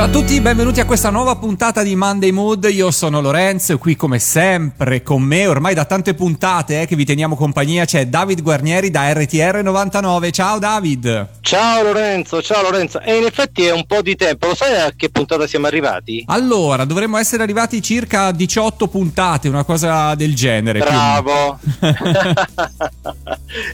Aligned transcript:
Ciao 0.00 0.08
a 0.08 0.12
tutti, 0.12 0.40
benvenuti 0.40 0.80
a 0.80 0.86
questa 0.86 1.10
nuova 1.10 1.36
puntata 1.36 1.82
di 1.82 1.94
Monday 1.94 2.30
Mood. 2.30 2.66
Io 2.72 2.90
sono 2.90 3.20
Lorenzo 3.20 3.76
qui 3.76 3.96
come 3.96 4.18
sempre 4.18 5.02
con 5.02 5.20
me, 5.20 5.46
ormai 5.46 5.74
da 5.74 5.84
tante 5.84 6.14
puntate 6.14 6.80
eh, 6.80 6.86
che 6.86 6.96
vi 6.96 7.04
teniamo 7.04 7.36
compagnia, 7.36 7.84
c'è 7.84 8.06
David 8.06 8.40
Guarnieri 8.40 8.90
da 8.90 9.12
RTR 9.12 9.60
99. 9.62 10.30
Ciao 10.30 10.58
David. 10.58 11.28
Ciao 11.42 11.82
Lorenzo, 11.82 12.40
ciao 12.40 12.62
Lorenzo. 12.62 12.98
E 13.00 13.18
in 13.18 13.24
effetti 13.24 13.66
è 13.66 13.72
un 13.72 13.84
po' 13.84 14.00
di 14.00 14.16
tempo, 14.16 14.46
lo 14.46 14.54
sai 14.54 14.80
a 14.80 14.90
che 14.96 15.10
puntata 15.10 15.46
siamo 15.46 15.66
arrivati? 15.66 16.24
Allora, 16.28 16.86
dovremmo 16.86 17.18
essere 17.18 17.42
arrivati 17.42 17.82
circa 17.82 18.28
a 18.28 18.32
18 18.32 18.88
puntate, 18.88 19.48
una 19.48 19.64
cosa 19.64 20.14
del 20.14 20.34
genere. 20.34 20.78
Bravo. 20.78 21.58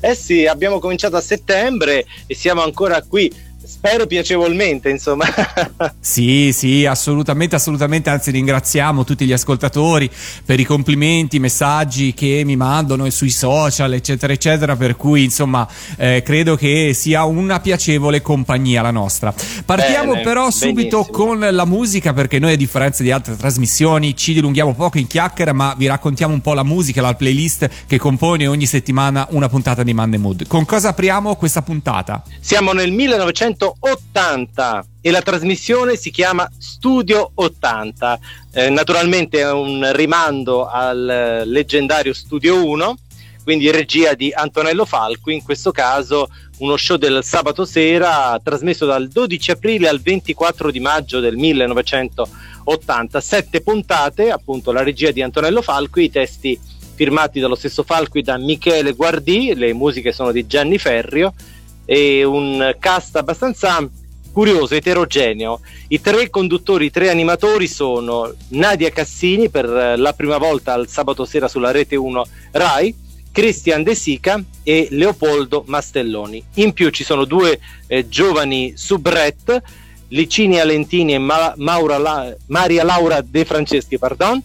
eh 0.01 0.15
sì, 0.17 0.45
abbiamo 0.45 0.81
cominciato 0.81 1.15
a 1.15 1.21
settembre 1.21 2.05
e 2.27 2.35
siamo 2.35 2.65
ancora 2.65 3.01
qui 3.03 3.33
spero 3.67 4.07
piacevolmente, 4.07 4.89
insomma. 4.89 5.27
sì, 6.01 6.53
sì, 6.53 6.87
assolutamente, 6.87 7.57
assolutamente. 7.57 8.11
Anzi, 8.11 8.31
ringraziamo 8.31 9.05
tutti 9.05 9.27
gli 9.27 9.33
ascoltatori 9.33 10.11
per 10.45 10.61
i 10.61 10.65
complimenti, 10.65 11.37
i 11.37 11.41
messaggi 11.41 12.15
che 12.15 12.43
mi 12.45 12.57
mandano 12.57 13.09
sui 13.11 13.31
social, 13.31 13.93
eccetera, 13.93 14.33
eccetera. 14.33 14.77
Per 14.77 14.97
cui, 14.97 15.25
insomma, 15.25 15.67
eh, 15.97 16.23
credo 16.25 16.57
che 16.57 16.93
sia 16.95 17.25
una 17.25 17.61
piacevole 17.61 18.23
compagnia 18.23 18.83
la 18.83 18.91
nostra. 18.91 19.35
Partiamo 19.65 20.13
Bene, 20.13 20.23
però 20.23 20.51
subito 20.51 21.03
benissimo. 21.03 21.25
con 21.25 21.49
la 21.51 21.65
musica, 21.65 22.13
perché 22.13 22.39
noi, 22.39 22.53
a 22.53 22.57
differenza 22.57 23.03
di 23.03 23.11
altre 23.11 23.37
trasmissioni, 23.37 24.17
ci 24.17 24.33
dilunghiamo 24.33 24.75
poco 24.75 24.99
in 24.99 25.07
chiacchiera, 25.07 25.53
ma 25.53 25.75
vi 25.77 25.87
raccontiamo 25.87 26.33
un 26.33 26.41
po' 26.41 26.55
la 26.55 26.63
musica, 26.63 27.01
la 27.01 27.15
playlist 27.15 27.69
che 27.87 27.99
compone 27.99 28.47
ogni 28.47 28.67
settimana 28.67 29.27
una 29.31 29.49
puntata 29.49 29.83
di 29.83 29.93
Monday 29.93 30.19
Mood. 30.19 30.47
Con 30.47 30.65
cosa 30.65 30.91
apriamo 30.91 31.35
questa 31.37 31.63
puntata? 31.63 32.23
Siamo 32.41 32.73
nel 32.73 32.93
1900 32.93 33.56
1980 33.57 34.87
e 35.01 35.11
la 35.11 35.23
trasmissione 35.23 35.97
si 35.97 36.11
chiama 36.11 36.49
Studio 36.59 37.31
80. 37.35 38.19
Eh, 38.53 38.71
naturalmente 38.71 39.41
è 39.41 39.51
un 39.51 39.89
rimando 39.93 40.67
al 40.67 41.43
leggendario 41.47 42.13
Studio 42.13 42.65
1, 42.65 42.99
quindi 43.43 43.71
regia 43.71 44.15
di 44.15 44.33
Antonello 44.33 44.85
Falco, 44.85 45.31
in 45.31 45.43
questo 45.43 45.73
caso 45.73 46.29
uno 46.59 46.77
show 46.77 46.97
del 46.97 47.23
sabato 47.23 47.65
sera 47.65 48.39
trasmesso 48.43 48.87
dal 48.87 49.09
12 49.09 49.51
aprile 49.51 49.89
al 49.89 50.01
24 50.01 50.71
di 50.71 50.81
maggio 50.81 51.21
del 51.21 51.37
1980. 51.37 53.21
Sette 53.21 53.61
puntate, 53.63 54.31
appunto 54.31 54.73
la 54.73 54.83
regia 54.83 55.11
di 55.11 55.23
Antonello 55.23 55.63
Falco, 55.63 56.01
i 56.01 56.11
testi 56.11 56.59
firmati 56.95 57.41
dallo 57.41 57.55
stesso 57.55 57.83
Falco 57.83 58.19
da 58.23 58.39
Michele 58.39 58.93
Guardì, 58.93 59.55
le 59.55 59.75
musiche 59.75 60.13
sono 60.13 60.33
di 60.33 60.47
Gianni 60.47 60.79
Ferrio 60.79 61.35
e 61.87 62.25
un 62.25 62.77
cast 62.79 63.17
abbastanza 63.17 63.89
curioso, 64.33 64.75
eterogeneo. 64.75 65.61
I 65.89 66.01
tre 66.03 66.29
conduttori, 66.29 66.87
i 66.87 66.91
tre 66.91 67.09
animatori 67.09 67.67
sono 67.67 68.35
Nadia 68.49 68.91
Cassini 68.91 69.49
per 69.49 69.67
la 69.67 70.13
prima 70.13 70.37
volta 70.37 70.75
al 70.75 70.89
sabato 70.89 71.25
sera 71.25 71.49
sulla 71.49 71.71
rete 71.71 71.97
1 71.97 72.27
Rai, 72.51 72.95
Christian 73.33 73.83
De 73.83 73.95
Sica 73.95 74.43
e 74.63 74.89
Leopoldo 74.91 75.65
Mastelloni. 75.67 76.43
In 76.55 76.75
più 76.75 76.91
ci 76.91 77.03
sono 77.05 77.25
due 77.25 77.59
eh, 77.87 78.09
giovani 78.09 78.75
subret, 78.77 79.63
Licini 80.09 80.61
Alentini 80.61 81.15
e 81.15 81.19
Ma- 81.19 81.55
La- 81.57 82.37
Maria 82.49 82.85
Laura 82.85 83.23
De 83.23 83.45
Franceschi, 83.47 83.99
pardon, 83.99 84.43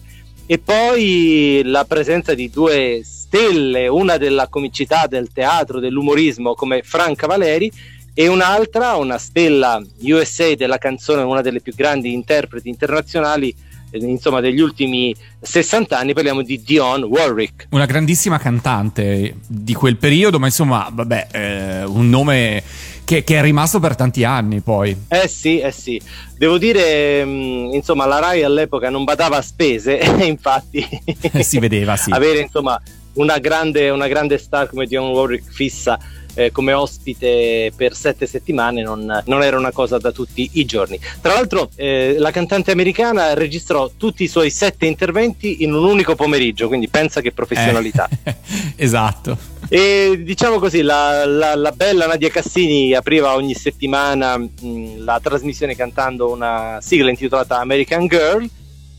e 0.52 0.58
poi 0.58 1.62
la 1.64 1.86
presenza 1.86 2.34
di 2.34 2.50
due 2.50 3.00
stelle, 3.02 3.88
una 3.88 4.18
della 4.18 4.48
comicità, 4.48 5.06
del 5.06 5.32
teatro, 5.32 5.80
dell'umorismo 5.80 6.52
come 6.52 6.82
Franca 6.82 7.26
Valeri 7.26 7.72
e 8.12 8.28
un'altra, 8.28 8.96
una 8.96 9.16
stella 9.16 9.82
USA 10.02 10.54
della 10.54 10.76
canzone, 10.76 11.22
una 11.22 11.40
delle 11.40 11.62
più 11.62 11.74
grandi 11.74 12.12
interpreti 12.12 12.68
internazionali 12.68 13.54
eh, 13.92 13.98
insomma 13.98 14.40
degli 14.40 14.60
ultimi 14.60 15.14
60 15.40 15.96
anni. 15.96 16.12
Parliamo 16.12 16.42
di 16.42 16.60
Dion 16.60 17.04
Warwick. 17.04 17.68
Una 17.70 17.86
grandissima 17.86 18.38
cantante 18.38 19.36
di 19.46 19.72
quel 19.72 19.96
periodo 19.96 20.38
ma 20.38 20.48
insomma 20.48 20.86
vabbè 20.92 21.28
eh, 21.30 21.84
un 21.84 22.10
nome 22.10 22.62
che, 23.04 23.24
che, 23.24 23.38
è 23.38 23.42
rimasto 23.42 23.80
per 23.80 23.94
tanti 23.94 24.24
anni 24.24 24.60
poi. 24.60 24.96
Eh 25.08 25.28
sì 25.28 25.58
eh 25.60 25.72
sì. 25.72 26.00
Devo 26.36 26.58
dire 26.58 27.24
mh, 27.24 27.30
mm, 27.30 27.72
insomma 27.74 28.06
la 28.06 28.18
Rai 28.18 28.42
all'epoca 28.42 28.90
non 28.90 29.04
badava 29.04 29.38
a 29.38 29.42
spese 29.42 30.00
infatti 30.24 30.86
si 31.40 31.58
vedeva 31.58 31.96
sì. 31.96 32.10
avere 32.10 32.40
insomma 32.40 32.80
una 33.14 33.38
grande, 33.38 33.90
una 33.90 34.08
grande 34.08 34.38
star 34.38 34.68
come 34.68 34.86
Dion 34.86 35.10
Warwick 35.10 35.50
fissa 35.52 35.98
eh, 36.34 36.50
come 36.50 36.72
ospite 36.72 37.72
per 37.74 37.94
sette 37.94 38.26
settimane 38.26 38.82
non, 38.82 39.22
non, 39.26 39.42
era 39.42 39.58
una 39.58 39.72
cosa 39.72 39.98
da 39.98 40.12
tutti 40.12 40.48
i 40.54 40.64
giorni. 40.64 40.98
Tra 41.20 41.34
l'altro 41.34 41.70
eh, 41.76 42.16
la 42.18 42.30
cantante 42.30 42.70
americana 42.70 43.34
registrò 43.34 43.90
tutti 43.96 44.24
i 44.24 44.28
suoi 44.28 44.50
sette 44.50 44.86
interventi 44.86 45.62
in 45.62 45.72
un 45.72 45.84
unico 45.84 46.14
pomeriggio, 46.14 46.68
quindi 46.68 46.88
pensa 46.88 47.20
che 47.20 47.32
professionalità. 47.32 48.08
Eh, 48.22 48.36
esatto. 48.76 49.50
E 49.68 50.20
diciamo 50.22 50.58
così, 50.58 50.82
la, 50.82 51.24
la, 51.24 51.54
la, 51.54 51.72
bella 51.72 52.06
Nadia 52.06 52.28
Cassini 52.28 52.92
apriva 52.92 53.34
ogni 53.34 53.54
settimana 53.54 54.36
mh, 54.36 54.98
la 54.98 55.18
trasmissione 55.22 55.74
cantando 55.74 56.30
una 56.30 56.78
sigla 56.82 57.08
intitolata 57.08 57.58
American 57.58 58.06
Girl 58.06 58.48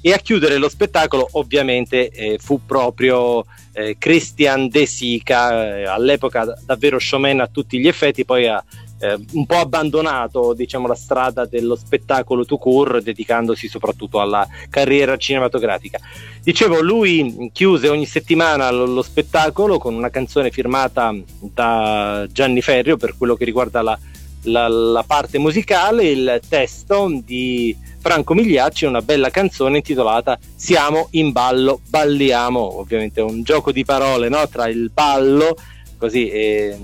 e 0.06 0.12
a 0.12 0.18
chiudere 0.18 0.58
lo 0.58 0.68
spettacolo 0.68 1.30
ovviamente 1.32 2.10
eh, 2.10 2.38
fu 2.38 2.66
proprio 2.66 3.46
eh, 3.72 3.96
Christian 3.98 4.68
De 4.68 4.86
Sica, 4.86 5.78
eh, 5.78 5.86
all'epoca 5.86 6.54
davvero 6.66 7.00
showman 7.00 7.40
a 7.40 7.48
tutti 7.48 7.80
gli 7.80 7.88
effetti, 7.88 8.26
poi 8.26 8.48
ha 8.50 8.62
eh, 9.00 9.18
un 9.32 9.46
po' 9.46 9.56
abbandonato 9.56 10.54
diciamo, 10.54 10.88
la 10.88 10.96
strada 10.96 11.46
dello 11.46 11.76
spettacolo 11.76 12.44
to 12.44 12.58
court, 12.58 13.02
dedicandosi 13.02 13.70
soprattutto 13.70 14.20
alla 14.20 14.46
carriera 14.70 15.16
cinematografica. 15.16 16.00
Dicevo, 16.42 16.82
lui 16.82 17.50
chiuse 17.54 17.88
ogni 17.88 18.06
settimana 18.06 18.70
lo, 18.72 18.86
lo 18.86 19.02
spettacolo 19.02 19.78
con 19.78 19.94
una 19.94 20.10
canzone 20.10 20.52
firmata 20.52 21.16
da 21.40 22.28
Gianni 22.30 22.62
Ferrio 22.62 22.98
per 22.98 23.16
quello 23.18 23.36
che 23.36 23.46
riguarda 23.46 23.82
la, 23.82 23.98
la, 24.44 24.68
la 24.68 25.04
parte 25.04 25.38
musicale, 25.38 26.06
il 26.06 26.42
testo 26.48 27.10
di 27.24 27.76
Franco 28.00 28.34
Migliacci 28.34 28.86
una 28.86 29.02
bella 29.02 29.30
canzone 29.30 29.78
intitolata 29.78 30.38
Siamo 30.56 31.08
in 31.12 31.32
ballo, 31.32 31.80
balliamo, 31.88 32.80
ovviamente 32.80 33.22
un 33.22 33.44
gioco 33.44 33.72
di 33.72 33.86
parole 33.86 34.28
no? 34.30 34.48
tra 34.50 34.68
il 34.68 34.92
ballo, 34.92 35.56
così 35.98 36.30
eh, 36.30 36.78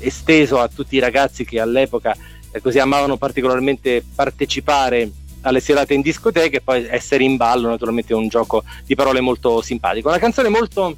esteso 0.00 0.58
a 0.60 0.68
tutti 0.68 0.96
i 0.96 1.00
ragazzi 1.00 1.44
che 1.44 1.60
all'epoca 1.60 2.14
eh, 2.50 2.60
così 2.60 2.78
amavano 2.78 3.16
particolarmente 3.16 4.04
partecipare 4.14 5.10
alle 5.42 5.60
serate 5.60 5.94
in 5.94 6.02
discoteca 6.02 6.58
e 6.58 6.60
poi 6.60 6.86
essere 6.88 7.24
in 7.24 7.36
ballo 7.36 7.68
naturalmente 7.68 8.12
è 8.12 8.16
un 8.16 8.28
gioco 8.28 8.62
di 8.84 8.94
parole 8.94 9.20
molto 9.20 9.62
simpatico. 9.62 10.08
Una 10.08 10.18
canzone 10.18 10.48
molto, 10.48 10.96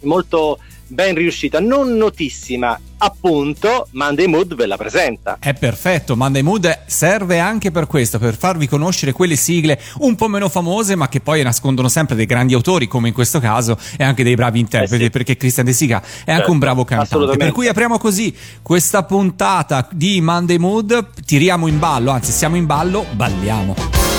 molto 0.00 0.58
ben 0.88 1.14
riuscita, 1.14 1.60
non 1.60 1.96
notissima, 1.96 2.78
appunto 2.98 3.88
Monday 3.92 4.26
Mood 4.26 4.54
ve 4.54 4.66
la 4.66 4.76
presenta. 4.76 5.36
È 5.38 5.54
perfetto, 5.54 6.16
Monday 6.16 6.42
Mood 6.42 6.80
serve 6.86 7.38
anche 7.38 7.70
per 7.70 7.86
questo, 7.86 8.18
per 8.18 8.36
farvi 8.36 8.66
conoscere 8.66 9.12
quelle 9.12 9.36
sigle 9.36 9.80
un 9.98 10.14
po' 10.16 10.28
meno 10.28 10.48
famose, 10.48 10.96
ma 10.96 11.08
che 11.08 11.20
poi 11.20 11.42
nascondono 11.42 11.88
sempre 11.88 12.16
dei 12.16 12.26
grandi 12.26 12.54
autori, 12.54 12.86
come 12.86 13.08
in 13.08 13.14
questo 13.14 13.38
caso, 13.40 13.78
e 13.96 14.04
anche 14.04 14.24
dei 14.24 14.34
bravi 14.34 14.58
interpreti, 14.58 15.02
eh 15.02 15.06
sì. 15.06 15.10
perché 15.10 15.36
Christian 15.36 15.66
De 15.66 15.72
Sica 15.72 16.00
è 16.00 16.04
certo, 16.04 16.32
anche 16.32 16.50
un 16.50 16.58
bravo 16.58 16.84
cantante. 16.84 17.36
Per 17.36 17.52
cui 17.52 17.68
apriamo 17.68 17.98
così 17.98 18.34
questa 18.62 19.04
puntata 19.04 19.88
di 19.92 20.20
Monday 20.20 20.58
Mood, 20.58 21.22
tiriamo 21.24 21.66
in 21.66 21.78
ballo, 21.78 22.10
anzi 22.10 22.32
siamo 22.32 22.56
in 22.56 22.66
ballo, 22.66 23.04
balliamo. 23.12 24.17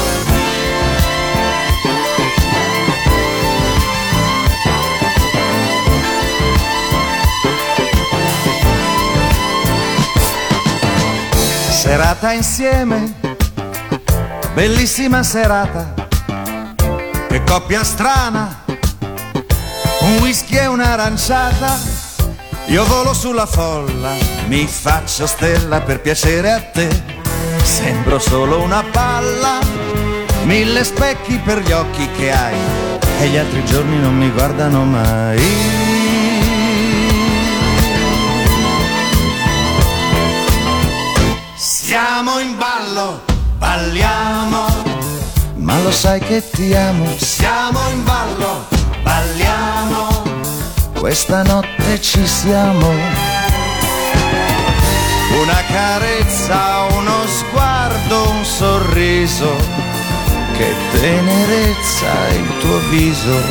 Serata 11.79 12.33
insieme, 12.33 13.13
bellissima 14.53 15.23
serata, 15.23 15.93
che 17.29 17.41
coppia 17.45 17.85
strana, 17.85 18.65
un 20.01 20.17
whisky 20.19 20.57
e 20.57 20.65
un'aranciata. 20.65 21.79
Io 22.65 22.83
volo 22.83 23.13
sulla 23.13 23.45
folla, 23.45 24.11
mi 24.47 24.67
faccio 24.67 25.25
stella 25.25 25.79
per 25.79 26.01
piacere 26.01 26.51
a 26.51 26.59
te. 26.59 26.89
Sembro 27.63 28.19
solo 28.19 28.61
una 28.61 28.83
palla, 28.83 29.59
mille 30.43 30.83
specchi 30.83 31.37
per 31.37 31.59
gli 31.59 31.71
occhi 31.71 32.09
che 32.11 32.29
hai, 32.29 32.57
e 33.21 33.27
gli 33.29 33.37
altri 33.37 33.63
giorni 33.63 33.97
non 34.01 34.17
mi 34.17 34.29
guardano 34.31 34.83
mai. 34.83 35.98
Siamo 41.89 42.37
in 42.37 42.55
ballo, 42.55 43.23
balliamo. 43.57 44.67
Ma 45.55 45.81
lo 45.81 45.91
sai 45.91 46.19
che 46.19 46.47
ti 46.47 46.75
amo. 46.75 47.17
Siamo 47.17 47.79
in 47.89 48.03
ballo, 48.03 48.67
questa 50.99 51.41
notte 51.41 51.99
ci 51.99 52.27
siamo. 52.27 52.91
Una 55.41 55.63
carezza, 55.71 56.85
uno 56.91 57.25
sguardo, 57.25 58.29
un 58.33 58.45
sorriso, 58.45 59.55
che 60.57 60.75
tenerezza 60.91 62.27
il 62.33 62.57
tuo 62.59 62.77
viso. 62.89 63.41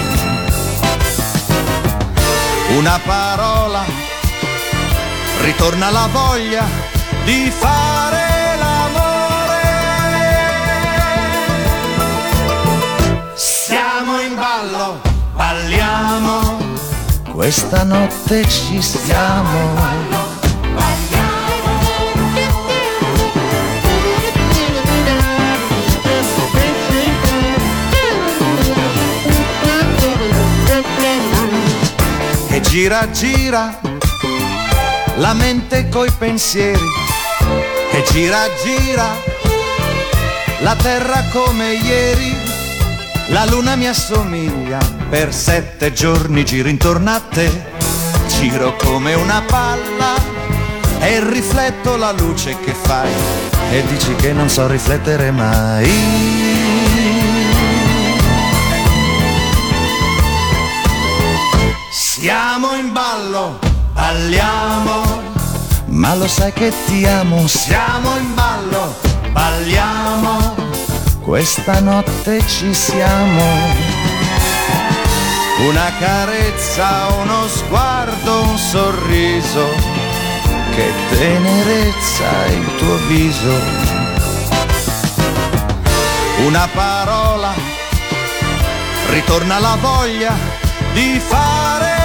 Una 2.77 3.01
parola, 3.05 3.85
ritorna 5.41 5.91
la 5.91 6.09
voglia 6.13 6.98
di 7.29 7.51
fare 7.51 8.57
l'amore. 8.57 9.61
Siamo 13.35 14.19
in 14.21 14.35
ballo, 14.35 14.99
balliamo. 15.35 16.57
Questa 17.31 17.85
notte 17.85 18.49
ci 18.49 18.81
siamo. 18.81 20.07
E 32.51 32.61
gira 32.63 33.11
gira 33.11 33.79
la 35.17 35.35
mente 35.35 35.91
coi 35.91 36.11
pensieri 36.11 37.08
e 37.93 38.05
gira 38.11 38.49
gira 38.63 39.37
la 40.61 40.75
terra 40.77 41.25
come 41.31 41.75
ieri. 41.75 42.37
La 43.29 43.45
luna 43.45 43.77
mi 43.77 43.87
assomiglia. 43.87 44.79
Per 45.09 45.33
sette 45.33 45.93
giorni 45.93 46.45
giro 46.45 46.69
intorno 46.69 47.11
a 47.11 47.21
te. 47.21 47.77
Giro 48.29 48.75
come 48.77 49.15
una 49.15 49.43
palla 49.47 50.15
e 51.01 51.21
rifletto 51.29 51.97
la 51.97 52.13
luce 52.13 52.57
che 52.65 52.73
fai. 52.73 53.11
E 53.71 53.85
dici 53.87 54.15
che 54.17 54.33
non 54.33 54.49
so 54.49 54.67
riflettere 54.67 55.31
mai. 55.31 55.89
Siamo 61.91 62.75
in 62.75 62.93
ballo, 62.93 63.61
balliamo, 63.93 65.23
ma 65.99 66.15
lo 66.15 66.29
sai 66.29 66.53
che 66.53 66.73
ti 66.87 67.05
amo. 67.07 67.47
Siamo 67.47 68.17
in 68.17 68.35
ballo, 68.35 68.95
balliamo, 69.33 70.55
questa 71.21 71.81
notte 71.81 72.41
ci 72.47 72.73
siamo. 72.73 73.43
Una 75.67 75.91
carezza, 75.99 77.09
uno 77.21 77.49
sguardo, 77.49 78.43
un 78.43 78.59
sorriso, 78.59 79.67
che 80.75 80.93
tenerezza 81.11 82.47
il 82.47 82.77
tuo 82.77 82.97
viso. 83.09 83.61
Una 86.47 86.69
parola, 86.73 87.53
ritorna 89.11 89.59
la 89.59 89.77
voglia 89.81 90.33
di 90.93 91.19
fare 91.19 91.98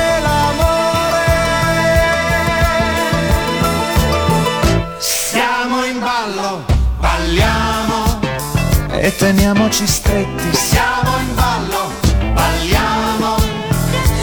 e 9.03 9.13
teniamoci 9.17 9.85
stretti. 9.85 10.55
Siamo 10.55 11.17
in 11.17 11.35
ballo, 11.35 11.91
balliamo 12.31 13.35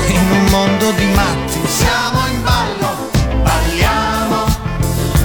in 0.08 0.30
un 0.30 0.44
mondo 0.46 0.90
di 0.92 1.04
matti. 1.12 1.60
Siamo 1.66 2.26
in 2.28 2.42
ballo, 2.42 3.10
balliamo, 3.42 4.44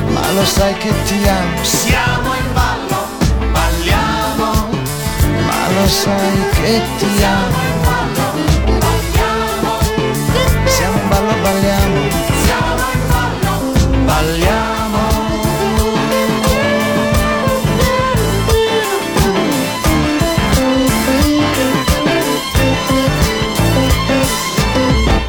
ma 0.09 0.31
lo 0.33 0.43
sai 0.43 0.73
che 0.75 0.91
ti 1.05 1.25
amo. 1.25 1.63
Siamo 1.63 2.33
in 2.33 2.53
ballo, 2.53 3.07
balliamo, 3.53 4.51
ma 5.47 5.69
lo 5.79 5.87
sai 5.87 6.49
che 6.51 6.81
ti 6.97 7.23
amo. 7.23 7.74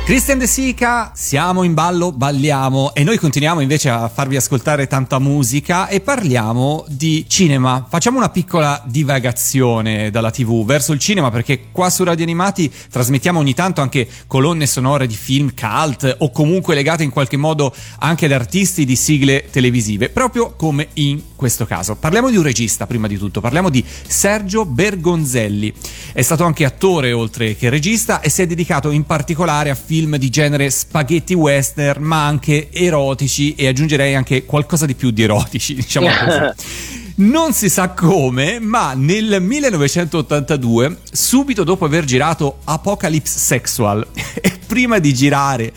Christian 0.07 0.39
De 0.39 0.47
Sica, 0.47 1.11
siamo 1.17 1.65
in 1.65 1.75
ballo, 1.75 2.13
balliamo 2.13 2.95
e 2.95 3.03
noi 3.03 3.19
continuiamo 3.19 3.59
invece 3.59 3.89
a 3.89 4.09
farvi 4.09 4.37
ascoltare 4.37 4.87
tanta 4.87 5.19
musica 5.19 5.89
e 5.89 6.01
parliamo 6.01 6.85
di 6.87 7.25
cinema. 7.27 7.85
Facciamo 7.89 8.19
una 8.19 8.29
piccola 8.29 8.81
divagazione 8.87 10.13
dalla 10.13 10.31
TV 10.31 10.65
verso 10.65 10.93
il 10.93 11.01
cinema 11.01 11.33
perché 11.33 11.73
qua 11.73 11.91
su 11.91 12.05
Radio 12.05 12.23
Animati 12.23 12.73
trasmettiamo 12.89 13.41
ogni 13.41 13.53
tanto 13.53 13.81
anche 13.81 14.09
colonne 14.29 14.69
sonore 14.69 15.09
di 15.09 15.17
film 15.17 15.53
cult 15.53 16.15
o 16.21 16.31
comunque 16.31 16.77
legate 16.77 17.03
in 17.03 17.11
qualche 17.11 17.37
modo 17.37 17.75
anche 17.99 18.27
ad 18.27 18.33
artisti 18.33 18.85
di 18.85 18.95
sigle 18.95 19.51
televisive, 19.51 20.09
proprio 20.11 20.55
come 20.55 20.87
in 20.95 21.21
questo 21.35 21.67
caso. 21.67 21.97
Parliamo 21.97 22.31
di 22.31 22.37
un 22.37 22.45
regista 22.45 22.87
prima 22.87 23.09
di 23.09 23.19
tutto, 23.19 23.41
parliamo 23.41 23.71
di 23.71 23.85
Sergio 24.07 24.67
Bergonzelli. 24.67 25.75
È 26.13 26.23
stato 26.23 26.45
anche 26.45 26.65
attore 26.65 27.11
oltre 27.11 27.57
che 27.57 27.71
regista 27.71 28.21
e 28.21 28.31
si 28.31 28.43
è 28.43 28.47
dedicato 28.47 28.93
in 28.93 29.05
particolare 29.05 29.71
a 29.71 29.75
film 29.75 29.95
film 29.97 30.17
di 30.17 30.29
genere 30.29 30.69
spaghetti 30.69 31.33
western, 31.33 32.03
ma 32.03 32.27
anche 32.27 32.69
erotici 32.71 33.55
e 33.55 33.67
aggiungerei 33.67 34.15
anche 34.15 34.45
qualcosa 34.45 34.85
di 34.85 34.95
più 34.95 35.11
di 35.11 35.23
erotici, 35.23 35.73
diciamo 35.75 36.07
così. 36.07 37.05
Non 37.19 37.55
si 37.55 37.71
sa 37.71 37.93
come, 37.93 38.59
ma 38.59 38.93
nel 38.93 39.41
1982, 39.41 40.99
subito 41.11 41.65
dopo 41.65 41.87
aver 41.87 42.05
girato 42.05 42.59
Apocalypse 42.65 43.39
Sexual 43.39 44.07
e 44.39 44.53
prima 44.67 44.99
di 44.99 45.15
girare 45.15 45.73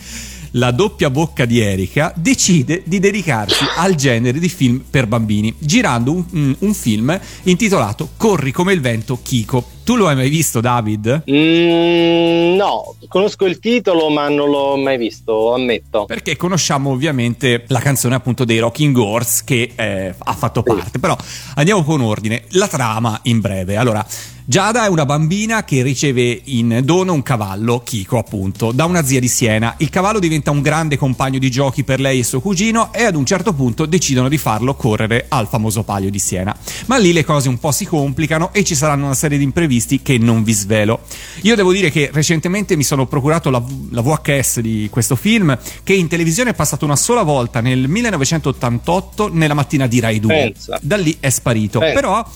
la 0.50 0.70
doppia 0.70 1.08
bocca 1.08 1.46
di 1.46 1.60
Erika, 1.60 2.12
decide 2.14 2.82
di 2.84 2.98
dedicarsi 2.98 3.64
al 3.76 3.94
genere 3.94 4.38
di 4.38 4.50
film 4.50 4.84
per 4.90 5.06
bambini, 5.06 5.54
girando 5.58 6.12
un, 6.12 6.54
un 6.58 6.74
film 6.74 7.18
intitolato 7.44 8.10
Corri 8.18 8.52
come 8.52 8.74
il 8.74 8.82
vento 8.82 9.18
Kiko. 9.22 9.78
Tu 9.82 9.96
lo 9.96 10.06
hai 10.08 10.14
mai 10.14 10.28
visto, 10.28 10.60
David? 10.60 11.24
Mm, 11.30 12.54
no, 12.56 12.94
conosco 13.08 13.46
il 13.46 13.58
titolo, 13.58 14.08
ma 14.10 14.28
non 14.28 14.48
l'ho 14.50 14.76
mai 14.76 14.98
visto, 14.98 15.54
ammetto. 15.54 16.04
Perché 16.04 16.36
conosciamo 16.36 16.90
ovviamente 16.90 17.64
la 17.68 17.80
canzone 17.80 18.14
appunto 18.14 18.44
dei 18.44 18.58
Rocking 18.58 18.96
Horse 18.96 19.42
che 19.44 19.72
eh, 19.74 20.14
ha 20.16 20.32
fatto 20.34 20.62
parte. 20.62 20.98
Però 20.98 21.16
andiamo 21.54 21.82
con 21.82 22.00
ordine. 22.00 22.44
La 22.50 22.68
trama 22.68 23.18
in 23.24 23.40
breve. 23.40 23.76
Allora. 23.76 24.06
Giada 24.42 24.84
è 24.84 24.88
una 24.88 25.06
bambina 25.06 25.62
che 25.62 25.80
riceve 25.80 26.40
in 26.46 26.80
dono 26.82 27.12
un 27.12 27.22
cavallo, 27.22 27.82
Kiko 27.84 28.18
appunto, 28.18 28.72
da 28.72 28.84
una 28.84 29.04
zia 29.04 29.20
di 29.20 29.28
Siena. 29.28 29.74
Il 29.76 29.90
cavallo 29.90 30.18
diventa 30.18 30.50
un 30.50 30.60
grande 30.60 30.98
compagno 30.98 31.38
di 31.38 31.52
giochi 31.52 31.84
per 31.84 32.00
lei 32.00 32.18
e 32.18 32.24
suo 32.24 32.40
cugino 32.40 32.92
e 32.92 33.04
ad 33.04 33.14
un 33.14 33.24
certo 33.24 33.52
punto 33.52 33.86
decidono 33.86 34.28
di 34.28 34.38
farlo 34.38 34.74
correre 34.74 35.26
al 35.28 35.46
famoso 35.46 35.84
palio 35.84 36.10
di 36.10 36.18
Siena. 36.18 36.56
Ma 36.86 36.96
lì 36.96 37.12
le 37.12 37.24
cose 37.24 37.48
un 37.48 37.58
po' 37.58 37.70
si 37.70 37.84
complicano 37.84 38.52
e 38.52 38.64
ci 38.64 38.74
saranno 38.74 39.04
una 39.04 39.14
serie 39.14 39.38
di 39.38 39.44
imprevisti 39.44 39.69
che 40.02 40.18
non 40.18 40.42
vi 40.42 40.52
svelo. 40.52 41.00
Io 41.42 41.54
devo 41.54 41.72
dire 41.72 41.90
che 41.90 42.10
recentemente 42.12 42.76
mi 42.76 42.82
sono 42.82 43.06
procurato 43.06 43.50
la, 43.50 43.62
la 43.90 44.00
VHS 44.00 44.60
di 44.60 44.88
questo 44.90 45.16
film 45.16 45.56
che 45.82 45.94
in 45.94 46.08
televisione 46.08 46.50
è 46.50 46.54
passato 46.54 46.84
una 46.84 46.96
sola 46.96 47.22
volta 47.22 47.60
nel 47.60 47.88
1988 47.88 49.30
nella 49.32 49.54
mattina 49.54 49.86
di 49.86 50.00
Rai 50.00 50.20
2. 50.20 50.34
Pensa. 50.34 50.78
Da 50.82 50.96
lì 50.96 51.16
è 51.20 51.30
sparito. 51.30 51.78
Pensa. 51.78 51.94
Però 51.94 52.26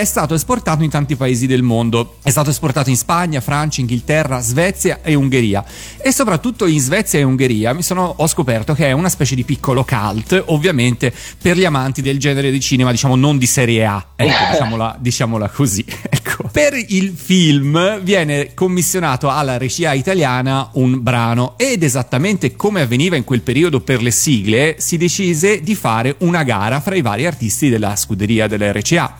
è 0.00 0.04
stato 0.04 0.34
esportato 0.34 0.82
in 0.82 0.90
tanti 0.90 1.14
paesi 1.14 1.46
del 1.46 1.62
mondo. 1.62 2.16
È 2.22 2.30
stato 2.30 2.50
esportato 2.50 2.90
in 2.90 2.96
Spagna, 2.96 3.40
Francia, 3.40 3.80
Inghilterra, 3.80 4.40
Svezia 4.40 5.00
e 5.02 5.14
Ungheria. 5.14 5.64
E 5.98 6.10
soprattutto 6.10 6.66
in 6.66 6.80
Svezia 6.80 7.20
e 7.20 7.22
Ungheria 7.22 7.72
mi 7.72 7.82
sono, 7.82 8.12
ho 8.16 8.26
scoperto 8.26 8.74
che 8.74 8.88
è 8.88 8.92
una 8.92 9.08
specie 9.08 9.36
di 9.36 9.44
piccolo 9.44 9.84
cult, 9.84 10.42
ovviamente 10.46 11.12
per 11.40 11.56
gli 11.56 11.64
amanti 11.64 12.02
del 12.02 12.18
genere 12.18 12.50
di 12.50 12.60
cinema, 12.60 12.90
diciamo 12.90 13.14
non 13.14 13.38
di 13.38 13.46
serie 13.46 13.86
A. 13.86 14.04
Ecco, 14.16 14.32
diciamola, 14.50 14.96
diciamola 14.98 15.48
così. 15.48 15.84
Ecco. 16.24 16.48
Per 16.50 16.72
il 16.88 17.12
film 17.14 18.00
viene 18.00 18.54
commissionato 18.54 19.28
alla 19.28 19.58
regia 19.58 19.92
italiana 19.92 20.70
un 20.74 21.02
brano 21.02 21.54
ed 21.56 21.82
esattamente 21.82 22.56
come 22.56 22.80
avveniva 22.80 23.14
in 23.14 23.24
quel 23.24 23.42
periodo 23.42 23.80
per 23.80 24.02
le 24.02 24.10
sigle, 24.10 24.76
si 24.78 24.96
decise 24.96 25.60
di 25.60 25.74
fare 25.74 26.16
una 26.18 26.42
gara 26.42 26.80
fra 26.80 26.96
i 26.96 27.02
vari 27.02 27.26
artisti 27.26 27.68
della 27.68 27.94
scuderia 27.94 28.48
della 28.48 28.72
RCA. 28.72 29.18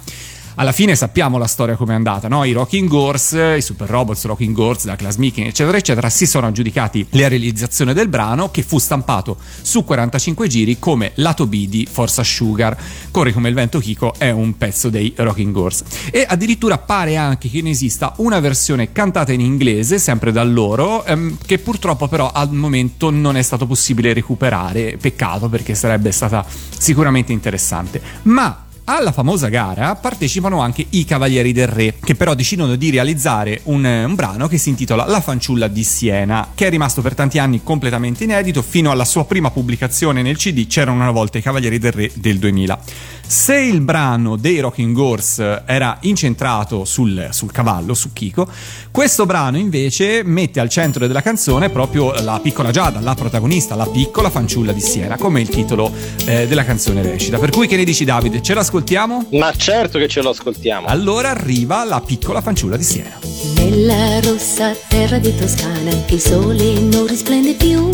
Alla 0.56 0.72
fine 0.72 0.94
sappiamo 0.94 1.38
la 1.38 1.46
storia 1.46 1.76
come 1.76 1.92
è 1.92 1.96
andata, 1.96 2.28
no? 2.28 2.44
I 2.44 2.52
Rocking 2.52 2.90
Horse, 2.92 3.56
i 3.56 3.62
Super 3.62 3.88
Robots, 3.88 4.24
Rocking 4.24 4.56
Horse, 4.56 4.86
da 4.86 4.96
Class 4.96 5.16
Meeking, 5.16 5.48
eccetera, 5.48 5.76
eccetera, 5.76 6.08
si 6.08 6.26
sono 6.26 6.46
aggiudicati 6.46 7.06
la 7.10 7.28
realizzazione 7.28 7.92
del 7.92 8.08
brano 8.08 8.50
che 8.50 8.62
fu 8.62 8.78
stampato 8.78 9.36
su 9.62 9.84
45 9.84 10.46
giri 10.46 10.78
come 10.78 11.12
lato 11.16 11.46
B 11.46 11.66
di 11.66 11.88
Forza 11.90 12.22
Sugar. 12.22 12.76
Corri 13.10 13.32
come 13.32 13.48
il 13.48 13.54
vento 13.54 13.78
Kiko 13.78 14.14
è 14.16 14.30
un 14.30 14.56
pezzo 14.56 14.90
dei 14.90 15.12
Rocking 15.16 15.56
Horse. 15.56 15.84
E 16.10 16.24
addirittura 16.28 16.78
pare 16.78 17.16
anche 17.16 17.48
che 17.50 17.62
ne 17.62 17.70
esista 17.70 18.14
una 18.18 18.40
versione 18.40 18.92
cantata 18.92 19.32
in 19.32 19.40
inglese, 19.40 19.98
sempre 19.98 20.32
da 20.32 20.44
loro, 20.44 21.04
ehm, 21.04 21.38
che 21.44 21.58
purtroppo 21.58 22.08
però 22.08 22.30
al 22.32 22.52
momento 22.52 23.10
non 23.10 23.36
è 23.36 23.42
stato 23.42 23.66
possibile 23.66 24.12
recuperare. 24.12 24.96
Peccato 25.00 25.48
perché 25.48 25.74
sarebbe 25.74 26.12
stata 26.12 26.44
sicuramente 26.78 27.32
interessante. 27.32 28.00
Ma 28.22 28.63
alla 28.84 29.12
famosa 29.12 29.48
gara 29.48 29.94
partecipano 29.94 30.60
anche 30.60 30.84
i 30.90 31.04
Cavalieri 31.04 31.52
del 31.52 31.68
Re, 31.68 31.94
che 32.02 32.14
però 32.14 32.34
decidono 32.34 32.76
di 32.76 32.90
realizzare 32.90 33.60
un, 33.64 33.84
un, 33.84 34.14
brano 34.14 34.46
che 34.46 34.58
si 34.58 34.68
intitola 34.68 35.06
La 35.06 35.20
fanciulla 35.20 35.68
di 35.68 35.82
Siena, 35.84 36.50
che 36.54 36.66
è 36.66 36.70
rimasto 36.70 37.00
per 37.00 37.14
tanti 37.14 37.38
anni 37.38 37.62
completamente 37.62 38.24
inedito, 38.24 38.60
fino 38.62 38.90
alla 38.90 39.04
sua 39.04 39.24
prima 39.24 39.50
pubblicazione 39.50 40.22
nel 40.22 40.36
CD 40.36 40.66
C'erano 40.66 41.00
una 41.00 41.10
volta 41.10 41.38
i 41.38 41.42
Cavalieri 41.42 41.78
del 41.78 41.92
Re 41.92 42.10
del 42.14 42.38
2000. 42.38 42.78
Se 43.26 43.56
il 43.56 43.80
brano 43.80 44.36
dei 44.36 44.60
Rocking 44.60 44.96
Horse 44.96 45.62
era 45.66 45.96
incentrato 46.02 46.84
sul, 46.84 47.28
sul 47.30 47.50
cavallo, 47.50 47.94
su 47.94 48.12
Kiko, 48.12 48.46
questo 48.90 49.26
brano 49.26 49.56
invece 49.56 50.22
mette 50.24 50.60
al 50.60 50.68
centro 50.68 51.06
della 51.06 51.22
canzone 51.22 51.70
proprio 51.70 52.12
la 52.22 52.38
piccola 52.40 52.70
Giada, 52.70 53.00
la 53.00 53.14
protagonista, 53.14 53.74
la 53.74 53.86
piccola 53.86 54.30
fanciulla 54.30 54.72
di 54.72 54.80
Siena, 54.80 55.16
come 55.16 55.40
il 55.40 55.48
titolo 55.48 55.90
eh, 56.26 56.46
della 56.46 56.64
canzone 56.64 57.02
recita. 57.02 57.38
Per 57.38 57.50
cui 57.50 57.66
che 57.66 57.76
ne 57.76 57.84
dici 57.84 58.04
Davide? 58.04 58.42
Ce 58.42 58.54
l'ascoltiamo? 58.54 59.28
Ma 59.32 59.52
certo 59.56 59.98
che 59.98 60.06
ce 60.06 60.22
lo 60.22 60.30
ascoltiamo. 60.30 60.86
Allora 60.86 61.30
arriva 61.30 61.82
la 61.84 62.00
piccola 62.00 62.40
fanciulla 62.40 62.76
di 62.76 62.84
Siena. 62.84 63.18
Nella 63.56 64.20
rossa 64.20 64.74
terra 64.88 65.18
di 65.18 65.34
Toscana 65.34 65.90
il 66.08 66.20
sole 66.20 66.78
non 66.78 67.06
risplende 67.06 67.54
più. 67.54 67.90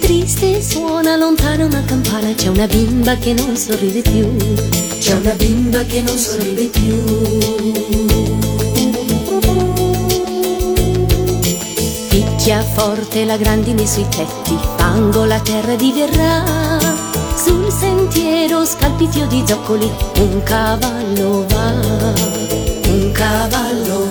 Triste 0.00 0.60
suona 0.60 1.16
lontana 1.16 1.64
una 1.64 1.82
campana, 1.84 2.34
c'è 2.34 2.48
una 2.48 2.66
bimba 2.66 3.16
che 3.16 3.32
non 3.32 3.56
sorride 3.56 4.02
più 4.02 4.23
c'è 4.98 5.14
una 5.14 5.32
bimba 5.32 5.82
che 5.84 6.02
non 6.02 6.16
sorride 6.16 6.66
più. 6.66 7.02
Picchia 12.08 12.62
forte 12.62 13.24
la 13.24 13.36
grandine 13.36 13.86
sui 13.86 14.06
tetti, 14.08 14.58
fango 14.76 15.24
la 15.24 15.40
terra 15.40 15.74
diverrà. 15.74 16.42
Sul 17.36 17.70
sentiero 17.70 18.64
scalpitio 18.64 19.26
di 19.26 19.42
zoccoli, 19.46 19.90
un 20.18 20.42
cavallo 20.42 21.44
va, 21.48 21.72
un 22.88 23.10
cavallo 23.12 23.98
va. 23.98 24.03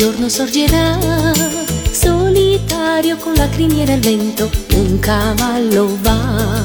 Giorno 0.00 0.30
sorgerà. 0.30 0.98
Solitario 1.90 3.18
con 3.18 3.34
la 3.34 3.46
criniera 3.50 3.92
al 3.92 3.98
vento, 3.98 4.50
un 4.72 4.98
cavallo 4.98 5.98
va, 6.00 6.64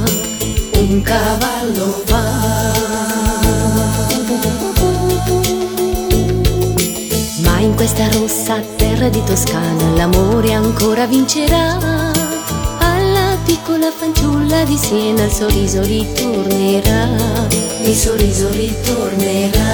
un 0.78 1.02
cavallo 1.02 2.02
va. 2.06 2.24
Ma 7.44 7.60
in 7.60 7.76
questa 7.76 8.08
rossa 8.12 8.62
terra 8.78 9.10
di 9.10 9.22
Toscana 9.26 9.90
l'amore 9.98 10.54
ancora 10.54 11.06
vincerà. 11.06 11.78
Alla 12.80 13.38
piccola 13.44 13.92
fanciulla 13.92 14.64
di 14.64 14.78
Siena 14.78 15.24
il 15.24 15.32
sorriso 15.32 15.82
ritornerà, 15.82 17.10
il 17.84 17.96
sorriso 17.96 18.48
ritornerà. 18.52 19.65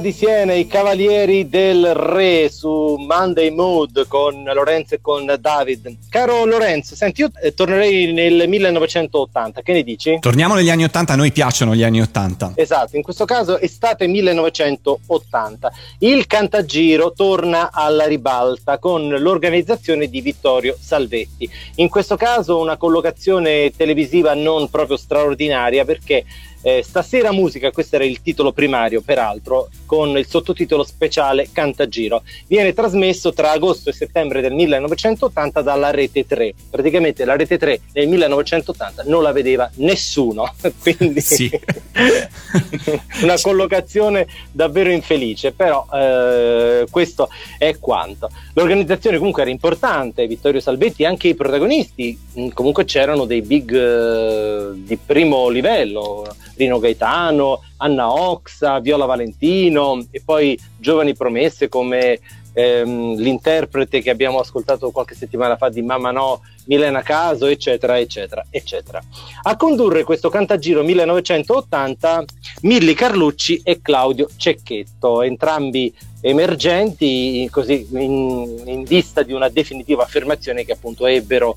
Di 0.00 0.12
Siena, 0.12 0.54
i 0.54 0.66
cavalieri 0.66 1.48
del 1.48 1.94
re 1.94 2.50
su 2.50 2.96
Monday 2.98 3.50
Mood 3.50 4.06
con 4.08 4.42
Lorenzo 4.42 4.94
e 4.94 5.00
con 5.00 5.32
David. 5.38 5.96
Caro 6.08 6.44
Lorenzo, 6.46 6.96
senti, 6.96 7.20
io 7.20 7.30
eh, 7.42 7.52
tornerei 7.52 8.12
nel 8.12 8.48
1980, 8.48 9.60
che 9.60 9.72
ne 9.72 9.82
dici? 9.82 10.16
Torniamo 10.18 10.54
negli 10.54 10.70
anni 10.70 10.84
80, 10.84 11.12
a 11.12 11.16
noi 11.16 11.32
piacciono 11.32 11.74
gli 11.74 11.82
anni 11.82 12.00
80. 12.00 12.52
Esatto, 12.56 12.96
in 12.96 13.02
questo 13.02 13.26
caso 13.26 13.58
estate 13.58 14.06
1980. 14.06 15.72
Il 15.98 16.26
Cantagiro 16.26 17.12
torna 17.12 17.70
alla 17.70 18.06
ribalta 18.06 18.78
con 18.78 19.06
l'organizzazione 19.08 20.08
di 20.08 20.20
Vittorio 20.22 20.76
Salvetti. 20.80 21.48
In 21.76 21.90
questo 21.90 22.16
caso 22.16 22.58
una 22.58 22.78
collocazione 22.78 23.70
televisiva 23.76 24.32
non 24.34 24.70
proprio 24.70 24.96
straordinaria 24.96 25.84
perché 25.84 26.24
eh, 26.62 26.82
Stasera 26.82 27.32
musica, 27.32 27.70
questo 27.70 27.96
era 27.96 28.04
il 28.04 28.20
titolo 28.20 28.52
primario 28.52 29.00
peraltro, 29.00 29.68
con 29.86 30.16
il 30.18 30.26
sottotitolo 30.26 30.84
speciale 30.84 31.48
Cantagiro. 31.52 32.22
Viene 32.46 32.72
trasmesso 32.72 33.32
tra 33.32 33.52
agosto 33.52 33.90
e 33.90 33.92
settembre 33.92 34.40
del 34.40 34.52
1980 34.52 35.62
dalla 35.62 35.90
Rete 35.90 36.26
3. 36.26 36.54
Praticamente 36.70 37.24
la 37.24 37.36
Rete 37.36 37.58
3 37.58 37.80
nel 37.92 38.08
1980 38.08 39.04
non 39.06 39.22
la 39.22 39.32
vedeva 39.32 39.70
nessuno, 39.76 40.52
quindi 40.80 41.20
sì. 41.20 41.50
una 43.22 43.40
collocazione 43.40 44.26
davvero 44.50 44.90
infelice, 44.90 45.52
però 45.52 45.86
eh, 45.92 46.86
questo 46.90 47.28
è 47.58 47.78
quanto. 47.78 48.28
L'organizzazione 48.54 49.18
comunque 49.18 49.42
era 49.42 49.50
importante, 49.50 50.26
Vittorio 50.26 50.60
Salvetti, 50.60 51.04
anche 51.04 51.28
i 51.28 51.34
protagonisti, 51.34 52.18
mm, 52.38 52.48
comunque 52.50 52.84
c'erano 52.84 53.24
dei 53.24 53.42
big 53.42 53.74
eh, 53.74 54.70
di 54.74 54.96
primo 54.96 55.48
livello 55.48 56.26
Rino 56.56 56.78
Gaetano, 56.78 57.62
Anna 57.78 58.12
Oxa, 58.12 58.80
Viola 58.80 59.06
Valentino 59.06 60.04
e 60.10 60.22
poi 60.24 60.58
giovani 60.78 61.14
promesse 61.14 61.68
come 61.68 62.18
ehm, 62.52 63.16
l'interprete 63.16 64.00
che 64.00 64.10
abbiamo 64.10 64.40
ascoltato 64.40 64.90
qualche 64.90 65.14
settimana 65.14 65.56
fa 65.56 65.68
di 65.68 65.82
Mamma 65.82 66.10
No, 66.10 66.42
Milena 66.66 67.02
Caso, 67.02 67.46
eccetera, 67.46 67.98
eccetera, 67.98 68.44
eccetera. 68.50 69.02
A 69.42 69.56
condurre 69.56 70.04
questo 70.04 70.28
Cantagiro 70.28 70.82
1980 70.82 72.24
Milli 72.62 72.94
Carlucci 72.94 73.60
e 73.64 73.80
Claudio 73.80 74.28
Cecchetto, 74.36 75.22
entrambi 75.22 75.92
emergenti 76.20 77.48
così 77.50 77.86
in, 77.92 78.62
in 78.66 78.84
vista 78.84 79.22
di 79.22 79.32
una 79.32 79.48
definitiva 79.48 80.02
affermazione 80.02 80.64
che 80.64 80.72
appunto 80.72 81.06
ebbero 81.06 81.56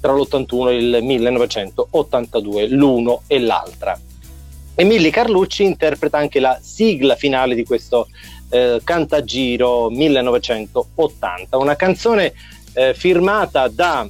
tra 0.00 0.12
l'81 0.12 0.68
e 0.68 0.76
il 0.76 0.98
1982, 1.02 2.68
l'uno 2.68 3.22
e 3.26 3.38
l'altra. 3.38 3.98
Emilio 4.76 5.10
Carlucci 5.10 5.62
interpreta 5.62 6.18
anche 6.18 6.40
la 6.40 6.58
sigla 6.60 7.14
finale 7.14 7.54
di 7.54 7.64
questo 7.64 8.08
eh, 8.50 8.80
Cantagiro 8.82 9.88
1980, 9.88 11.56
una 11.56 11.76
canzone 11.76 12.32
eh, 12.72 12.92
firmata 12.92 13.68
da 13.68 14.08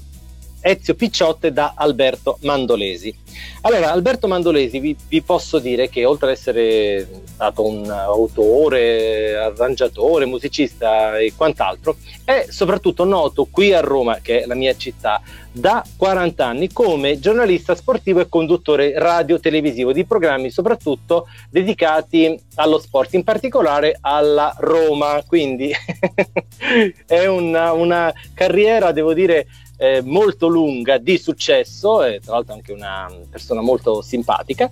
Ezio 0.66 0.94
Picciotte 0.94 1.52
da 1.52 1.74
Alberto 1.76 2.38
Mandolesi. 2.40 3.14
Allora, 3.62 3.92
Alberto 3.92 4.26
Mandolesi 4.26 4.78
vi, 4.78 4.96
vi, 5.08 5.20
posso 5.20 5.58
dire 5.58 5.90
che 5.90 6.06
oltre 6.06 6.28
ad 6.28 6.32
essere 6.32 7.06
stato 7.26 7.66
un 7.66 7.90
autore, 7.90 9.36
arrangiatore, 9.36 10.24
musicista 10.24 11.18
e 11.18 11.34
quant'altro, 11.36 11.96
è 12.24 12.46
soprattutto 12.48 13.04
noto 13.04 13.46
qui 13.50 13.74
a 13.74 13.80
Roma, 13.80 14.20
che 14.22 14.42
è 14.42 14.46
la 14.46 14.54
mia 14.54 14.74
città, 14.74 15.20
da 15.52 15.84
40 15.96 16.46
anni 16.46 16.72
come 16.72 17.18
giornalista 17.18 17.74
sportivo 17.74 18.20
e 18.20 18.28
conduttore 18.28 18.98
radio-televisivo 18.98 19.92
di 19.92 20.04
programmi 20.04 20.50
soprattutto 20.50 21.28
dedicati 21.50 22.36
allo 22.56 22.78
sport, 22.78 23.12
in 23.14 23.22
particolare 23.22 23.98
alla 24.00 24.54
Roma. 24.58 25.22
Quindi 25.26 25.72
è 27.06 27.26
una, 27.26 27.72
una 27.72 28.12
carriera, 28.32 28.92
devo 28.92 29.12
dire, 29.12 29.46
eh, 29.76 30.02
molto 30.02 30.46
lunga 30.46 30.98
di 30.98 31.18
successo, 31.18 32.02
e 32.02 32.20
tra 32.20 32.34
l'altro 32.34 32.54
anche 32.54 32.72
una 32.72 33.10
persona 33.30 33.60
molto 33.60 34.02
simpatica. 34.02 34.70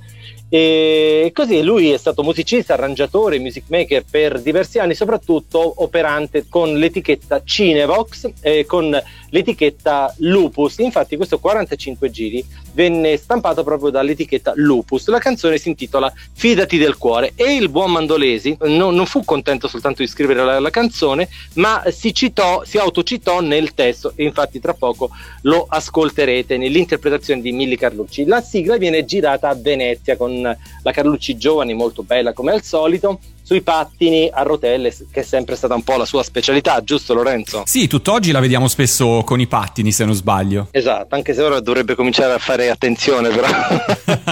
E 0.55 1.31
così 1.33 1.63
lui 1.63 1.93
è 1.93 1.97
stato 1.97 2.23
musicista, 2.23 2.75
arrangiatore, 2.75 3.39
music 3.39 3.65
maker 3.69 4.05
per 4.05 4.39
diversi 4.39 4.79
anni, 4.79 4.95
soprattutto 4.95 5.83
operante 5.83 6.45
con 6.47 6.75
l'etichetta 6.75 7.41
Cinevox 7.43 8.33
e 8.43 8.67
con 8.67 8.95
l'etichetta 9.31 10.15
Lupus. 10.19 10.77
Infatti 10.81 11.17
questo 11.17 11.39
45 11.39 12.11
giri 12.11 12.45
venne 12.75 13.17
stampato 13.17 13.65
proprio 13.65 13.89
dall'etichetta 13.89 14.53
Lupus. 14.57 15.09
La 15.09 15.19
canzone 15.19 15.57
si 15.57 15.71
intitola 15.71 16.13
Fidati 16.35 16.77
del 16.77 16.99
cuore 16.99 17.33
e 17.35 17.55
il 17.55 17.71
buon 17.71 17.93
Mandolesi 17.93 18.55
non, 18.61 18.95
non 18.95 19.07
fu 19.07 19.25
contento 19.25 19.69
soltanto 19.69 20.03
di 20.03 20.09
scrivere 20.09 20.45
la, 20.45 20.61
la, 20.61 20.71
canzone, 20.71 21.31
ma 21.55 21.83
si 21.89 22.13
citò, 22.13 22.63
si 22.65 22.77
autocitò 22.77 23.41
nel 23.41 23.73
testo 23.73 24.13
e 24.17 24.25
infatti 24.25 24.61
tra 24.61 24.75
poco 24.75 25.09
lo 25.43 25.65
ascolterete 25.67 26.59
nell'interpretazione 26.59 27.41
di 27.41 27.53
Milli 27.53 27.77
Carlucci. 27.77 28.27
La 28.27 28.43
sigla 28.43 28.77
viene 28.77 29.07
girata 29.07 29.49
a 29.49 29.55
Venezia 29.55 30.19
con 30.19 30.42
la 30.43 30.93
Carlucci 30.93 31.37
giovane, 31.37 31.75
molto 31.75 32.03
bella 32.03 32.33
come 32.33 32.53
al 32.53 32.63
solito 32.63 33.19
sui 33.43 33.61
pattini 33.61 34.31
a 34.33 34.43
rotelle, 34.43 34.95
che 35.11 35.21
è 35.21 35.23
sempre 35.23 35.57
stata 35.57 35.75
un 35.75 35.83
po' 35.83 35.97
la 35.97 36.05
sua 36.05 36.23
specialità, 36.23 36.83
giusto 36.83 37.13
Lorenzo? 37.13 37.65
Sì, 37.67 37.87
tutt'oggi 37.87 38.31
la 38.31 38.41
vediamo 38.41 38.69
spesso 38.69 39.23
con 39.25 39.41
i 39.41 39.47
pattini, 39.47 39.93
se 39.93 40.05
non 40.05 40.15
sbaglio. 40.15 40.69
Esatto, 40.71 41.15
anche 41.15 41.35
se 41.35 41.43
ora 41.43 41.61
dovrebbe 41.61 41.95
cominciare 41.95 42.33
a 42.33 42.39
fare 42.39 42.71
attenzione, 42.71 43.29
però. 43.29 43.49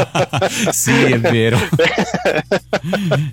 sì, 0.70 0.92
è 0.92 1.18
vero. 1.18 1.59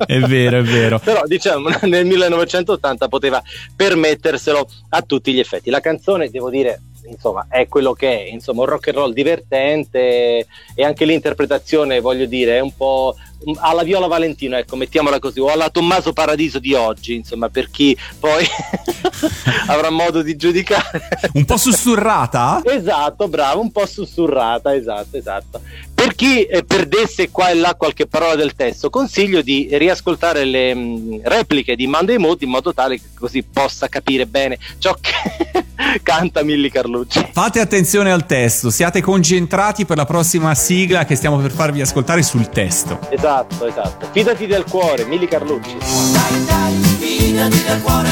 è 0.05 0.19
vero, 0.19 0.57
è 0.57 0.63
vero. 0.63 0.99
Però 0.99 1.23
diciamo, 1.25 1.69
nel 1.83 2.05
1980 2.05 3.07
poteva 3.07 3.41
permetterselo 3.75 4.67
a 4.89 5.01
tutti 5.03 5.31
gli 5.31 5.39
effetti. 5.39 5.69
La 5.69 5.79
canzone, 5.79 6.29
devo 6.29 6.49
dire, 6.49 6.81
insomma, 7.07 7.47
è 7.49 7.67
quello 7.67 7.93
che 7.93 8.25
è, 8.25 8.29
insomma, 8.29 8.61
un 8.61 8.67
rock 8.67 8.89
and 8.89 8.97
roll 8.97 9.13
divertente 9.13 10.47
e 10.75 10.83
anche 10.83 11.05
l'interpretazione, 11.05 11.99
voglio 11.99 12.25
dire, 12.25 12.57
è 12.57 12.59
un 12.59 12.75
po' 12.75 13.15
alla 13.59 13.83
Viola 13.83 14.07
Valentino, 14.07 14.57
ecco, 14.57 14.75
mettiamola 14.75 15.19
così, 15.19 15.39
o 15.39 15.47
alla 15.47 15.69
Tommaso 15.69 16.13
Paradiso 16.13 16.59
di 16.59 16.73
oggi, 16.73 17.15
insomma, 17.15 17.49
per 17.49 17.69
chi 17.69 17.97
poi 18.19 18.45
avrà 19.67 19.89
modo 19.89 20.21
di 20.21 20.35
giudicare. 20.35 21.07
un 21.33 21.45
po' 21.45 21.57
sussurrata? 21.57 22.61
esatto, 22.65 23.27
bravo, 23.27 23.61
un 23.61 23.71
po' 23.71 23.85
sussurrata, 23.85 24.75
esatto, 24.75 25.17
esatto. 25.17 25.61
Per 25.93 26.13
chi 26.13 26.43
eh, 26.43 26.63
perdesse 26.63 27.31
qua 27.31 27.49
e 27.49 27.55
là 27.55 27.75
qualche 27.75 28.05
parola 28.05 28.35
del 28.35 28.53
testo, 28.53 28.89
consiglio 28.89 29.41
di 29.41 29.67
riascoltare 29.71 30.43
le 30.45 30.73
mh, 30.73 30.79
mm, 30.79 31.19
repliche 31.23 31.75
di 31.75 31.87
Monday 31.87 32.17
Mode 32.17 32.45
in 32.45 32.51
modo 32.51 32.73
tale 32.73 32.97
che 32.97 33.07
così 33.17 33.43
possa 33.43 33.87
capire 33.87 34.25
bene 34.27 34.57
ciò 34.77 34.95
che 34.99 35.65
canta 36.03 36.43
Milli 36.43 36.69
Carlucci. 36.69 37.29
Fate 37.31 37.59
attenzione 37.59 38.11
al 38.11 38.25
testo, 38.25 38.69
siate 38.69 39.01
concentrati 39.01 39.85
per 39.85 39.97
la 39.97 40.05
prossima 40.05 40.53
sigla 40.55 41.05
che 41.05 41.15
stiamo 41.15 41.37
per 41.37 41.51
farvi 41.51 41.81
ascoltare 41.81 42.21
sul 42.23 42.49
testo. 42.49 42.99
Esatto, 43.09 43.26
esatto. 43.67 44.07
Fidati 44.11 44.47
del 44.47 44.63
cuore, 44.63 45.03
Milli 45.03 45.27
Carlucci. 45.27 45.77
Dai, 45.77 46.45
dai, 46.45 46.73
fidati 46.97 47.61
del 47.61 47.81
cuore. 47.81 48.09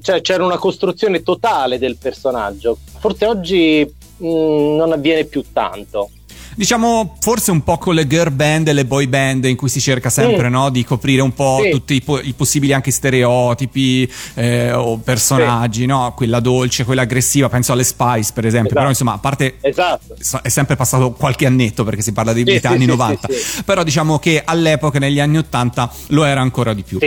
cioè 0.00 0.20
c'era 0.20 0.44
una 0.44 0.58
costruzione 0.58 1.22
totale 1.22 1.78
del 1.78 1.96
personaggio. 1.96 2.78
Forse 2.98 3.26
oggi 3.26 3.84
mm, 4.22 4.76
non 4.76 4.92
avviene 4.92 5.24
più 5.24 5.44
tanto 5.52 6.10
diciamo 6.58 7.14
forse 7.20 7.52
un 7.52 7.62
po' 7.62 7.78
con 7.78 7.94
le 7.94 8.08
girl 8.08 8.32
band 8.32 8.66
e 8.66 8.72
le 8.72 8.84
boy 8.84 9.06
band 9.06 9.44
in 9.44 9.54
cui 9.54 9.68
si 9.68 9.80
cerca 9.80 10.10
sempre 10.10 10.48
mm. 10.48 10.52
no, 10.52 10.70
di 10.70 10.84
coprire 10.84 11.22
un 11.22 11.32
po' 11.32 11.60
sì. 11.62 11.70
tutti 11.70 11.94
i, 11.94 12.02
po- 12.02 12.18
i, 12.20 12.32
possibili 12.32 12.72
anche 12.72 12.90
stereotipi 12.90 14.10
eh, 14.34 14.72
o 14.72 14.96
personaggi, 14.96 15.82
sì. 15.82 15.86
no? 15.86 16.14
quella 16.16 16.40
dolce, 16.40 16.84
quella 16.84 17.02
aggressiva, 17.02 17.48
penso 17.48 17.72
alle 17.72 17.84
Spice 17.84 18.32
per 18.34 18.44
esempio, 18.44 18.70
esatto. 18.70 18.74
però 18.74 18.88
insomma 18.88 19.12
a 19.12 19.18
parte 19.18 19.58
esatto. 19.60 20.16
è 20.42 20.48
sempre 20.48 20.74
passato 20.74 21.12
qualche 21.12 21.46
annetto 21.46 21.84
perché 21.84 22.02
si 22.02 22.10
parla 22.10 22.32
dei 22.32 22.44
sì, 22.44 22.66
anni 22.66 22.86
90, 22.86 23.28
però 23.64 23.84
diciamo 23.84 24.18
che 24.18 24.42
all'epoca 24.44 24.98
negli 24.98 25.20
anni 25.20 25.38
80 25.38 25.92
lo 26.08 26.24
era 26.24 26.40
ancora 26.40 26.74
di 26.74 26.82
più. 26.82 26.98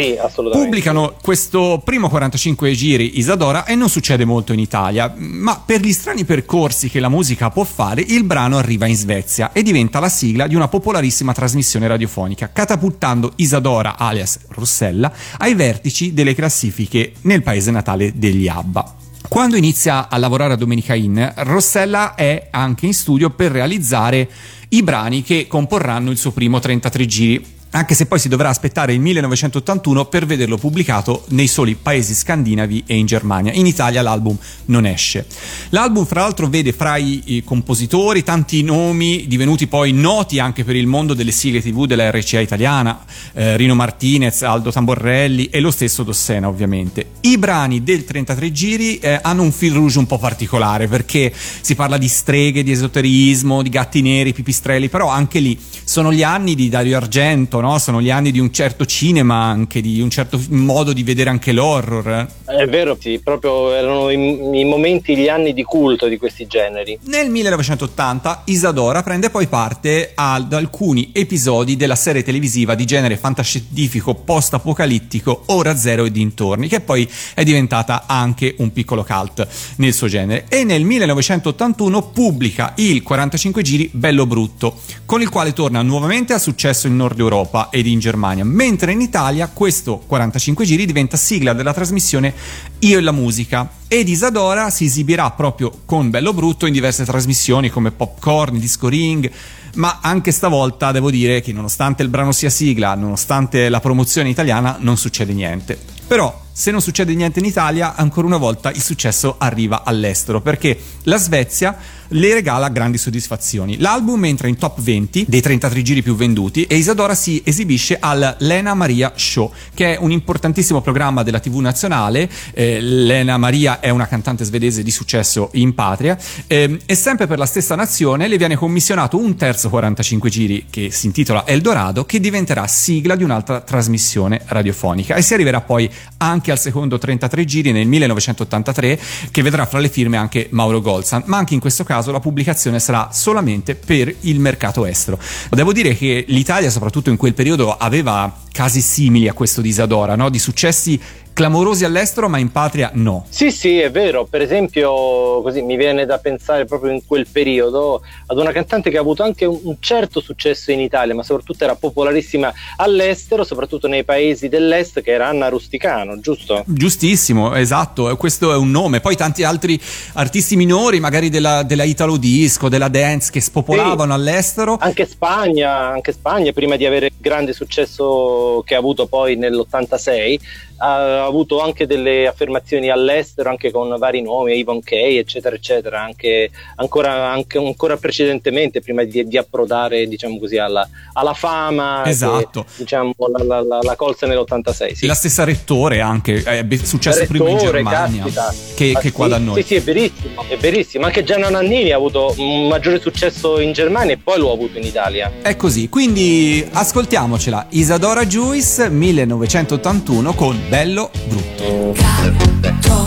Pubblicano 0.63 1.15
questo 1.21 1.81
primo 1.83 2.07
45 2.07 2.71
giri 2.71 3.19
Isadora 3.19 3.65
e 3.65 3.75
non 3.75 3.89
succede 3.89 4.23
molto 4.23 4.53
in 4.53 4.59
Italia, 4.59 5.13
ma 5.17 5.61
per 5.63 5.81
gli 5.81 5.91
strani 5.91 6.23
percorsi 6.23 6.89
che 6.89 7.01
la 7.01 7.09
musica 7.09 7.49
può 7.49 7.65
fare 7.65 8.01
il 8.01 8.23
brano 8.23 8.57
arriva 8.57 8.85
in 8.85 8.95
Svezia 8.95 9.39
Venezia 9.41 9.51
e 9.53 9.63
diventa 9.63 9.99
la 9.99 10.09
sigla 10.09 10.47
di 10.47 10.55
una 10.55 10.67
popolarissima 10.67 11.33
trasmissione 11.33 11.87
radiofonica, 11.87 12.51
catapultando 12.53 13.33
Isadora 13.37 13.97
alias 13.97 14.39
Rossella 14.49 15.11
ai 15.37 15.55
vertici 15.55 16.13
delle 16.13 16.35
classifiche 16.35 17.13
nel 17.21 17.41
paese 17.41 17.71
natale 17.71 18.13
degli 18.15 18.47
Abba. 18.47 18.95
Quando 19.27 19.55
inizia 19.55 20.09
a 20.09 20.17
lavorare 20.17 20.53
a 20.53 20.57
Domenica 20.57 20.93
Inn, 20.93 21.19
Rossella 21.37 22.15
è 22.15 22.49
anche 22.51 22.85
in 22.85 22.93
studio 22.93 23.29
per 23.29 23.51
realizzare 23.51 24.29
i 24.69 24.83
brani 24.83 25.23
che 25.23 25.47
comporranno 25.47 26.11
il 26.11 26.17
suo 26.17 26.31
primo 26.31 26.59
33 26.59 27.05
giri 27.05 27.45
anche 27.71 27.95
se 27.95 28.05
poi 28.05 28.19
si 28.19 28.27
dovrà 28.27 28.49
aspettare 28.49 28.93
il 28.93 28.99
1981 28.99 30.05
per 30.05 30.25
vederlo 30.25 30.57
pubblicato 30.57 31.23
nei 31.29 31.47
soli 31.47 31.75
paesi 31.75 32.13
scandinavi 32.13 32.83
e 32.85 32.97
in 32.97 33.05
Germania. 33.05 33.53
In 33.53 33.65
Italia 33.65 34.01
l'album 34.01 34.37
non 34.65 34.85
esce. 34.85 35.25
L'album, 35.69 36.05
fra 36.05 36.21
l'altro, 36.21 36.47
vede 36.47 36.73
fra 36.73 36.97
i, 36.97 37.43
compositori 37.45 38.23
tanti 38.23 38.61
nomi 38.61 39.25
divenuti 39.27 39.67
poi 39.67 39.93
noti 39.93 40.39
anche 40.39 40.63
per 40.63 40.75
il 40.75 40.85
mondo 40.85 41.13
delle 41.13 41.31
sigle 41.31 41.61
TV 41.61 41.85
della 41.85 42.11
RCA 42.11 42.39
italiana, 42.39 43.03
eh, 43.33 43.55
Rino 43.55 43.73
Martinez, 43.73 44.41
Aldo 44.41 44.71
Tamborelli 44.71 45.47
e 45.49 45.59
lo 45.59 45.71
stesso 45.71 46.03
Dossena, 46.03 46.47
ovviamente. 46.47 47.11
I 47.21 47.37
brani 47.37 47.83
del 47.83 48.03
33 48.03 48.51
giri 48.51 48.99
eh, 48.99 49.19
hanno 49.21 49.43
un 49.43 49.51
fil 49.51 49.73
rouge 49.73 49.97
un 49.97 50.07
po' 50.07 50.17
particolare 50.17 50.87
perché 50.87 51.33
si 51.33 51.75
parla 51.75 51.97
di 51.97 52.07
streghe, 52.07 52.63
di 52.63 52.71
esoterismo, 52.71 53.61
di 53.61 53.69
gatti 53.69 54.01
neri, 54.01 54.33
pipistrelli, 54.33 54.89
però 54.89 55.07
anche 55.07 55.39
lì 55.39 55.57
sono 55.83 56.11
gli 56.11 56.23
anni 56.23 56.55
di 56.55 56.67
Dario 56.67 56.97
Argento 56.97 57.60
no? 57.61 57.77
Sono 57.77 58.01
gli 58.01 58.09
anni 58.09 58.31
di 58.31 58.39
un 58.39 58.51
certo 58.51 58.85
cinema, 58.85 59.43
anche 59.43 59.81
di 59.81 60.01
un 60.01 60.09
certo 60.09 60.41
modo 60.49 60.93
di 60.93 61.03
vedere 61.03 61.29
anche 61.29 61.51
l'horror. 61.51 62.27
È 62.57 62.67
vero, 62.67 62.97
sì, 62.99 63.19
proprio 63.23 63.73
erano 63.73 64.09
i, 64.09 64.59
i 64.59 64.65
momenti, 64.65 65.15
gli 65.15 65.29
anni 65.29 65.53
di 65.53 65.63
culto 65.63 66.07
di 66.07 66.17
questi 66.17 66.47
generi. 66.47 66.99
Nel 67.03 67.29
1980 67.29 68.43
Isadora 68.45 69.03
prende 69.03 69.29
poi 69.29 69.47
parte 69.47 70.11
ad 70.13 70.51
alcuni 70.51 71.11
episodi 71.13 71.77
della 71.77 71.95
serie 71.95 72.23
televisiva 72.23 72.75
di 72.75 72.85
genere 72.85 73.15
fantascientifico 73.15 74.15
post-apocalittico 74.15 75.43
Ora 75.47 75.77
Zero 75.77 76.03
e 76.03 76.11
dintorni, 76.11 76.67
che 76.67 76.81
poi 76.81 77.09
è 77.33 77.43
diventata 77.43 78.03
anche 78.05 78.55
un 78.57 78.73
piccolo 78.73 79.05
cult 79.05 79.47
nel 79.77 79.93
suo 79.93 80.07
genere. 80.07 80.45
E 80.49 80.63
nel 80.65 80.83
1981 80.83 82.09
pubblica 82.09 82.73
il 82.75 83.01
45 83.01 83.61
giri 83.61 83.89
Bello 83.93 84.25
Brutto, 84.25 84.79
con 85.05 85.21
il 85.21 85.29
quale 85.29 85.53
torna 85.53 85.81
nuovamente 85.81 86.33
a 86.33 86.39
successo 86.39 86.87
in 86.87 86.97
Nord 86.97 87.19
Europa 87.19 87.69
ed 87.71 87.87
in 87.87 87.99
Germania, 87.99 88.43
mentre 88.43 88.91
in 88.91 89.01
Italia 89.01 89.49
questo 89.53 90.01
45 90.05 90.65
giri 90.65 90.85
diventa 90.85 91.15
sigla 91.15 91.53
della 91.53 91.73
trasmissione 91.73 92.33
Io 92.79 92.97
e 92.97 93.01
la 93.01 93.11
musica 93.11 93.69
ed 93.87 94.09
Isadora 94.09 94.69
si 94.69 94.85
esibirà 94.85 95.29
proprio 95.31 95.71
con 95.85 96.09
Bello 96.09 96.33
Brutto 96.33 96.65
in 96.65 96.73
diverse 96.73 97.05
trasmissioni 97.05 97.69
come 97.69 97.91
Popcorn, 97.91 98.57
Disco 98.57 98.87
Ring, 98.87 99.29
ma 99.75 99.99
anche 100.01 100.31
stavolta 100.31 100.91
devo 100.91 101.11
dire 101.11 101.41
che 101.41 101.53
nonostante 101.53 102.01
il 102.03 102.09
brano 102.09 102.31
sia 102.31 102.49
sigla, 102.49 102.95
nonostante 102.95 103.69
la 103.69 103.79
promozione 103.79 104.29
italiana, 104.29 104.77
non 104.79 104.97
succede 104.97 105.33
niente. 105.33 106.00
Però 106.11 106.41
se 106.51 106.71
non 106.71 106.81
succede 106.81 107.15
niente 107.15 107.39
in 107.39 107.45
Italia, 107.45 107.95
ancora 107.95 108.27
una 108.27 108.35
volta 108.35 108.69
il 108.71 108.81
successo 108.81 109.35
arriva 109.37 109.83
all'estero, 109.85 110.41
perché 110.41 110.77
la 111.03 111.15
Svezia 111.15 111.77
le 112.13 112.33
regala 112.33 112.67
grandi 112.69 112.97
soddisfazioni. 112.97 113.77
L'album 113.77 114.25
entra 114.25 114.49
in 114.49 114.57
top 114.57 114.81
20 114.81 115.25
dei 115.27 115.41
33 115.41 115.81
giri 115.81 116.01
più 116.01 116.15
venduti 116.15 116.65
e 116.65 116.75
Isadora 116.75 117.15
si 117.15 117.41
esibisce 117.45 117.97
al 117.99 118.35
Lena 118.39 118.73
Maria 118.73 119.13
Show, 119.15 119.51
che 119.73 119.95
è 119.95 119.97
un 119.97 120.11
importantissimo 120.11 120.81
programma 120.81 121.23
della 121.23 121.39
TV 121.39 121.55
nazionale. 121.59 122.29
Eh, 122.53 122.81
Lena 122.81 123.37
Maria 123.37 123.79
è 123.79 123.89
una 123.89 124.07
cantante 124.07 124.43
svedese 124.43 124.83
di 124.83 124.91
successo 124.91 125.51
in 125.53 125.73
patria 125.73 126.17
eh, 126.47 126.79
e 126.85 126.95
sempre 126.95 127.27
per 127.27 127.37
la 127.37 127.45
stessa 127.45 127.75
nazione 127.75 128.27
le 128.27 128.37
viene 128.37 128.57
commissionato 128.57 129.17
un 129.17 129.35
terzo 129.35 129.69
45 129.69 130.29
giri 130.29 130.65
che 130.69 130.91
si 130.91 131.05
intitola 131.05 131.47
Eldorado, 131.47 132.03
che 132.03 132.19
diventerà 132.19 132.67
sigla 132.67 133.15
di 133.15 133.23
un'altra 133.23 133.61
trasmissione 133.61 134.41
radiofonica 134.47 135.15
e 135.15 135.21
si 135.21 135.33
arriverà 135.33 135.61
poi 135.61 135.89
anche 136.17 136.51
al 136.51 136.59
secondo 136.59 136.97
33 136.97 137.45
giri 137.45 137.71
nel 137.71 137.87
1983 137.87 138.99
che 139.31 139.41
vedrà 139.41 139.65
fra 139.65 139.79
le 139.79 139.89
firme 139.89 140.17
anche 140.17 140.47
Mauro 140.51 140.81
Golzan, 140.81 141.23
ma 141.25 141.37
anche 141.37 141.53
in 141.53 141.59
questo 141.59 141.83
caso 141.83 142.11
la 142.11 142.19
pubblicazione 142.19 142.79
sarà 142.79 143.09
solamente 143.11 143.75
per 143.75 144.13
il 144.21 144.39
mercato 144.39 144.85
estero. 144.85 145.19
Devo 145.49 145.73
dire 145.73 145.95
che 145.95 146.25
l'Italia, 146.27 146.69
soprattutto 146.69 147.09
in 147.09 147.17
quel 147.17 147.33
periodo, 147.33 147.75
aveva 147.77 148.39
casi 148.51 148.81
simili 148.81 149.27
a 149.27 149.33
questo 149.33 149.61
di 149.61 149.69
Isadora, 149.69 150.15
no? 150.15 150.29
di 150.29 150.39
successi 150.39 150.99
clamorosi 151.33 151.85
all'estero, 151.85 152.29
ma 152.29 152.37
in 152.37 152.51
patria 152.51 152.91
no. 152.93 153.25
Sì, 153.29 153.51
sì, 153.51 153.79
è 153.79 153.91
vero. 153.91 154.25
Per 154.25 154.41
esempio, 154.41 155.41
così 155.41 155.61
mi 155.61 155.75
viene 155.75 156.05
da 156.05 156.17
pensare 156.17 156.65
proprio 156.65 156.91
in 156.91 157.05
quel 157.05 157.27
periodo 157.31 158.01
ad 158.27 158.37
una 158.37 158.51
cantante 158.51 158.89
che 158.89 158.97
ha 158.97 159.01
avuto 159.01 159.23
anche 159.23 159.45
un 159.45 159.77
certo 159.79 160.19
successo 160.19 160.71
in 160.71 160.79
Italia, 160.79 161.15
ma 161.15 161.23
soprattutto 161.23 161.63
era 161.63 161.75
popolarissima 161.75 162.53
all'estero, 162.77 163.43
soprattutto 163.43 163.87
nei 163.87 164.03
paesi 164.03 164.49
dell'est, 164.49 165.01
che 165.01 165.11
era 165.11 165.27
Anna 165.27 165.49
Rusticano, 165.49 166.19
giusto? 166.19 166.63
Giustissimo, 166.65 167.55
esatto. 167.55 168.15
Questo 168.17 168.51
è 168.51 168.55
un 168.55 168.71
nome. 168.71 168.99
Poi 168.99 169.15
tanti 169.15 169.43
altri 169.43 169.79
artisti 170.13 170.55
minori, 170.55 170.99
magari 170.99 171.29
della, 171.29 171.63
della 171.63 171.83
Italo 171.83 172.17
Disco, 172.17 172.69
della 172.69 172.87
dance, 172.87 173.31
che 173.31 173.41
spopolavano 173.41 174.13
sì. 174.13 174.19
all'estero. 174.19 174.77
Anche 174.79 175.05
Spagna, 175.05 175.87
anche 175.87 176.11
Spagna, 176.11 176.51
prima 176.51 176.75
di 176.75 176.85
avere 176.85 177.11
grande 177.17 177.53
successo 177.53 178.63
che 178.65 178.75
ha 178.75 178.77
avuto 178.79 179.07
poi 179.07 179.35
nell'86 179.35 180.39
ha 180.81 181.23
avuto 181.25 181.61
anche 181.61 181.85
delle 181.85 182.27
affermazioni 182.27 182.89
all'estero, 182.89 183.49
anche 183.49 183.69
con 183.71 183.95
vari 183.99 184.21
nomi, 184.21 184.53
Yvonne 184.53 184.81
Kay, 184.83 185.17
eccetera, 185.17 185.55
eccetera, 185.55 186.01
anche 186.01 186.49
ancora, 186.75 187.31
anche 187.31 187.59
ancora 187.59 187.97
precedentemente, 187.97 188.81
prima 188.81 189.03
di, 189.03 189.27
di 189.27 189.37
approdare, 189.37 190.07
diciamo 190.07 190.39
così, 190.39 190.57
alla, 190.57 190.87
alla 191.13 191.33
fama. 191.33 192.03
Esatto. 192.05 192.63
Che, 192.63 192.69
diciamo, 192.77 193.13
la, 193.31 193.61
la, 193.61 193.79
la, 193.81 193.95
colza 193.95 194.25
nell'86. 194.25 194.93
Sì. 194.93 195.05
La 195.05 195.13
stessa 195.13 195.43
Rettore 195.43 196.01
anche, 196.01 196.41
è 196.41 196.65
successo 196.77 197.19
rettore, 197.19 197.37
prima 197.37 197.49
in 197.51 197.57
Germania 197.57 198.25
che, 198.73 198.95
che, 198.99 199.11
qua 199.11 199.25
sì, 199.25 199.31
da 199.31 199.37
noi. 199.37 199.61
Sì, 199.61 199.67
sì, 199.67 199.75
è 199.75 199.81
verissimo, 199.81 200.43
è 200.47 200.57
verissimo. 200.57 201.05
Anche 201.05 201.23
Gianna 201.23 201.49
Nannini 201.49 201.91
ha 201.91 201.95
avuto 201.95 202.33
un 202.37 202.67
maggiore 202.67 202.99
successo 202.99 203.59
in 203.59 203.71
Germania 203.73 204.13
e 204.13 204.17
poi 204.17 204.39
lo 204.39 204.49
ha 204.49 204.53
avuto 204.53 204.79
in 204.79 204.85
Italia. 204.85 205.31
È 205.41 205.55
così, 205.55 205.89
quindi 205.89 206.67
ascoltiamocela. 206.71 207.67
Isadora 207.69 208.25
Juice 208.25 208.89
1981 208.89 210.33
con 210.33 210.69
Bello 210.71 211.11
Brutto. 211.27 211.91
Gatto, 211.91 213.03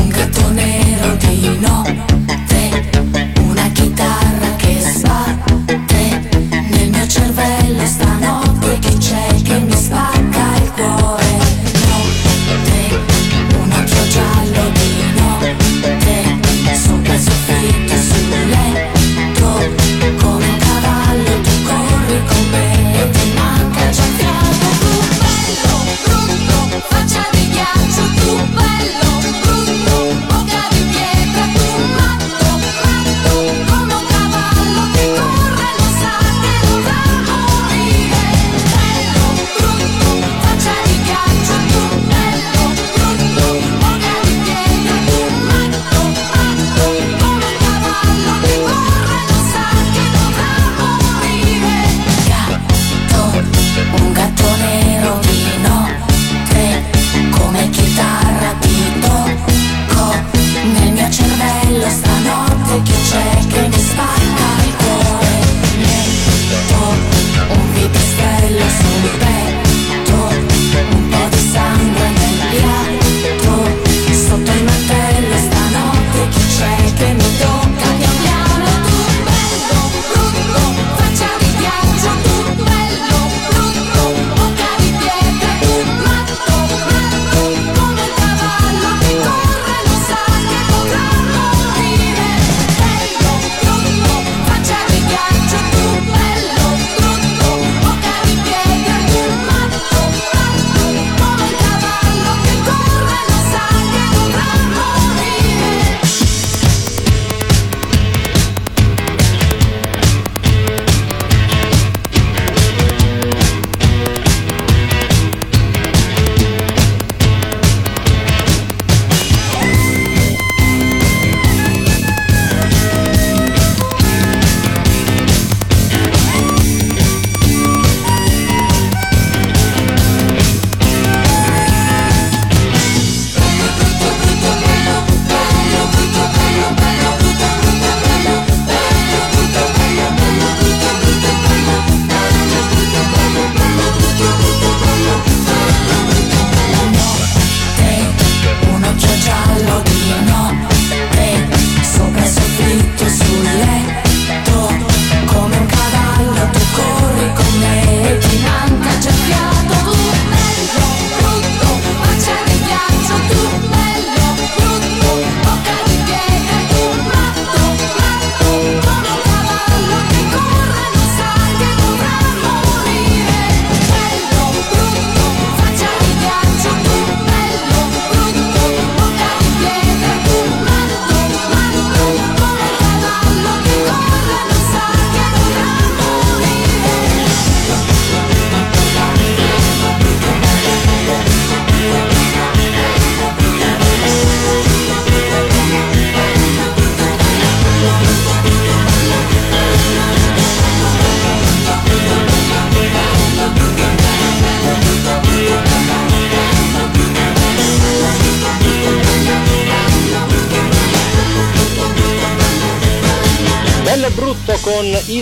un 0.00 0.08
gatto 0.08 0.50
nero 0.50 1.14
di 1.16 1.58
notte, 1.58 2.88
una 3.38 3.70
chitarra 3.72 4.56
che 4.56 4.80
sbatte 4.80 6.28
nel 6.70 6.88
mio 6.88 7.06
cervello 7.06 7.84
stanotte 7.84 8.78
chi 8.78 8.96
c'è 8.96 9.42
che 9.42 9.58
mi 9.58 9.76
spacca 9.76 10.55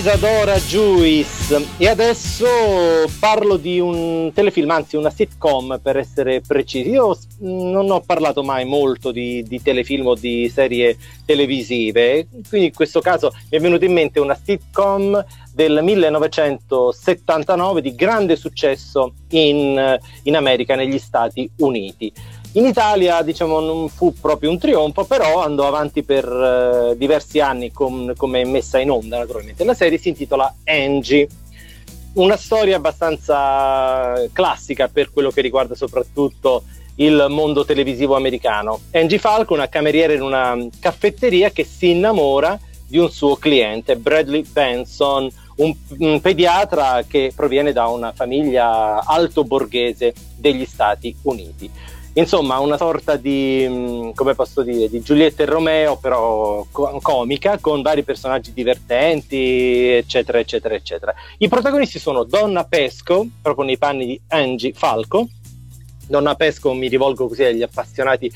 Isadora 0.04 0.58
Juice 0.58 1.66
e 1.78 1.88
adesso 1.88 2.44
parlo 3.18 3.56
di 3.56 3.80
un 3.80 4.30
telefilm, 4.34 4.68
anzi 4.68 4.96
una 4.96 5.08
sitcom 5.08 5.80
per 5.82 5.96
essere 5.96 6.42
precisi. 6.42 6.90
Io 6.90 7.16
non 7.38 7.90
ho 7.90 8.00
parlato 8.00 8.42
mai 8.42 8.66
molto 8.66 9.10
di, 9.10 9.42
di 9.44 9.62
telefilm 9.62 10.08
o 10.08 10.14
di 10.14 10.50
serie 10.50 10.98
televisive, 11.24 12.28
quindi 12.46 12.66
in 12.66 12.74
questo 12.74 13.00
caso 13.00 13.32
mi 13.50 13.56
è 13.56 13.60
venuta 13.60 13.86
in 13.86 13.94
mente 13.94 14.20
una 14.20 14.38
sitcom 14.38 15.24
del 15.54 15.80
1979 15.82 17.80
di 17.80 17.94
grande 17.94 18.36
successo 18.36 19.14
in, 19.30 19.98
in 20.24 20.36
America, 20.36 20.74
negli 20.74 20.98
Stati 20.98 21.50
Uniti. 21.60 22.12
In 22.56 22.66
Italia 22.66 23.20
diciamo 23.22 23.58
non 23.58 23.88
fu 23.88 24.12
proprio 24.12 24.48
un 24.48 24.58
trionfo, 24.58 25.04
però 25.04 25.42
andò 25.42 25.66
avanti 25.66 26.04
per 26.04 26.24
eh, 26.24 26.96
diversi 26.96 27.40
anni 27.40 27.72
com- 27.72 28.14
come 28.14 28.44
messa 28.44 28.78
in 28.78 28.92
onda 28.92 29.18
naturalmente. 29.18 29.64
La 29.64 29.74
serie 29.74 29.98
si 29.98 30.10
intitola 30.10 30.54
Angie, 30.64 31.26
una 32.14 32.36
storia 32.36 32.76
abbastanza 32.76 34.28
classica 34.32 34.86
per 34.86 35.10
quello 35.10 35.30
che 35.30 35.40
riguarda 35.40 35.74
soprattutto 35.74 36.62
il 36.96 37.26
mondo 37.28 37.64
televisivo 37.64 38.14
americano. 38.14 38.82
Angie 38.92 39.18
Falco, 39.18 39.54
una 39.54 39.68
cameriera 39.68 40.12
in 40.12 40.22
una 40.22 40.56
caffetteria 40.78 41.50
che 41.50 41.64
si 41.64 41.90
innamora 41.90 42.56
di 42.86 42.98
un 42.98 43.10
suo 43.10 43.34
cliente, 43.34 43.96
Bradley 43.96 44.44
Benson, 44.48 45.28
un, 45.56 45.74
un 45.98 46.20
pediatra 46.20 47.02
che 47.04 47.32
proviene 47.34 47.72
da 47.72 47.88
una 47.88 48.12
famiglia 48.12 49.04
alto 49.04 49.42
borghese 49.42 50.14
degli 50.36 50.64
Stati 50.64 51.16
Uniti. 51.22 51.68
Insomma, 52.16 52.60
una 52.60 52.76
sorta 52.76 53.16
di, 53.16 53.66
mm, 53.68 54.10
come 54.12 54.34
posso 54.34 54.62
dire, 54.62 54.88
di 54.88 55.02
Giulietta 55.02 55.42
e 55.42 55.46
Romeo, 55.46 55.96
però 55.96 56.64
comica, 56.70 57.58
con 57.58 57.82
vari 57.82 58.04
personaggi 58.04 58.52
divertenti, 58.52 59.88
eccetera, 59.88 60.38
eccetera, 60.38 60.74
eccetera. 60.76 61.12
I 61.38 61.48
protagonisti 61.48 61.98
sono 61.98 62.22
Donna 62.22 62.62
Pesco, 62.64 63.26
proprio 63.42 63.64
nei 63.64 63.78
panni 63.78 64.06
di 64.06 64.20
Angie 64.28 64.72
Falco. 64.72 65.28
Donna 66.06 66.36
Pesco, 66.36 66.72
mi 66.72 66.86
rivolgo 66.86 67.26
così 67.26 67.42
agli 67.42 67.62
appassionati 67.62 68.30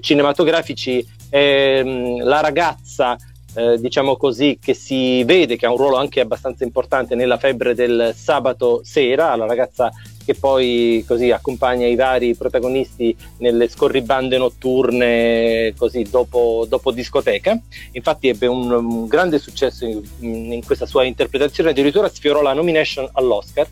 cinematografici, 0.00 1.06
è 1.30 1.82
mm, 1.82 2.20
la 2.20 2.40
ragazza 2.40 3.16
eh, 3.54 3.78
diciamo 3.78 4.16
così, 4.16 4.58
che 4.60 4.74
si 4.74 5.24
vede 5.24 5.56
che 5.56 5.66
ha 5.66 5.70
un 5.70 5.76
ruolo 5.76 5.96
anche 5.96 6.20
abbastanza 6.20 6.64
importante 6.64 7.14
nella 7.14 7.36
febbre 7.36 7.74
del 7.74 8.12
sabato 8.16 8.80
sera, 8.82 9.36
la 9.36 9.46
ragazza 9.46 9.90
che 10.24 10.34
poi 10.34 11.04
così 11.06 11.30
accompagna 11.30 11.86
i 11.86 11.94
vari 11.94 12.34
protagonisti 12.34 13.16
nelle 13.38 13.68
scorribande 13.68 14.38
notturne 14.38 15.74
così 15.76 16.02
dopo, 16.08 16.66
dopo 16.68 16.90
discoteca. 16.92 17.58
Infatti 17.92 18.28
ebbe 18.28 18.46
un, 18.46 18.70
un 18.70 19.06
grande 19.06 19.38
successo 19.38 19.84
in, 19.84 20.02
in, 20.20 20.64
questa 20.64 20.86
sua 20.86 21.04
interpretazione, 21.04 21.70
addirittura 21.70 22.08
sfiorò 22.08 22.42
la 22.42 22.52
nomination 22.52 23.08
all'Oscar. 23.12 23.68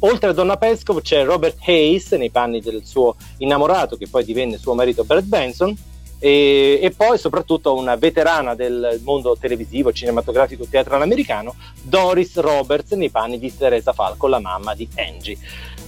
Oltre 0.00 0.30
a 0.30 0.32
Donna 0.32 0.56
Pescow 0.56 1.00
c'è 1.00 1.24
Robert 1.24 1.56
Hayes 1.66 2.12
nei 2.12 2.30
panni 2.30 2.60
del 2.60 2.84
suo 2.84 3.16
innamorato 3.38 3.96
che 3.96 4.06
poi 4.08 4.24
divenne 4.24 4.58
suo 4.58 4.74
marito 4.74 5.04
Brad 5.04 5.24
Benson 5.24 5.74
e, 6.24 6.78
e, 6.80 6.90
poi 6.90 7.18
soprattutto 7.18 7.74
una 7.74 7.96
veterana 7.96 8.54
del 8.54 8.98
mondo 9.02 9.36
televisivo, 9.38 9.92
cinematografico, 9.92 10.66
teatrale 10.66 11.04
americano, 11.04 11.54
Doris 11.82 12.36
Roberts 12.36 12.92
nei 12.92 13.10
panni 13.10 13.38
di 13.38 13.54
Teresa 13.54 13.92
Falco, 13.92 14.26
la 14.26 14.38
mamma 14.38 14.74
di 14.74 14.88
Angie. 14.96 15.36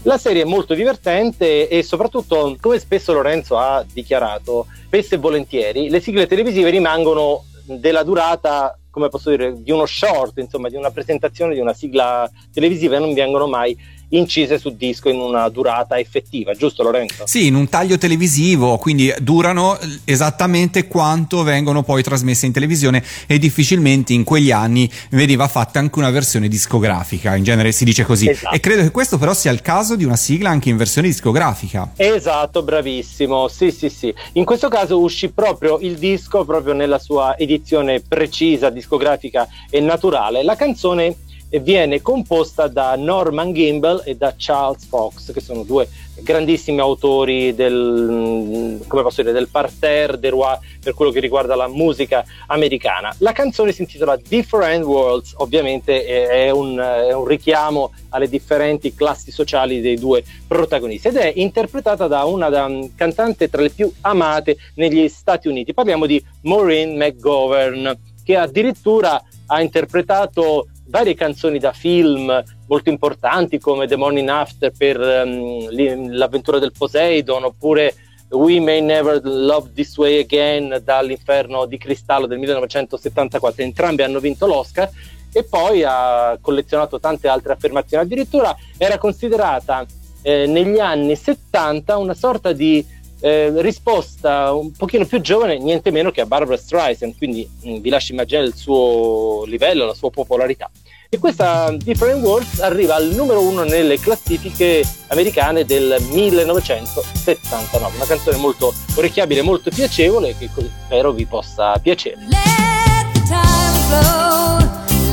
La 0.07 0.19
serie 0.19 0.43
è 0.43 0.45
molto 0.45 0.75
divertente 0.75 1.67
e 1.67 1.83
soprattutto, 1.83 2.57
come 2.61 2.79
spesso 2.79 3.13
Lorenzo 3.13 3.59
ha 3.59 3.85
dichiarato, 3.93 4.67
spesso 4.85 5.17
e 5.17 5.19
volentieri, 5.19 5.91
le 5.91 5.99
sigle 5.99 6.29
televisive 6.29 6.71
rimangono 6.71 7.43
della 7.65 8.05
durata 8.05 8.79
come 8.89 9.09
posso 9.11 9.29
dire, 9.29 9.61
di 9.63 9.73
uno 9.73 9.85
short, 9.85 10.39
insomma, 10.39 10.71
di 10.71 10.77
una 10.77 10.91
presentazione 10.91 11.53
di 11.53 11.61
una 11.61 11.75
sigla 11.75 12.31
televisiva 12.51 12.97
e 12.97 12.99
non 13.01 13.13
vengono 13.13 13.47
mai 13.47 13.77
incise 14.11 14.59
su 14.59 14.77
disco 14.77 15.09
in 15.09 15.19
una 15.19 15.49
durata 15.49 15.99
effettiva, 15.99 16.55
giusto 16.55 16.83
Lorenzo? 16.83 17.25
Sì, 17.27 17.47
in 17.47 17.55
un 17.55 17.69
taglio 17.69 17.99
televisivo, 17.99 18.77
quindi 18.79 19.13
durano 19.21 19.79
esattamente 20.05 20.87
quanto 20.87 21.43
vengono 21.43 21.83
poi 21.83 22.03
trasmesse 22.03 22.47
in 22.47 22.53
televisione 22.53 23.03
e 23.27 23.39
difficilmente 23.39 24.13
in 24.13 24.25
quegli 24.25 24.51
anni 24.51 24.91
veniva 25.11 25.49
fatta 25.49 25.79
anche 25.79 25.99
una 25.99 26.11
versione 26.11 26.49
discografica, 26.49 27.35
in 27.37 27.45
genere 27.45 27.73
si 27.73 27.85
dice 27.85 28.05
così. 28.05 28.29
Esatto. 28.29 28.55
E 28.55 28.61
credo 28.61 28.83
che 28.83 28.91
questo 28.91 29.19
però 29.19 29.35
sia 29.35 29.51
il 29.51 29.61
caso 29.61 29.97
di 29.97 30.05
una 30.05 30.17
sigla 30.17 30.51
anche 30.51 30.69
in 30.69 30.77
versione 30.77 31.09
discografica. 31.09 31.93
Esatto, 31.97 32.63
bravissimo. 32.63 33.49
Sì, 33.49 33.71
sì, 33.71 33.89
sì. 33.89 34.15
In 34.33 34.45
questo 34.45 34.69
caso 34.69 35.01
uscì 35.01 35.31
proprio 35.31 35.79
il 35.81 35.97
disco 35.97 36.45
proprio 36.45 36.75
nella 36.75 36.99
sua 36.99 37.37
edizione 37.37 38.01
precisa 38.01 38.71
discografica 38.71 39.49
e 39.71 39.81
naturale. 39.81 40.43
La 40.43 40.57
canzone 40.57 41.17
e 41.49 41.61
viene 41.61 42.03
composta 42.03 42.67
da 42.67 42.97
Norman 42.97 43.53
Gimbel 43.53 44.03
e 44.05 44.17
da 44.17 44.35
Charles 44.37 44.85
Fox, 44.87 45.33
che 45.33 45.41
sono 45.41 45.63
due 45.63 45.89
grandissimi 46.21 46.81
autori 46.81 47.55
del, 47.55 48.81
posso 48.87 49.21
dire, 49.21 49.33
del 49.33 49.49
parterre 49.49 50.19
des 50.19 50.31
rois 50.31 50.59
per 50.83 50.95
quello 50.95 51.11
che 51.11 51.21
riguarda 51.21 51.55
la 51.55 51.69
musica 51.69 52.25
americana. 52.47 53.15
La 53.19 53.33
canzone 53.33 53.73
si 53.73 53.83
intitola 53.83 54.17
Different 54.17 54.85
Worlds, 54.85 55.35
ovviamente 55.37 56.05
è 56.05 56.51
un, 56.51 56.79
è 56.79 57.13
un 57.13 57.27
richiamo 57.27 57.93
alle 58.11 58.29
differenti 58.29 58.95
classi 58.95 59.31
sociali 59.31 59.81
dei 59.81 59.99
due 59.99 60.25
protagonisti 60.47 61.09
ed 61.09 61.17
è 61.17 61.33
interpretata 61.37 62.07
da 62.07 62.25
una 62.25 62.49
da, 62.49 62.71
cantante 62.95 63.49
tra 63.51 63.63
le 63.63 63.71
più 63.71 63.93
amate 64.03 64.57
negli 64.75 65.09
Stati 65.09 65.49
Uniti. 65.49 65.75
Parliamo 65.75 66.07
di 66.07 66.23
Maureen 66.43 66.97
McGovern, 66.97 67.97
che 68.25 68.37
addirittura 68.37 69.23
ha 69.49 69.61
interpretato 69.61 70.69
varie 70.89 71.15
canzoni 71.15 71.59
da 71.59 71.73
film 71.73 72.43
molto 72.67 72.89
importanti 72.89 73.59
come 73.59 73.87
The 73.87 73.97
Morning 73.97 74.29
After 74.29 74.73
per 74.77 74.99
um, 74.99 75.69
l'avventura 76.13 76.59
del 76.59 76.73
Poseidon 76.77 77.45
oppure 77.45 77.95
We 78.31 78.61
May 78.61 78.81
Never 78.81 79.21
Love 79.25 79.71
This 79.73 79.97
Way 79.97 80.21
Again 80.21 80.81
dall'inferno 80.83 81.67
di 81.67 81.79
cristallo 81.79 82.27
del 82.27 82.39
1974 82.39 83.63
entrambi 83.63 84.03
hanno 84.03 84.19
vinto 84.19 84.47
l'Oscar 84.47 84.91
e 85.33 85.45
poi 85.45 85.85
ha 85.85 86.39
collezionato 86.41 86.99
tante 86.99 87.29
altre 87.29 87.53
affermazioni. 87.53 88.03
Addirittura 88.03 88.57
era 88.79 88.99
considerata 88.99 89.85
eh, 90.23 90.47
negli 90.47 90.79
anni 90.79 91.15
70 91.15 91.97
una 91.99 92.15
sorta 92.15 92.53
di 92.53 92.85
eh, 93.21 93.53
risposta 93.57 94.53
un 94.53 94.73
pochino 94.73 95.05
più 95.05 95.21
giovane, 95.21 95.59
niente 95.59 95.91
meno 95.91 96.11
che 96.11 96.21
a 96.21 96.27
Barbara 96.27 96.57
Streisand, 96.57 97.17
quindi 97.17 97.49
mh, 97.63 97.71
mm, 97.71 97.77
vi 97.81 97.89
lascio 97.89 98.13
immaginare 98.13 98.47
il 98.47 98.55
suo 98.55 99.45
livello, 99.47 99.87
la 99.87 99.95
sua 99.95 100.11
popolarità. 100.11 100.71
E 101.09 101.19
questa 101.19 101.73
Different 101.77 102.23
Worlds 102.23 102.61
arriva 102.61 102.97
al 102.97 103.07
numero 103.15 103.41
uno 103.41 103.63
nelle 103.63 103.99
classifiche 104.01 104.85
americane 105.09 105.65
del 105.65 105.97
1979, 106.11 107.95
una 107.95 108.05
canzone 108.05 108.37
molto 108.39 108.75
orecchiabile, 108.97 109.43
molto 109.43 109.71
piacevole 109.71 110.37
che 110.37 110.51
spero 110.87 111.13
vi 111.13 111.25
possa 111.25 111.79
piacere. 111.79 112.17
Let 112.29 113.13
time 113.29 113.77
flow, 113.89 114.59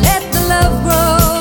let 0.01 0.30
the 0.32 0.39
love 0.47 0.82
grow, 0.84 1.33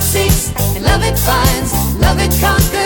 it 0.00 0.02
seeks 0.02 0.52
and 0.76 0.84
love 0.84 1.02
it 1.02 1.18
finds, 1.18 1.72
love 2.00 2.18
it 2.18 2.32
conquers. 2.40 2.79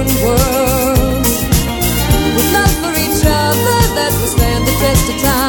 Love 0.00 0.08
it 2.96 3.12
finds, 3.22 3.58
love 3.66 3.98
it 3.98 4.12
seeks, 4.12 4.42
and 4.42 4.64
love 4.66 5.10
it 5.10 5.20
finds. 5.20 5.39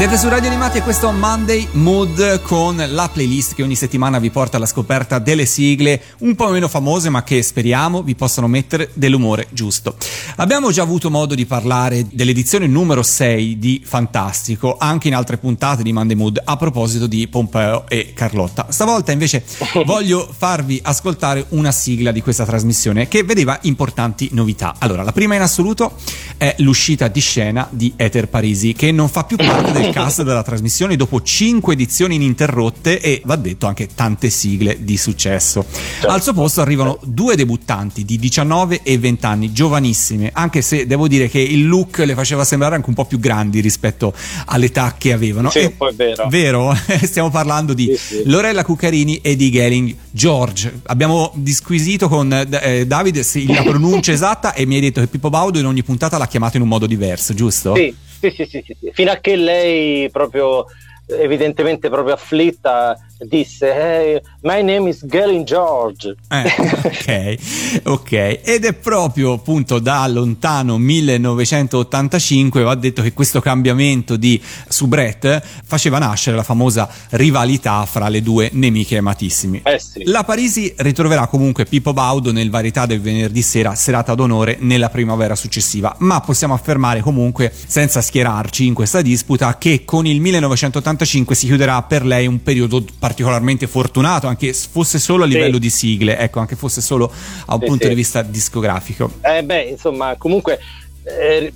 Siete 0.00 0.16
su 0.16 0.30
Radio 0.30 0.48
Animati 0.48 0.78
e 0.78 0.82
questo 0.82 1.10
è 1.10 1.12
Monday 1.12 1.68
Mood 1.72 2.40
con 2.40 2.82
la 2.88 3.10
playlist 3.12 3.54
che 3.54 3.62
ogni 3.62 3.74
settimana 3.74 4.18
vi 4.18 4.30
porta 4.30 4.56
alla 4.56 4.64
scoperta 4.64 5.18
delle 5.18 5.44
sigle 5.44 6.00
un 6.20 6.34
po' 6.34 6.48
meno 6.48 6.68
famose 6.68 7.10
ma 7.10 7.22
che 7.22 7.42
speriamo 7.42 8.02
vi 8.02 8.14
possano 8.14 8.46
mettere 8.46 8.92
dell'umore 8.94 9.48
giusto. 9.50 9.96
Abbiamo 10.36 10.70
già 10.70 10.80
avuto 10.80 11.10
modo 11.10 11.34
di 11.34 11.44
parlare 11.44 12.06
dell'edizione 12.10 12.66
numero 12.66 13.02
6 13.02 13.58
di 13.58 13.82
Fantastico 13.84 14.76
anche 14.78 15.08
in 15.08 15.14
altre 15.14 15.36
puntate 15.36 15.82
di 15.82 15.92
Monday 15.92 16.16
Mood 16.16 16.40
a 16.42 16.56
proposito 16.56 17.06
di 17.06 17.28
Pompeo 17.28 17.86
e 17.86 18.14
Carlotta. 18.14 18.68
Stavolta 18.70 19.12
invece 19.12 19.44
voglio 19.84 20.26
farvi 20.34 20.80
ascoltare 20.82 21.44
una 21.50 21.72
sigla 21.72 22.10
di 22.10 22.22
questa 22.22 22.46
trasmissione 22.46 23.06
che 23.06 23.22
vedeva 23.22 23.58
importanti 23.64 24.30
novità. 24.32 24.76
Allora, 24.78 25.02
la 25.02 25.12
prima 25.12 25.34
in 25.34 25.42
assoluto 25.42 25.92
è 26.38 26.54
l'uscita 26.60 27.08
di 27.08 27.20
scena 27.20 27.68
di 27.68 27.92
Ether 27.96 28.28
Parisi 28.28 28.72
che 28.72 28.92
non 28.92 29.10
fa 29.10 29.24
più 29.24 29.36
parte 29.36 29.72
del 29.72 29.88
cast 29.92 30.22
della 30.22 30.42
trasmissione 30.42 30.96
dopo 30.96 31.20
5 31.22 31.72
edizioni 31.72 32.14
ininterrotte 32.16 33.00
e 33.00 33.22
va 33.24 33.36
detto 33.36 33.66
anche 33.66 33.88
tante 33.94 34.30
sigle 34.30 34.78
di 34.82 34.96
successo. 34.96 35.64
Al 36.06 36.22
suo 36.22 36.32
posto 36.32 36.60
arrivano 36.60 36.98
due 37.04 37.36
debuttanti 37.36 38.04
di 38.04 38.18
19 38.18 38.82
e 38.82 38.98
20 38.98 39.26
anni, 39.26 39.52
giovanissime, 39.52 40.30
anche 40.32 40.62
se 40.62 40.86
devo 40.86 41.08
dire 41.08 41.28
che 41.28 41.40
il 41.40 41.66
look 41.66 41.98
le 41.98 42.14
faceva 42.14 42.44
sembrare 42.44 42.74
anche 42.76 42.88
un 42.88 42.94
po' 42.94 43.04
più 43.04 43.18
grandi 43.18 43.60
rispetto 43.60 44.12
all'età 44.46 44.94
che 44.98 45.12
avevano. 45.12 45.50
Sì, 45.50 45.58
E- 45.58 45.66
un 45.66 45.76
po' 45.76 45.88
è 45.88 45.94
vero. 45.94 46.28
Vero? 46.28 46.76
Stiamo 47.02 47.30
parlando 47.30 47.74
di 47.74 47.86
Sì, 47.96 48.16
sì. 48.16 48.22
Lorella 48.26 48.64
Cuccarini 48.64 49.18
e 49.22 49.36
di 49.36 49.50
Gelling 49.50 49.94
George. 50.10 50.80
Abbiamo 50.86 51.32
disquisito 51.34 52.08
con 52.08 52.32
eh, 52.32 52.86
Davide 52.86 53.22
se 53.22 53.44
la 53.46 53.62
pronuncia 53.62 54.12
esatta 54.12 54.52
e 54.54 54.66
mi 54.66 54.74
hai 54.76 54.80
detto 54.80 55.00
che 55.00 55.06
Pippo 55.06 55.30
Baudo 55.30 55.58
in 55.58 55.66
ogni 55.66 55.82
puntata 55.82 56.18
l'ha 56.18 56.26
chiamato 56.26 56.56
in 56.56 56.62
un 56.62 56.68
modo 56.68 56.86
diverso, 56.86 57.34
giusto? 57.34 57.74
Sì, 57.74 57.94
sì, 58.28 58.44
sì, 58.44 58.62
sì, 58.64 58.76
sì. 58.78 58.90
Fino 58.92 59.10
a 59.10 59.16
che 59.16 59.36
lei 59.36 60.10
proprio 60.10 60.66
evidentemente 61.06 61.88
proprio 61.88 62.14
afflitta 62.14 62.96
disse 63.26 63.66
hey, 63.66 64.20
my 64.42 64.62
name 64.62 64.88
is 64.88 65.04
Galen 65.06 65.44
George 65.44 66.14
Eh, 66.28 66.44
ok, 66.84 67.82
ok. 67.90 68.12
Ed 68.44 68.64
è 68.64 68.72
proprio 68.72 69.32
appunto 69.32 69.78
da 69.78 70.06
lontano 70.06 70.78
1985 70.78 72.62
va 72.62 72.74
detto 72.74 73.02
che 73.02 73.12
questo 73.12 73.40
cambiamento 73.40 74.16
di 74.16 74.40
soubrette 74.68 75.42
faceva 75.64 75.98
nascere 75.98 76.36
la 76.36 76.42
famosa 76.42 76.88
rivalità 77.10 77.84
fra 77.86 78.08
le 78.08 78.22
due 78.22 78.50
nemiche 78.52 78.96
amatissime. 78.96 79.62
eh 79.64 79.78
sì 79.78 80.02
La 80.04 80.24
Parisi 80.24 80.72
ritroverà 80.78 81.26
comunque 81.26 81.64
Pippo 81.64 81.92
Baudo 81.92 82.32
nel 82.32 82.50
varietà 82.50 82.86
del 82.86 83.00
venerdì 83.00 83.42
sera, 83.42 83.74
serata 83.74 84.14
d'onore 84.14 84.56
nella 84.60 84.88
primavera 84.88 85.34
successiva, 85.34 85.94
ma 85.98 86.20
possiamo 86.20 86.54
affermare 86.54 87.00
comunque, 87.00 87.52
senza 87.66 88.00
schierarci 88.00 88.66
in 88.66 88.74
questa 88.74 89.02
disputa, 89.02 89.58
che 89.58 89.84
con 89.84 90.06
il 90.06 90.20
1985 90.20 91.34
si 91.34 91.46
chiuderà 91.46 91.82
per 91.82 92.04
lei 92.04 92.26
un 92.26 92.42
periodo 92.42 92.84
particolarmente 93.14 93.66
fortunato, 93.66 94.28
anche 94.28 94.52
s- 94.52 94.68
fosse 94.68 95.00
solo 95.00 95.24
a 95.24 95.26
Sì. 95.26 95.32
livello 95.32 95.58
di 95.58 95.68
sigle, 95.68 96.16
ecco, 96.16 96.38
anche 96.38 96.54
fosse 96.54 96.80
solo 96.80 97.10
a 97.46 97.54
un 97.54 97.60
Sì, 97.60 97.66
punto 97.66 97.82
sì. 97.82 97.88
di 97.88 97.94
vista 97.96 98.22
discografico. 98.22 99.10
Eh 99.22 99.42
beh, 99.42 99.62
insomma, 99.62 100.14
comunque 100.16 100.60
eh, 101.02 101.52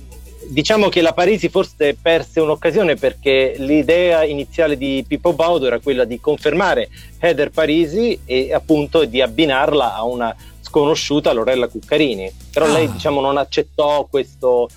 diciamo 0.49 0.89
che 0.89 1.01
la 1.01 1.13
Parisi 1.13 1.47
forse 1.47 1.95
perse 1.99 2.41
un'occasione 2.41 2.95
perché 2.97 3.55
l'idea 3.57 4.25
iniziale 4.25 4.75
di 4.77 5.05
Pippo 5.07 5.31
Baudo 5.31 5.65
era 5.67 5.79
quella 5.79 6.03
di 6.03 6.19
confermare 6.19 6.89
Heather 7.19 7.51
Parisi 7.51 8.19
e 8.25 8.53
appunto 8.53 9.05
di 9.05 9.21
abbinarla 9.21 9.95
a 9.95 10.03
una 10.03 10.35
sconosciuta 10.59 11.31
Lorella 11.31 11.67
Cuccarini. 11.69 12.29
Però 12.51 12.65
Ah. 12.65 12.69
lei 12.73 12.91
diciamo 12.91 13.21
non 13.21 13.37
accettò 13.37 14.05
questo 14.09 14.67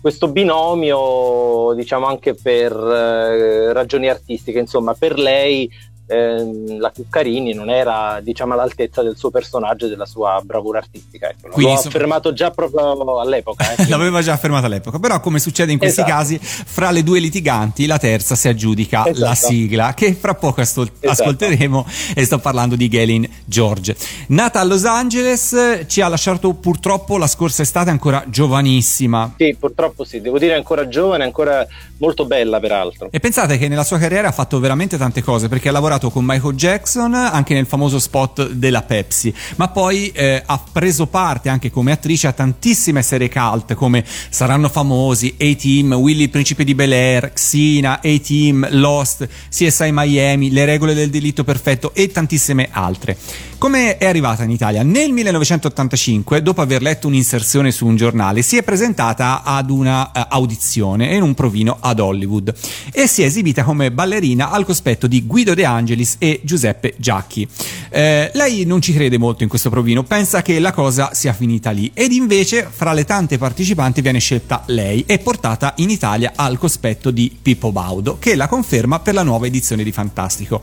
questo 0.00 0.28
binomio, 0.28 1.74
diciamo 1.74 2.06
anche 2.06 2.32
per 2.32 2.72
eh, 2.72 3.72
ragioni 3.72 4.08
artistiche, 4.08 4.60
insomma, 4.60 4.94
per 4.94 5.18
lei 5.18 5.68
ehm, 6.08 6.78
la 6.80 6.90
Cuccarini 6.90 7.52
non 7.54 7.70
era 7.70 8.18
diciamo 8.22 8.54
all'altezza 8.54 9.02
del 9.02 9.16
suo 9.16 9.30
personaggio 9.30 9.86
e 9.86 9.88
della 9.88 10.06
sua 10.06 10.40
bravura 10.42 10.78
artistica. 10.78 11.28
Ecco. 11.28 11.48
Quindi, 11.50 11.62
L'ho 11.64 11.70
insomma- 11.70 11.88
affermato 11.94 12.32
già 12.32 12.50
proprio 12.50 13.20
all'epoca. 13.20 13.74
eh. 13.76 13.86
L'aveva 13.88 14.20
già 14.22 14.32
affermato 14.32 14.66
all'epoca, 14.66 14.98
però 14.98 15.20
come 15.20 15.38
succede 15.38 15.70
in 15.72 15.78
questi 15.78 16.00
Esatto. 16.00 16.16
casi, 16.16 16.38
fra 16.40 16.90
le 16.90 17.02
due 17.02 17.20
litiganti 17.20 17.86
la 17.86 17.98
terza 17.98 18.34
si 18.34 18.48
aggiudica 18.48 19.06
Esatto. 19.06 19.24
la 19.24 19.34
sigla 19.34 19.94
che 19.94 20.14
fra 20.14 20.34
poco 20.34 20.60
ascol- 20.62 20.90
Esatto. 21.00 21.22
ascolteremo 21.22 21.86
e 22.14 22.24
sto 22.24 22.38
parlando 22.38 22.74
di 22.76 22.88
Galen 22.88 23.28
George. 23.44 23.94
Nata 24.28 24.60
a 24.60 24.64
Los 24.64 24.84
Angeles, 24.84 25.84
ci 25.86 26.00
ha 26.00 26.08
lasciato 26.08 26.54
purtroppo 26.54 27.18
la 27.18 27.26
scorsa 27.26 27.62
estate 27.62 27.90
ancora 27.90 28.24
giovanissima. 28.28 29.34
Sì, 29.36 29.56
purtroppo 29.58 30.04
sì, 30.04 30.20
devo 30.20 30.38
dire 30.38 30.54
ancora 30.54 30.88
giovane, 30.88 31.24
ancora 31.24 31.66
molto 31.98 32.24
bella 32.26 32.60
peraltro. 32.60 33.08
E 33.10 33.18
pensate 33.20 33.58
che 33.58 33.68
nella 33.68 33.84
sua 33.84 33.98
carriera 33.98 34.28
ha 34.28 34.32
fatto 34.32 34.58
veramente 34.60 34.96
tante 34.96 35.22
cose 35.22 35.48
perché 35.48 35.68
ha 35.68 35.72
lavorato 35.72 35.97
con 36.06 36.24
Michael 36.24 36.54
Jackson 36.54 37.12
anche 37.14 37.54
nel 37.54 37.66
famoso 37.66 37.98
spot 37.98 38.50
della 38.50 38.82
Pepsi, 38.82 39.34
ma 39.56 39.68
poi 39.68 40.10
eh, 40.12 40.40
ha 40.46 40.62
preso 40.70 41.06
parte 41.06 41.48
anche 41.48 41.70
come 41.70 41.90
attrice 41.90 42.28
a 42.28 42.32
tantissime 42.32 43.02
serie 43.02 43.28
cult 43.28 43.74
come 43.74 44.04
Saranno 44.30 44.68
famosi, 44.68 45.34
A-Team, 45.38 45.94
Willy 45.94 46.22
il 46.22 46.30
principe 46.30 46.62
di 46.62 46.74
Bel 46.74 46.92
Air, 46.92 47.32
Xena, 47.32 48.00
A-Team, 48.04 48.68
Lost, 48.72 49.28
CSI 49.50 49.90
Miami, 49.90 50.50
Le 50.50 50.64
regole 50.64 50.94
del 50.94 51.10
delitto 51.10 51.42
perfetto 51.42 51.92
e 51.94 52.10
tantissime 52.12 52.68
altre. 52.70 53.16
Come 53.58 53.98
è 53.98 54.06
arrivata 54.06 54.44
in 54.44 54.50
Italia? 54.50 54.84
Nel 54.84 55.10
1985, 55.10 56.42
dopo 56.42 56.60
aver 56.60 56.80
letto 56.80 57.08
un'inserzione 57.08 57.72
su 57.72 57.86
un 57.86 57.96
giornale, 57.96 58.42
si 58.42 58.56
è 58.56 58.62
presentata 58.62 59.42
ad 59.42 59.70
una 59.70 60.12
eh, 60.12 60.24
audizione 60.30 61.12
in 61.16 61.22
un 61.22 61.34
provino 61.34 61.76
ad 61.80 61.98
Hollywood 61.98 62.54
e 62.92 63.08
si 63.08 63.22
è 63.22 63.24
esibita 63.24 63.64
come 63.64 63.90
ballerina 63.90 64.50
al 64.50 64.64
cospetto 64.64 65.08
di 65.08 65.26
Guido 65.26 65.54
De 65.54 65.64
Angelis 65.88 66.16
e 66.18 66.40
Giuseppe 66.42 66.94
Giacchi. 66.98 67.48
Eh, 67.90 68.30
lei 68.34 68.64
non 68.66 68.82
ci 68.82 68.92
crede 68.92 69.16
molto 69.16 69.42
in 69.42 69.48
questo 69.48 69.70
provino, 69.70 70.02
pensa 70.02 70.42
che 70.42 70.58
la 70.58 70.72
cosa 70.72 71.10
sia 71.14 71.32
finita 71.32 71.70
lì 71.70 71.90
ed 71.94 72.12
invece 72.12 72.68
fra 72.70 72.92
le 72.92 73.04
tante 73.04 73.38
partecipanti 73.38 74.02
viene 74.02 74.18
scelta 74.18 74.62
lei 74.66 75.04
e 75.06 75.18
portata 75.18 75.72
in 75.76 75.88
Italia 75.88 76.32
al 76.36 76.58
cospetto 76.58 77.10
di 77.10 77.34
Pippo 77.40 77.72
Baudo 77.72 78.18
che 78.18 78.34
la 78.34 78.46
conferma 78.46 79.00
per 79.00 79.14
la 79.14 79.22
nuova 79.22 79.46
edizione 79.46 79.82
di 79.82 79.92
Fantastico. 79.92 80.60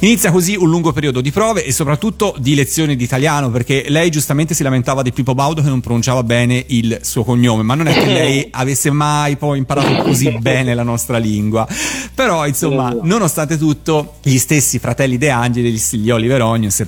Inizia 0.00 0.32
così 0.32 0.56
un 0.56 0.68
lungo 0.68 0.92
periodo 0.92 1.20
di 1.20 1.30
prove 1.30 1.64
e 1.64 1.72
soprattutto 1.72 2.34
di 2.38 2.54
lezioni 2.54 2.96
di 2.96 3.04
italiano 3.04 3.50
perché 3.50 3.86
lei 3.88 4.10
giustamente 4.10 4.54
si 4.54 4.62
lamentava 4.62 5.02
di 5.02 5.12
Pippo 5.12 5.34
Baudo 5.34 5.62
che 5.62 5.68
non 5.68 5.80
pronunciava 5.80 6.22
bene 6.22 6.64
il 6.68 6.98
suo 7.02 7.22
cognome, 7.22 7.62
ma 7.62 7.74
non 7.74 7.86
è 7.86 7.94
che 7.94 8.06
lei 8.06 8.48
avesse 8.52 8.90
mai 8.90 9.36
poi 9.36 9.58
imparato 9.58 10.02
così 10.02 10.36
bene 10.38 10.74
la 10.74 10.82
nostra 10.82 11.18
lingua. 11.18 11.66
Però 12.14 12.46
insomma, 12.46 12.96
nonostante 13.02 13.56
tutto, 13.56 14.14
gli 14.22 14.38
stessi 14.38 14.55
fratelli 14.78 15.18
De 15.18 15.28
Angelis, 15.28 15.94
gli 15.94 16.10
Oliver 16.10 16.40
Onion, 16.40 16.70
se 16.70 16.86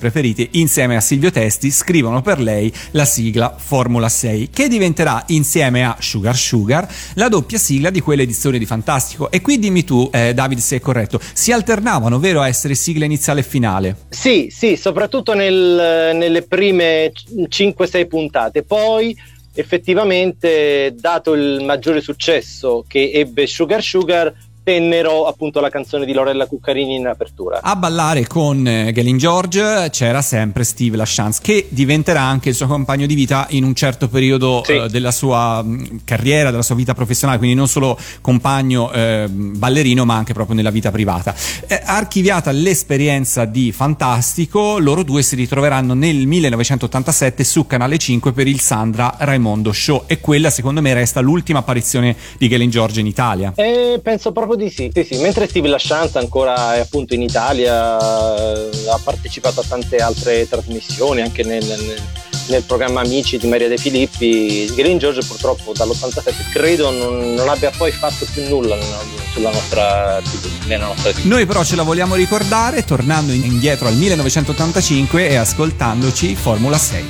insieme 0.53 0.97
a 0.97 1.01
Silvio 1.01 1.31
Testi 1.31 1.71
scrivono 1.71 2.23
per 2.23 2.41
lei 2.41 2.73
la 2.93 3.05
sigla 3.05 3.55
Formula 3.59 4.09
6 4.09 4.49
che 4.51 4.69
diventerà 4.69 5.23
insieme 5.29 5.85
a 5.85 5.97
Sugar 6.01 6.37
Sugar 6.37 6.89
la 7.15 7.29
doppia 7.29 7.59
sigla 7.59 7.91
di 7.91 8.01
quell'edizione 8.01 8.59
di 8.59 8.65
Fantastico. 8.65 9.31
E 9.31 9.41
qui 9.41 9.59
dimmi 9.59 9.85
tu, 9.85 10.09
eh, 10.13 10.33
David, 10.33 10.59
se 10.59 10.77
è 10.77 10.81
corretto, 10.81 11.21
si 11.33 11.53
alternavano, 11.53 12.19
vero, 12.19 12.41
a 12.41 12.49
essere 12.49 12.75
sigla 12.75 13.05
iniziale 13.05 13.41
e 13.41 13.45
finale? 13.45 13.97
Sì, 14.09 14.49
sì, 14.51 14.77
soprattutto 14.77 15.35
nel- 15.35 16.15
nelle 16.15 16.43
prime 16.43 17.13
5-6 17.49 18.07
puntate. 18.07 18.63
Poi 18.63 19.17
effettivamente, 19.55 20.95
dato 20.97 21.35
il 21.35 21.65
maggiore 21.65 22.01
successo 22.01 22.85
che 22.87 23.11
ebbe 23.13 23.47
Sugar 23.47 23.83
Sugar, 23.83 24.33
tennero 24.69 25.25
appunto 25.25 25.61
la 25.61 25.71
canzone 25.71 26.05
di 26.05 26.13
Lorella 26.13 26.45
Cuccarini 26.47 26.97
in 26.97 27.07
apertura. 27.07 27.61
A 27.63 27.75
ballare 27.75 28.27
con 28.27 28.67
eh, 28.67 28.93
Galen 28.93 29.17
George 29.17 29.89
c'era 29.91 30.21
sempre 30.21 30.63
Steve 30.63 30.99
LaChance, 30.99 31.41
che 31.43 31.69
diventerà 31.71 32.21
anche 32.21 32.51
il 32.51 32.55
suo 32.55 32.67
compagno 32.67 33.07
di 33.07 33.15
vita 33.15 33.47
in 33.51 33.65
un 33.65 33.75
certo 33.75 34.09
periodo 34.09 34.61
Sì. 34.67 34.73
eh, 34.75 34.89
della 34.91 35.11
sua 35.11 35.65
carriera, 36.05 36.51
della 36.51 36.63
sua 36.63 36.75
vita 36.75 36.93
professionale, 36.93 37.39
quindi 37.39 37.57
non 37.57 37.67
solo 37.67 37.99
compagno 38.21 38.93
eh, 38.93 39.25
ballerino, 39.31 40.05
ma 40.05 40.17
anche 40.17 40.35
proprio 40.35 40.55
nella 40.55 40.69
vita 40.69 40.91
privata. 40.91 41.35
Eh, 41.67 41.81
archiviata 41.83 42.51
l'esperienza 42.51 43.47
di 43.47 43.73
Fantastico, 43.73 44.79
loro 44.79 45.03
due 45.03 45.23
si 45.23 45.35
ritroveranno 45.35 45.95
nel 45.95 46.27
1987 46.27 47.43
su 47.43 47.67
Canale 47.67 47.97
5 47.97 48.33
per 48.33 48.47
il 48.47 48.61
Sandra 48.61 49.15
Raimondo 49.17 49.73
Show 49.73 50.03
e 50.07 50.21
quella 50.21 50.51
secondo 50.51 50.83
me 50.83 50.93
resta 50.93 51.21
l'ultima 51.21 51.61
apparizione 51.61 52.15
di 52.37 52.49
Galen 52.49 52.69
George 52.69 53.01
in 53.01 53.07
Italia. 53.07 53.53
Eh, 53.57 53.99
penso 54.03 54.31
proprio 54.31 54.57
di 54.59 54.71
sì. 54.71 54.91
sì, 54.93 55.05
sì. 55.05 55.17
Mentre 55.21 55.49
Steve 55.49 55.69
LaChance 55.69 56.19
ancora 56.19 56.75
è 56.75 56.81
appunto 56.81 57.15
in 57.15 57.23
Italia, 57.23 57.97
eh, 57.99 58.89
ha 58.89 59.01
partecipato 59.03 59.61
a 59.61 59.65
tante 59.67 59.97
altre 59.97 60.47
trasmissioni, 60.49 61.23
anche 61.23 61.43
nel, 61.45 61.65
nel- 61.65 62.03
nel 62.49 62.63
programma 62.63 63.01
Amici 63.01 63.39
di 63.39 63.47
Maria 63.47 63.69
De 63.69 63.77
Filippi. 63.77 64.71
Green 64.75 64.99
George 64.99 65.25
purtroppo 65.25 65.73
dall'87 65.75 66.51
credo 66.53 66.91
non, 66.91 67.35
non 67.35 67.49
abbia 67.49 67.71
poi 67.77 67.93
fatto 67.93 68.27
più 68.33 68.47
nulla 68.49 68.75
nella, 68.75 68.99
sulla 69.33 69.51
nostra 69.51 70.21
TV, 70.23 70.67
nella 70.67 70.87
nostra 70.87 71.13
TV. 71.13 71.25
Noi 71.25 71.47
però 71.47 71.65
ce 71.65 71.77
la 71.77 71.83
vogliamo 71.83 72.15
ricordare 72.15 72.85
tornando 72.85 73.33
indietro 73.33 73.89
al 73.89 73.95
1985 73.95 75.29
e 75.29 75.37
ascoltandoci 75.37 76.35
Formula 76.35 76.79
6. 76.79 77.05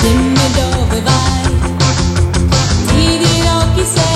Dimmi 0.00 0.34
dove 0.54 1.00
vai, 1.00 1.42
ti 2.86 3.18
dirò 3.18 3.72
chi 3.74 3.84
sei, 3.84 4.15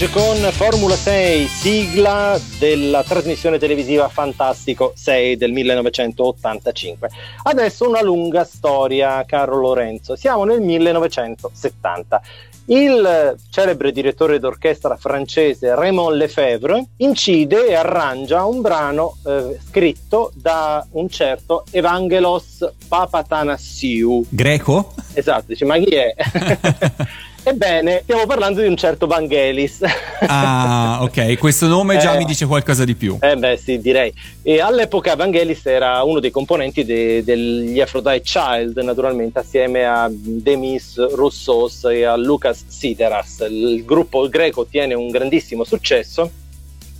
George 0.00 0.18
con 0.18 0.52
Formula 0.52 0.94
6, 0.94 1.46
sigla 1.46 2.40
della 2.58 3.02
trasmissione 3.02 3.58
televisiva 3.58 4.08
Fantastico 4.08 4.94
6 4.96 5.36
del 5.36 5.52
1985. 5.52 7.10
Adesso 7.42 7.86
una 7.86 8.00
lunga 8.00 8.44
storia, 8.44 9.22
caro 9.26 9.60
Lorenzo. 9.60 10.16
Siamo 10.16 10.44
nel 10.44 10.62
1970. 10.62 12.22
Il 12.66 13.36
celebre 13.50 13.92
direttore 13.92 14.38
d'orchestra 14.38 14.96
francese 14.96 15.74
Raymond 15.74 16.16
Lefebvre 16.16 16.82
incide 16.96 17.66
e 17.66 17.74
arrangia 17.74 18.46
un 18.46 18.62
brano 18.62 19.18
eh, 19.26 19.58
scritto 19.68 20.32
da 20.34 20.86
un 20.92 21.10
certo 21.10 21.64
Evangelos 21.70 22.66
Papatanasiou. 22.88 24.24
Greco? 24.30 24.94
Esatto, 25.12 25.44
dice, 25.48 25.66
ma 25.66 25.76
chi 25.76 25.94
è? 25.94 26.14
Ebbene, 27.42 28.00
stiamo 28.02 28.26
parlando 28.26 28.60
di 28.60 28.66
un 28.68 28.76
certo 28.76 29.06
Vangelis. 29.06 29.80
Ah, 30.26 30.98
ok, 31.02 31.38
questo 31.38 31.66
nome 31.66 31.96
già 31.96 32.14
Eh. 32.14 32.18
mi 32.18 32.24
dice 32.26 32.44
qualcosa 32.46 32.84
di 32.84 32.94
più. 32.94 33.16
Eh 33.20 33.34
beh, 33.36 33.56
sì, 33.56 33.80
direi. 33.80 34.12
E 34.42 34.60
all'epoca 34.60 35.16
Vangelis 35.16 35.64
era 35.64 36.02
uno 36.02 36.20
dei 36.20 36.30
componenti 36.30 36.84
de- 36.84 37.24
degli 37.24 37.80
Aphrodite 37.80 38.20
Child, 38.20 38.78
naturalmente, 38.80 39.38
assieme 39.38 39.86
a 39.86 40.08
Demis 40.10 40.96
Roussos 41.14 41.84
e 41.84 42.04
a 42.04 42.14
Lucas 42.16 42.64
Sideras. 42.68 43.46
Il 43.48 43.84
gruppo 43.86 44.28
greco 44.28 44.60
ottiene 44.60 44.92
un 44.94 45.08
grandissimo 45.08 45.64
successo 45.64 46.30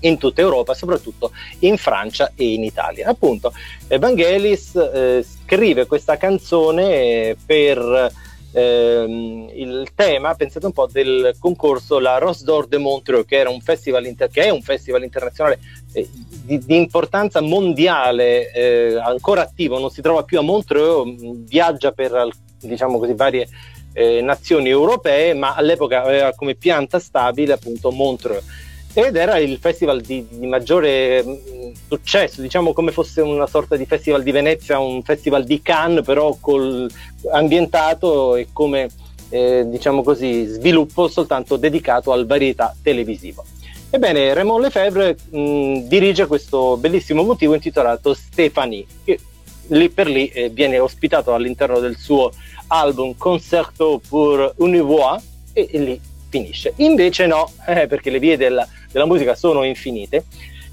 in 0.00 0.16
tutta 0.16 0.40
Europa, 0.40 0.72
soprattutto 0.72 1.32
in 1.60 1.76
Francia 1.76 2.32
e 2.34 2.54
in 2.54 2.64
Italia. 2.64 3.08
Appunto, 3.10 3.52
Vangelis 3.88 4.74
eh, 4.74 5.22
scrive 5.44 5.86
questa 5.86 6.16
canzone 6.16 7.36
per 7.44 8.10
ehm, 8.52 9.50
il 9.54 9.88
tema, 9.94 10.34
pensate 10.34 10.66
un 10.66 10.72
po', 10.72 10.86
del 10.86 11.34
concorso 11.38 11.98
La 11.98 12.18
Rose 12.18 12.44
d'Or 12.44 12.66
de 12.66 12.78
Montreux, 12.78 13.26
che, 13.26 13.36
era 13.36 13.50
un 13.50 13.60
festival 13.60 14.06
inter- 14.06 14.30
che 14.30 14.42
è 14.42 14.50
un 14.50 14.62
festival 14.62 15.02
internazionale 15.02 15.58
eh, 15.92 16.08
di, 16.44 16.58
di 16.58 16.76
importanza 16.76 17.40
mondiale, 17.40 18.50
eh, 18.52 18.96
ancora 18.96 19.42
attivo, 19.42 19.78
non 19.78 19.90
si 19.90 20.00
trova 20.02 20.22
più 20.22 20.38
a 20.38 20.42
Montreux, 20.42 21.04
mh, 21.04 21.44
viaggia 21.46 21.92
per 21.92 22.28
diciamo 22.60 22.98
così, 22.98 23.14
varie 23.14 23.48
eh, 23.92 24.20
nazioni 24.20 24.68
europee, 24.68 25.34
ma 25.34 25.54
all'epoca 25.54 26.02
aveva 26.02 26.32
come 26.34 26.54
pianta 26.54 26.98
stabile 26.98 27.54
appunto 27.54 27.90
Montreux 27.90 28.68
ed 28.92 29.16
era 29.16 29.38
il 29.38 29.58
festival 29.58 30.00
di, 30.00 30.26
di 30.28 30.46
maggiore 30.46 31.22
mh, 31.22 31.72
successo, 31.88 32.40
diciamo 32.40 32.72
come 32.72 32.90
fosse 32.90 33.20
una 33.20 33.46
sorta 33.46 33.76
di 33.76 33.86
festival 33.86 34.22
di 34.22 34.32
Venezia, 34.32 34.78
un 34.78 35.02
festival 35.02 35.44
di 35.44 35.62
Cannes, 35.62 36.04
però 36.04 36.36
col, 36.40 36.90
ambientato 37.32 38.34
e 38.36 38.48
come 38.52 38.88
eh, 39.28 39.64
diciamo 39.66 40.02
così 40.02 40.44
sviluppo 40.44 41.08
soltanto 41.08 41.56
dedicato 41.56 42.12
al 42.12 42.26
varietà 42.26 42.74
televisivo. 42.82 43.44
Ebbene, 43.90 44.34
Raymond 44.34 44.62
Lefebvre 44.62 45.16
mh, 45.30 45.86
dirige 45.88 46.26
questo 46.26 46.76
bellissimo 46.76 47.22
motivo 47.22 47.54
intitolato 47.54 48.14
Stéphanie, 48.14 48.84
che 49.04 49.18
lì 49.68 49.88
per 49.88 50.08
lì 50.08 50.28
eh, 50.28 50.48
viene 50.48 50.78
ospitato 50.78 51.34
all'interno 51.34 51.78
del 51.78 51.96
suo 51.96 52.32
album 52.68 53.16
Concerto 53.16 54.00
pour 54.08 54.52
une 54.58 54.80
voix 54.80 55.20
e, 55.52 55.68
e 55.70 55.78
lì 55.78 56.00
finisce. 56.28 56.72
Invece 56.76 57.26
no, 57.26 57.50
eh, 57.66 57.86
perché 57.86 58.10
le 58.10 58.20
vie 58.20 58.36
della, 58.36 58.66
della 58.90 59.06
musica 59.06 59.34
sono 59.34 59.64
infinite. 59.64 60.24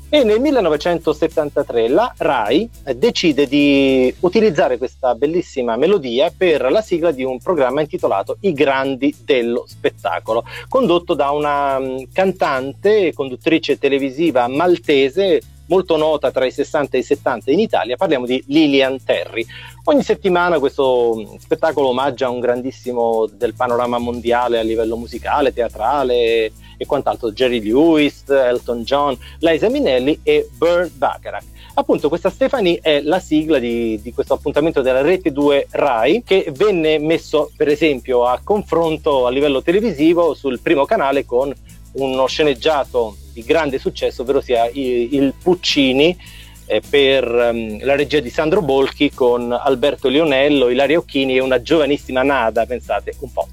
E 0.10 0.24
nel 0.24 0.40
1973 0.40 1.90
la 1.90 2.14
RAI 2.18 2.70
decide 2.96 3.46
di 3.46 4.14
utilizzare 4.22 4.78
questa 4.78 5.14
bellissima 5.16 5.76
melodia 5.76 6.32
per 6.36 6.72
la 6.72 6.82
sigla 6.82 7.12
di 7.12 7.26
un 7.26 7.40
programma 7.40 7.82
intitolato 7.82 8.38
I 8.40 8.54
grandi 8.54 9.14
dello 9.26 9.66
spettacolo, 9.68 10.46
condotto 10.70 11.14
da 11.14 11.32
una 11.32 11.78
mh, 11.78 12.08
cantante 12.14 13.08
e 13.08 13.14
conduttrice 13.14 13.78
televisiva 13.78 14.48
maltese 14.48 15.42
molto 15.68 15.98
nota 15.98 16.32
tra 16.32 16.46
i 16.46 16.52
60 16.52 16.98
e 16.98 17.00
i 17.00 17.04
70 17.04 17.52
in 17.52 17.60
Italia, 17.60 17.96
parliamo 17.96 18.26
di 18.26 18.44
Lilian 18.48 19.04
Terry. 19.04 19.46
Ogni 19.86 20.04
settimana 20.04 20.60
questo 20.60 21.14
mh, 21.16 21.38
spettacolo 21.38 21.90
omaggia 21.90 22.30
un 22.30 22.40
grandissimo 22.40 23.28
del 23.32 23.54
panorama 23.54 23.98
mondiale 23.98 24.60
a 24.60 24.64
livello 24.64 24.98
musicale, 24.98 25.54
teatrale 25.54 26.52
e 26.78 26.86
quant'altro, 26.86 27.32
Jerry 27.32 27.62
Lewis, 27.62 28.24
Elton 28.28 28.84
John, 28.84 29.18
Liza 29.40 29.70
Minnelli 29.70 30.20
e 30.24 30.50
Burt 30.58 30.92
Bacharach. 30.92 31.46
Appunto, 31.76 32.10
questa 32.10 32.32
Stefani 32.32 32.80
è 32.82 33.02
la 33.02 33.20
sigla 33.20 33.60
di, 33.60 34.02
di 34.02 34.12
questo 34.12 34.34
appuntamento 34.34 34.82
della 34.82 35.02
Rete 35.02 35.32
2 35.32 35.68
Rai 35.72 36.24
che 36.24 36.52
venne 36.56 36.98
messo, 36.98 37.52
per 37.56 37.68
esempio, 37.68 38.26
a 38.26 38.40
confronto 38.44 39.28
a 39.28 39.30
livello 39.30 39.62
televisivo 39.62 40.34
sul 40.34 40.60
primo 40.60 40.86
canale 40.86 41.24
con 41.24 41.54
uno 41.94 42.26
sceneggiato 42.26 43.16
di 43.38 43.44
grande 43.44 43.78
successo, 43.78 44.24
ovvero 44.24 44.42
sia 44.42 44.68
il, 44.74 45.32
Puccini 45.40 46.18
eh, 46.66 46.82
per 46.82 47.24
ehm, 47.24 47.86
la 47.86 47.96
regia 47.96 48.20
di 48.20 48.32
Sandro 48.32 48.64
Bolchi 48.64 49.14
con 49.14 49.52
Alberto 49.52 50.08
Lionello, 50.08 50.70
Ilaria 50.70 50.98
Occhini 50.98 51.36
e 51.36 51.40
una 51.40 51.62
giovanissima 51.62 52.24
Nada, 52.24 52.66
pensate 52.66 53.14
un 53.20 53.32
po'. 53.32 53.48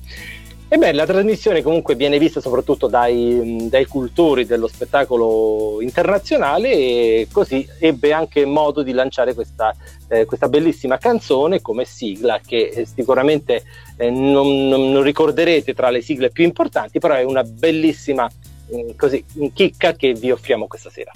Ebbene, 0.66 0.95
la 0.95 1.05
trasmissione 1.05 1.62
comunque 1.62 1.95
viene 1.95 2.18
vista 2.18 2.41
soprattutto 2.41 2.87
dai, 2.87 3.68
dai 3.68 3.85
cultori 3.85 4.47
dello 4.47 4.66
spettacolo 4.66 5.82
internazionale 5.82 6.72
e 6.72 7.28
così 7.30 7.68
ebbe 7.78 8.12
anche 8.12 8.47
modo 8.47 8.82
di 8.82 8.93
lanciare 8.93 9.35
questa, 9.35 9.76
eh, 10.09 10.24
questa 10.24 10.49
bellissima 10.49 10.97
canzone 10.97 11.61
come 11.61 11.85
sigla 11.85 12.41
che 12.45 12.72
eh, 12.74 12.87
sicuramente 12.87 13.62
eh, 13.99 14.09
non- 14.09 14.68
non 14.68 15.03
ricorderete 15.03 15.74
tra 15.74 15.91
le 15.91 16.01
sigle 16.01 16.30
più 16.30 16.45
importanti, 16.45 16.99
però 16.99 17.14
è 17.14 17.22
una 17.22 17.45
bellissima 17.45 18.28
eh, 18.69 18.95
così, 18.97 19.25
chicca 19.53 19.95
che 19.95 20.12
vi 20.15 20.31
offriamo 20.31 20.67
questa 20.67 20.91
sera. 20.91 21.12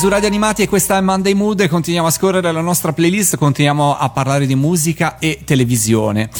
Su 0.00 0.08
Radio 0.08 0.28
Animati 0.28 0.62
e 0.62 0.66
questa 0.66 0.96
è 0.96 1.00
Monday 1.02 1.34
Mood 1.34 1.68
continuiamo 1.68 2.08
a 2.08 2.10
scorrere 2.10 2.50
la 2.52 2.62
nostra 2.62 2.94
playlist, 2.94 3.36
continuiamo 3.36 3.98
a 3.98 4.08
parlare 4.08 4.46
di 4.46 4.54
musica 4.54 5.18
e 5.18 5.40
televisione. 5.44 6.30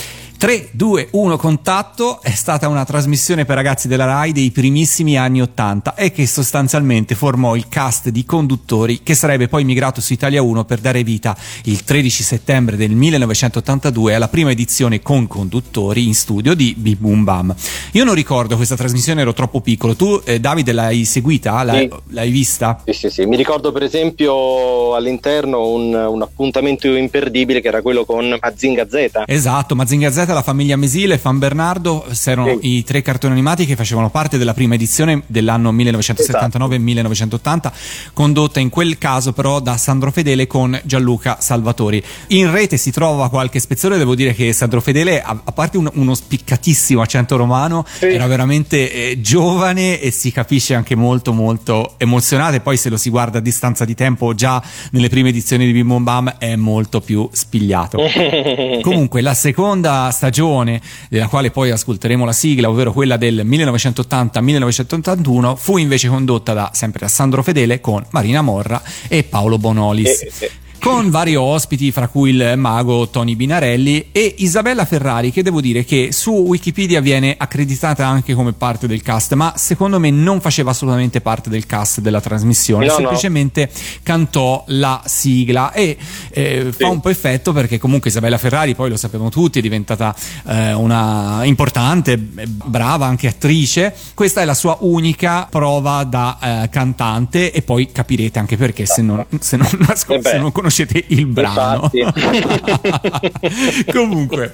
3, 0.41 0.70
2, 0.72 1.09
1 1.11 1.36
Contatto 1.36 2.22
è 2.22 2.30
stata 2.30 2.66
una 2.66 2.86
trasmissione 2.86 3.45
per 3.45 3.57
ragazzi 3.57 3.88
della 3.88 4.07
RAI 4.07 4.32
dei 4.32 4.51
primissimi 4.51 5.18
anni 5.18 5.43
80 5.43 5.95
e 5.95 6.12
che 6.12 6.26
sostanzialmente 6.26 7.14
formò 7.14 7.57
il 7.57 7.68
cast 7.68 8.09
di 8.09 8.24
conduttori 8.24 9.03
che 9.03 9.14
sarebbe 9.14 9.49
poi 9.49 9.64
migrato 9.64 10.01
su 10.01 10.14
Italia 10.14 10.41
1 10.41 10.64
per 10.64 10.78
dare 10.78 11.03
vita 11.03 11.36
il 11.64 11.84
13 11.84 12.22
settembre 12.22 12.76
del 12.76 12.93
1982 12.93 14.14
alla 14.14 14.28
prima 14.28 14.51
edizione 14.51 15.03
con 15.03 15.26
conduttori 15.26 16.07
in 16.07 16.14
studio 16.14 16.55
di 16.55 16.74
Bim 16.74 16.97
Boom 16.99 17.22
Bam. 17.22 17.55
Io 17.93 18.05
non 18.05 18.14
ricordo 18.14 18.57
questa 18.57 18.76
trasmissione, 18.76 19.20
ero 19.20 19.34
troppo 19.34 19.61
piccolo. 19.61 19.95
Tu, 19.95 20.22
eh, 20.24 20.41
Davide, 20.41 20.72
l'hai 20.72 21.05
seguita? 21.05 21.62
L'hai, 21.62 21.86
Sì. 21.93 22.14
l'hai 22.14 22.30
vista? 22.30 22.80
Sì, 22.86 22.95
sì, 22.95 23.11
sì. 23.11 23.26
Mi 23.26 23.36
ricordo 23.36 23.72
per 23.72 23.82
esempio 23.82 24.95
all'interno 24.95 25.68
un, 25.68 25.93
un 25.93 26.22
appuntamento 26.22 26.86
imperdibile 26.95 27.61
che 27.61 27.68
era 27.68 27.82
quello 27.82 28.07
con 28.07 28.38
Mazinga 28.41 28.86
Z. 28.88 29.24
Esatto, 29.26 29.74
Mazinga 29.74 30.11
Z, 30.11 30.28
la 30.33 30.43
famiglia 30.43 30.76
Mesile, 30.76 31.18
Fan 31.18 31.39
Bernardo, 31.39 32.07
erano 32.24 32.59
Sì. 32.61 32.76
i 32.76 32.85
tre 32.85 33.03
cartoni 33.03 33.33
animati 33.33 33.66
che 33.66 33.76
facevano 33.76 34.11
parte 34.11 34.39
della 34.39 34.55
prima 34.55 34.74
edizione 34.74 35.22
dell'anno 35.26 35.72
1979-1980, 35.72 37.72
condotta 38.12 38.61
in 38.61 38.68
quel 38.68 38.99
caso 38.99 39.33
però 39.33 39.61
da 39.61 39.76
Sandro 39.76 40.11
Fedele 40.11 40.47
con 40.47 40.78
Gianluca 40.85 41.39
Salvatori. 41.41 42.03
In 42.28 42.51
rete 42.51 42.76
si 42.76 42.91
trova 42.91 43.28
qualche 43.28 43.61
spezzone, 43.61 43.99
devo 43.99 44.14
dire 44.14 44.35
che 44.35 44.53
Sandro 44.53 44.81
Fedele, 44.81 45.20
a, 45.22 45.41
a 45.45 45.53
parte 45.53 45.76
un- 45.78 45.91
uno 45.95 46.14
spiccatissimo 46.14 47.01
accento 47.01 47.37
romano, 47.37 47.85
Sì. 47.99 48.07
era 48.07 48.26
veramente 48.26 48.93
eh, 49.11 49.20
giovane 49.20 50.01
e 50.01 50.11
si 50.11 50.33
capisce 50.33 50.74
anche 50.74 50.95
molto 50.95 51.33
molto 51.33 51.95
emozionato 51.99 52.57
e 52.57 52.61
poi 52.61 52.76
se 52.76 52.89
lo 52.89 52.97
si 52.97 53.11
guarda 53.11 53.39
a 53.39 53.41
distanza 53.41 53.85
di 53.85 53.95
tempo 53.95 54.35
già 54.35 54.62
nelle 54.93 55.09
prime 55.09 55.28
edizioni 55.31 55.66
di 55.66 55.72
Bim 55.72 55.89
Bom 55.89 56.03
Bam 56.05 56.35
è 56.39 56.57
molto 56.57 57.01
più 57.01 57.28
spigliato. 57.33 57.99
Comunque, 58.83 59.20
la 59.20 59.35
seconda 59.35 60.11
stagione, 60.20 60.82
della 61.08 61.28
quale 61.28 61.50
poi 61.50 61.70
ascolteremo 61.70 62.26
la 62.26 62.32
sigla, 62.32 62.68
ovvero 62.68 62.92
quella 62.92 63.16
del 63.16 63.46
1980-1981, 63.46 65.56
fu 65.56 65.78
invece 65.78 66.08
condotta 66.08 66.52
da 66.52 66.70
sempre 66.74 67.00
da 67.00 67.08
Sandro 67.08 67.42
Fedele 67.42 67.80
con 67.80 68.04
Marina 68.10 68.42
Morra 68.42 68.82
e 69.08 69.22
Paolo 69.22 69.56
Bonolis. 69.56 70.20
Eh, 70.20 70.30
eh. 70.40 70.50
Con 70.81 71.11
vari 71.11 71.37
ospiti, 71.37 71.93
fra 71.93 72.09
cui 72.09 72.31
il 72.31 72.55
mago 72.57 73.09
Tony 73.11 73.37
Binarelli 73.37 74.07
e 74.12 74.37
Isabella 74.39 74.87
Ferrari, 74.87 75.31
che 75.31 75.43
devo 75.43 75.61
dire 75.61 75.85
che 75.85 76.09
su 76.11 76.31
Wikipedia 76.33 77.03
viene 77.03 77.35
accreditata 77.37 78.07
anche 78.07 78.33
come 78.33 78.55
parte 78.55 78.87
del 78.87 79.03
cast, 79.03 79.35
ma 79.35 79.53
secondo 79.57 80.01
me 80.01 80.11
non 80.11 80.41
faceva 80.41 80.70
assolutamente 80.70 81.20
parte 81.20 81.51
del 81.51 81.66
cast 81.66 82.01
della 82.01 82.22
trasmissione, 82.22 82.87
No, 82.87 82.93
no. 82.93 82.97
semplicemente 82.99 83.70
cantò 84.03 84.64
la 84.68 85.03
sigla 85.05 85.70
e 85.72 85.99
eh, 86.31 86.72
fa 86.74 86.89
un 86.89 87.01
po' 87.01 87.11
effetto 87.11 87.53
perché 87.53 87.78
comunque 87.78 88.09
Isabella 88.09 88.39
Ferrari, 88.39 88.74
poi 88.74 88.89
lo 88.89 88.97
sappiamo 88.97 89.28
tutti, 89.28 89.59
è 89.59 89.62
diventata 89.62 90.14
eh, 90.47 90.72
una 90.72 91.41
importante, 91.45 92.12
eh, 92.12 92.47
brava 92.47 93.05
anche 93.05 93.28
attrice. 93.28 93.95
Questa 94.14 94.41
è 94.41 94.47
la 94.47 94.55
sua 94.55 94.78
unica 94.81 95.47
prova 95.51 96.05
da 96.05 96.39
eh, 96.62 96.68
cantante 96.70 97.53
e 97.53 97.61
poi 97.61 97.93
capirete 97.93 98.39
anche 98.39 98.57
perché 98.57 98.87
se 98.87 99.03
non, 99.03 99.22
se 99.41 99.59
non, 99.59 99.68
ascol- 99.87 100.16
Eh 100.16 100.22
se 100.22 100.39
non 100.39 100.45
conoscete 100.51 100.68
il 101.08 101.26
brano. 101.26 101.90
Comunque, 103.92 104.50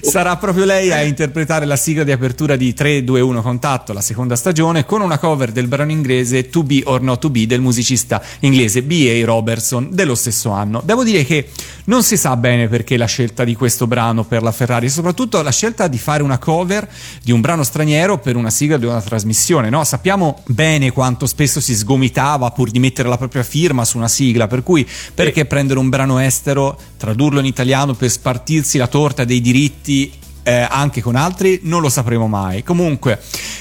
sarà 0.00 0.36
proprio 0.36 0.64
lei 0.64 0.92
a 0.92 1.02
interpretare 1.02 1.64
la 1.64 1.76
sigla 1.76 2.04
di 2.04 2.12
apertura 2.12 2.56
di 2.56 2.74
3, 2.74 3.04
2, 3.04 3.20
1 3.20 3.42
Contatto, 3.42 3.92
la 3.92 4.00
seconda 4.00 4.36
stagione, 4.36 4.84
con 4.84 5.00
una 5.00 5.18
cover 5.18 5.52
del 5.52 5.68
brano 5.68 5.90
inglese 5.90 6.48
To 6.50 6.62
Be 6.62 6.82
or 6.84 7.00
Not 7.00 7.20
To 7.20 7.30
Be 7.30 7.46
del 7.46 7.60
musicista 7.60 8.22
inglese 8.40 8.82
B.A. 8.82 9.24
Robertson 9.24 9.88
dello 9.90 10.14
stesso 10.14 10.50
anno. 10.50 10.82
Devo 10.84 11.04
dire 11.04 11.24
che 11.24 11.48
non 11.84 12.02
si 12.02 12.16
sa 12.16 12.36
bene 12.36 12.68
perché 12.68 12.96
la 12.96 13.06
scelta 13.06 13.44
di 13.44 13.54
questo 13.54 13.86
brano 13.86 14.24
per 14.24 14.42
la 14.42 14.52
Ferrari, 14.52 14.86
e 14.86 14.90
soprattutto 14.90 15.40
la 15.42 15.50
scelta 15.50 15.88
di 15.88 15.98
fare 15.98 16.22
una 16.22 16.38
cover 16.38 16.88
di 17.22 17.32
un 17.32 17.40
brano 17.40 17.62
straniero 17.62 18.18
per 18.18 18.36
una 18.36 18.50
sigla 18.50 18.76
di 18.76 18.86
una 18.86 19.00
trasmissione. 19.00 19.70
No? 19.70 19.84
Sappiamo 19.84 20.42
bene 20.46 20.90
quanto 20.90 21.26
spesso 21.26 21.60
si 21.60 21.74
sgomitava 21.74 22.50
pur 22.50 22.70
di 22.70 22.78
mettere 22.78 23.08
la 23.08 23.16
propria 23.16 23.42
firma 23.42 23.84
su 23.84 23.96
una 23.96 24.08
sigla, 24.08 24.46
per 24.46 24.62
cui 24.62 24.86
perché 25.14 25.44
prendere 25.44 25.59
un 25.60 25.88
brano 25.88 26.18
estero, 26.18 26.78
tradurlo 26.96 27.40
in 27.40 27.46
italiano 27.46 27.94
per 27.94 28.10
spartirsi 28.10 28.78
la 28.78 28.86
torta 28.86 29.24
dei 29.24 29.40
diritti 29.40 30.12
eh, 30.42 30.66
anche 30.68 31.00
con 31.00 31.16
altri, 31.16 31.60
non 31.64 31.80
lo 31.80 31.88
sapremo 31.88 32.26
mai. 32.26 32.62
Comunque, 32.62 33.20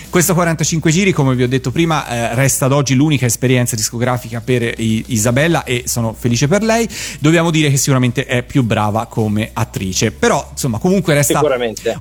questo 0.09 0.33
45 0.33 0.91
giri, 0.91 1.11
come 1.11 1.35
vi 1.35 1.43
ho 1.43 1.47
detto 1.47 1.69
prima, 1.71 2.07
eh, 2.07 2.35
resta 2.35 2.65
ad 2.65 2.71
oggi 2.71 2.95
l'unica 2.95 3.25
esperienza 3.27 3.75
discografica 3.75 4.41
per 4.43 4.63
I- 4.63 5.03
Isabella 5.07 5.63
e 5.63 5.83
sono 5.85 6.15
felice 6.17 6.47
per 6.47 6.63
lei. 6.63 6.87
Dobbiamo 7.19 7.51
dire 7.51 7.69
che 7.69 7.77
sicuramente 7.77 8.25
è 8.25 8.41
più 8.41 8.63
brava 8.63 9.05
come 9.05 9.51
attrice, 9.53 10.11
però 10.11 10.47
insomma, 10.51 10.79
comunque 10.79 11.13
resta 11.13 11.41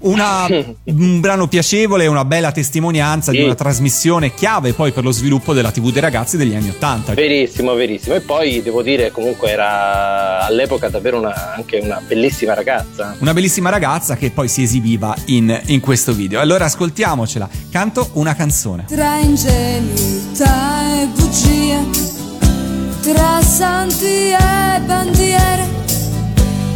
una- 0.00 0.46
un 0.84 1.20
brano 1.20 1.48
piacevole 1.48 2.06
una 2.06 2.24
bella 2.24 2.50
testimonianza 2.50 3.30
di 3.30 3.38
Sì. 3.38 3.42
una 3.44 3.54
trasmissione 3.54 4.32
chiave 4.34 4.72
poi 4.72 4.92
per 4.92 5.04
lo 5.04 5.11
sviluppo 5.11 5.52
della 5.52 5.70
TV 5.70 5.90
dei 5.92 6.00
ragazzi 6.00 6.36
degli 6.38 6.54
anni 6.54 6.70
Ottanta. 6.70 7.12
Verissimo, 7.14 7.74
verissimo. 7.74 8.14
E 8.14 8.20
poi 8.20 8.62
devo 8.62 8.82
dire, 8.82 9.11
comunque 9.11 9.50
era 9.50 10.46
all'epoca 10.46 10.88
davvero 10.88 11.18
una- 11.18 11.54
anche 11.54 11.78
una 11.82 12.00
bellissima 12.06 12.54
ragazza. 12.54 13.16
Una 13.18 13.34
bellissima 13.34 13.68
ragazza 13.68 14.16
che 14.16 14.30
poi 14.30 14.48
si 14.48 14.62
esibiva 14.62 15.14
in, 15.26 15.61
in 15.66 15.80
questo 15.80 16.12
video. 16.14 16.40
Allora 16.40 16.64
ascoltiamocela. 16.64 17.48
Canto 17.70 17.97
una 18.12 18.34
canzone. 18.34 18.84
Tra 18.86 19.18
ingenuità 19.18 21.01
e 21.01 21.07
bugie, 21.14 21.86
tra 23.03 23.40
santi 23.42 24.30
e 24.30 24.80
bandiere, 24.84 25.66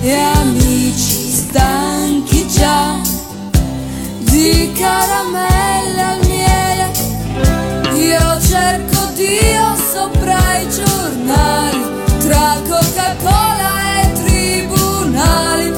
e 0.01 0.13
amici 0.15 1.31
stanchi 1.31 2.47
già 2.49 2.99
di 4.19 4.73
caramelle 4.75 6.03
al 6.03 6.19
miele. 6.27 6.91
Io 7.95 8.41
cerco 8.41 9.11
Dio 9.15 9.77
sopra 9.93 10.59
i 10.59 10.69
giornali, 10.71 11.85
tra 12.21 12.61
Coca-Cola 12.69 14.03
e 14.03 14.13
tribunali, 14.25 15.73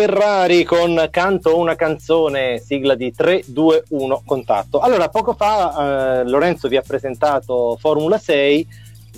Ferrari 0.00 0.64
con 0.64 1.08
Canto 1.10 1.58
una 1.58 1.74
canzone, 1.74 2.58
sigla 2.58 2.94
di 2.94 3.12
321 3.12 4.22
Contatto. 4.24 4.78
Allora, 4.78 5.10
poco 5.10 5.34
fa 5.34 6.20
eh, 6.20 6.24
Lorenzo 6.26 6.68
vi 6.68 6.78
ha 6.78 6.80
presentato 6.80 7.76
Formula 7.78 8.16
6 8.16 8.66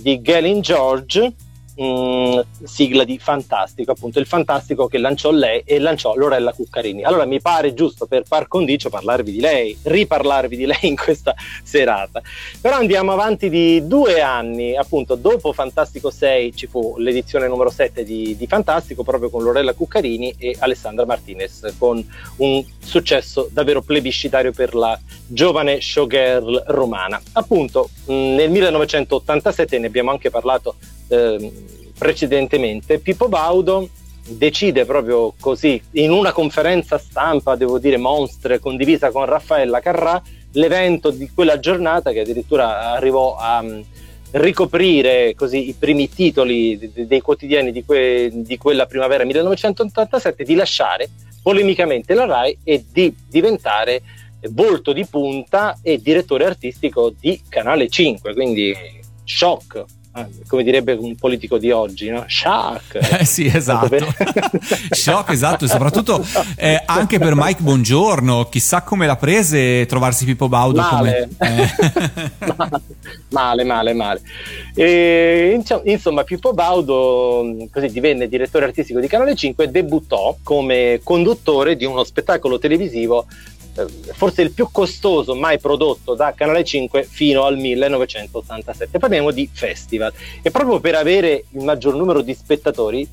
di 0.01 0.19
Galen 0.19 0.59
George 0.59 1.31
mh, 1.75 1.83
mm, 1.83 2.39
sigla 2.63 3.03
di 3.03 3.17
Fantastico, 3.19 3.91
appunto 3.91 4.19
il 4.19 4.25
Fantastico 4.25 4.87
che 4.87 4.97
lanciò 4.97 5.31
lei 5.31 5.63
e 5.65 5.79
lanciò 5.79 6.15
Lorella 6.15 6.53
Cuccarini. 6.53 7.03
Allora 7.03 7.25
mi 7.25 7.41
pare 7.41 7.73
giusto 7.73 8.05
per 8.05 8.23
par 8.27 8.47
condicio 8.47 8.89
parlarvi 8.89 9.31
di 9.31 9.39
lei, 9.39 9.77
riparlarvi 9.81 10.55
di 10.55 10.65
lei 10.65 10.79
in 10.87 10.95
questa 10.95 11.33
serata. 11.63 12.21
Però 12.61 12.77
andiamo 12.77 13.11
avanti 13.11 13.49
di 13.49 13.85
due 13.87 14.21
anni, 14.21 14.75
appunto 14.75 15.15
dopo 15.15 15.53
Fantastico 15.53 16.09
6 16.09 16.55
ci 16.55 16.67
fu 16.67 16.95
l'edizione 16.97 17.47
numero 17.47 17.69
7 17.69 18.03
di, 18.03 18.35
di 18.35 18.47
Fantastico 18.47 19.03
proprio 19.03 19.29
con 19.29 19.43
Lorella 19.43 19.73
Cuccarini 19.73 20.35
e 20.37 20.55
Alessandra 20.59 21.05
Martinez 21.05 21.75
con 21.77 22.05
un 22.37 22.63
successo 22.79 23.49
davvero 23.51 23.81
plebiscitario 23.81 24.51
per 24.51 24.75
la 24.75 24.99
giovane 25.27 25.81
showgirl 25.81 26.63
romana. 26.67 27.21
Appunto 27.33 27.89
mh, 28.05 28.13
nel 28.13 28.49
1987 28.49 29.79
ne 29.79 29.87
abbiamo 29.87 30.11
anche 30.11 30.29
parlato 30.29 30.75
eh, 31.13 31.51
precedentemente, 31.97 32.99
Pippo 32.99 33.29
Baudo 33.29 33.87
decide 34.25 34.85
proprio 34.85 35.33
così, 35.39 35.81
in 35.91 36.11
una 36.11 36.31
conferenza 36.31 36.97
stampa, 36.97 37.55
devo 37.55 37.77
dire 37.77 37.97
monstre, 37.97 38.59
condivisa 38.59 39.11
con 39.11 39.25
Raffaella 39.25 39.79
Carrà, 39.79 40.21
l'evento 40.53 41.09
di 41.11 41.29
quella 41.33 41.59
giornata 41.59 42.11
che 42.11 42.21
addirittura 42.21 42.91
arrivò 42.91 43.35
a 43.35 43.59
um, 43.59 43.83
ricoprire 44.31 45.33
così 45.35 45.69
i 45.69 45.73
primi 45.73 46.09
titoli 46.09 46.91
dei, 46.93 47.21
quotidiani 47.21 47.71
di, 47.71 47.83
que, 47.83 48.29
di, 48.33 48.57
quella 48.57 48.85
primavera 48.85 49.23
1987, 49.25 50.43
di 50.43 50.55
lasciare 50.55 51.09
polemicamente 51.41 52.13
la 52.13 52.25
RAI 52.25 52.57
e 52.63 52.85
di 52.91 53.13
diventare 53.27 54.01
volto 54.51 54.93
di 54.93 55.05
punta 55.05 55.77
e 55.81 56.01
direttore 56.01 56.45
artistico 56.45 57.13
di 57.17 57.41
Canale 57.47 57.89
5, 57.89 58.33
quindi 58.33 58.75
shock 59.23 59.85
come 60.47 60.63
direbbe 60.63 60.93
un 60.93 61.15
politico 61.15 61.57
di 61.57 61.71
oggi, 61.71 62.09
no? 62.09 62.25
Shock! 62.27 62.99
Eh 63.23 63.25
sì, 63.25 63.45
esatto. 63.45 63.97
Shock, 64.89 65.31
esatto, 65.31 65.65
e 65.65 65.67
soprattutto 65.67 66.25
eh, 66.55 66.81
anche 66.85 67.19
per 67.19 67.33
Mike 67.35 67.61
Buongiorno, 67.61 68.49
chissà 68.49 68.81
come 68.81 69.05
l'ha 69.05 69.15
prese 69.15 69.85
trovarsi 69.85 70.25
Pippo 70.25 70.49
Baudo 70.49 70.81
male. 70.81 71.29
come... 71.37 71.51
Eh. 71.63 72.81
male, 73.29 73.63
male, 73.63 73.93
male. 73.93 74.21
E, 74.75 75.61
insomma, 75.85 76.23
Pippo 76.23 76.53
Baudo 76.53 77.67
così 77.71 77.87
divenne 77.87 78.27
direttore 78.27 78.65
artistico 78.65 78.99
di 78.99 79.07
Canale 79.07 79.35
5 79.35 79.63
e 79.63 79.67
debuttò 79.67 80.37
come 80.43 80.99
conduttore 81.03 81.75
di 81.75 81.85
uno 81.85 82.03
spettacolo 82.03 82.59
televisivo 82.59 83.25
eh, 83.29 83.52
forse 84.13 84.41
il 84.41 84.51
più 84.51 84.69
costoso 84.71 85.35
mai 85.35 85.59
prodotto 85.59 86.13
da 86.13 86.33
Canale 86.35 86.63
5 86.63 87.03
fino 87.03 87.43
al 87.43 87.57
1987. 87.57 88.99
Parliamo 88.99 89.31
di 89.31 89.49
festival 89.51 90.13
e 90.41 90.51
proprio 90.51 90.79
per 90.79 90.95
avere 90.95 91.45
il 91.49 91.63
maggior 91.63 91.95
numero 91.95 92.21
di 92.21 92.33
spettatori 92.33 93.07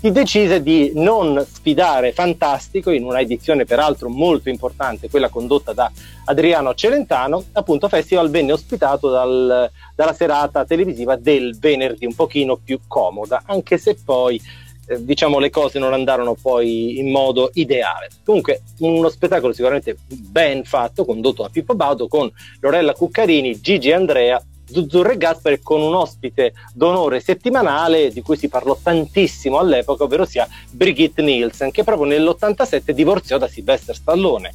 si 0.00 0.12
decise 0.12 0.62
di 0.62 0.92
non 0.94 1.44
sfidare 1.46 2.12
Fantastico 2.12 2.90
in 2.90 3.04
una 3.04 3.20
edizione 3.20 3.66
peraltro 3.66 4.08
molto 4.08 4.48
importante, 4.48 5.10
quella 5.10 5.28
condotta 5.28 5.74
da 5.74 5.92
Adriano 6.24 6.74
Celentano, 6.74 7.44
appunto 7.52 7.86
Festival 7.86 8.30
venne 8.30 8.52
ospitato 8.52 9.10
dal, 9.10 9.70
dalla 9.94 10.12
serata 10.14 10.64
televisiva 10.64 11.16
del 11.16 11.58
venerdì, 11.58 12.06
un 12.06 12.14
pochino 12.14 12.56
più 12.56 12.80
comoda, 12.86 13.42
anche 13.44 13.76
se 13.76 13.98
poi 14.02 14.40
eh, 14.90 15.04
diciamo 15.04 15.38
le 15.38 15.50
cose 15.50 15.78
non 15.78 15.92
andarono 15.92 16.34
poi 16.34 16.98
in 16.98 17.10
modo 17.10 17.50
ideale. 17.54 18.08
Comunque 18.24 18.62
uno 18.78 19.08
spettacolo 19.08 19.52
sicuramente 19.52 19.96
ben 20.06 20.64
fatto, 20.64 21.04
condotto 21.04 21.42
da 21.42 21.48
Pippo 21.48 21.76
Baudo 21.76 22.08
con 22.08 22.28
Lorella 22.58 22.92
Cuccarini, 22.92 23.60
Gigi 23.60 23.92
Andrea, 23.92 24.42
Zuzzurro 24.64 25.12
e 25.12 25.16
Gaspare 25.16 25.60
con 25.62 25.80
un 25.80 25.94
ospite 25.94 26.54
d'onore 26.74 27.20
settimanale 27.20 28.10
di 28.10 28.20
cui 28.20 28.36
si 28.36 28.48
parlò 28.48 28.76
tantissimo 28.80 29.58
all'epoca, 29.58 30.04
ovvero 30.04 30.24
sia 30.24 30.48
Brigitte 30.72 31.22
Nielsen, 31.22 31.70
che 31.70 31.84
proprio 31.84 32.08
nell'87 32.08 32.90
divorziò 32.90 33.38
da 33.38 33.46
Sylvester 33.46 33.94
Stallone. 33.94 34.52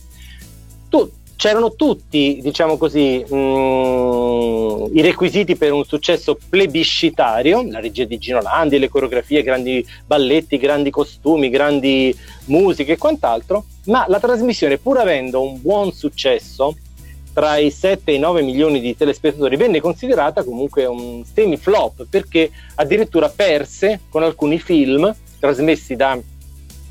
Tu, 0.89 1.09
c'erano 1.35 1.75
tutti, 1.75 2.39
diciamo 2.41 2.77
così, 2.77 3.23
mh, 3.27 3.35
mm, 3.35 4.97
i 4.97 5.01
requisiti 5.01 5.55
per 5.55 5.73
un 5.73 5.83
successo 5.83 6.37
plebiscitario, 6.49 7.65
la 7.69 7.79
regia 7.79 8.05
di 8.05 8.17
Gino 8.17 8.41
Landi, 8.41 8.79
le 8.79 8.89
coreografie, 8.89 9.43
grandi 9.43 9.85
balletti, 10.05 10.57
grandi 10.57 10.89
costumi, 10.89 11.49
grandi 11.49 12.15
musiche 12.45 12.93
e 12.93 12.97
quant'altro, 12.97 13.65
ma 13.85 14.05
la 14.07 14.19
trasmissione, 14.19 14.77
pur 14.77 14.97
avendo 14.97 15.41
un 15.41 15.61
buon 15.61 15.91
successo, 15.91 16.75
tra 17.33 17.57
i 17.57 17.69
7 17.69 18.11
e 18.11 18.15
i 18.15 18.19
9 18.19 18.41
milioni 18.41 18.79
di 18.79 18.95
telespettatori, 18.95 19.57
venne 19.57 19.81
considerata 19.81 20.41
comunque 20.45 20.85
un 20.85 21.21
semi-flop 21.25 22.07
perché 22.09 22.49
addirittura 22.75 23.27
perse 23.27 23.99
con 24.09 24.23
alcuni 24.23 24.57
film 24.57 25.13
trasmessi 25.37 25.97
da 25.97 26.17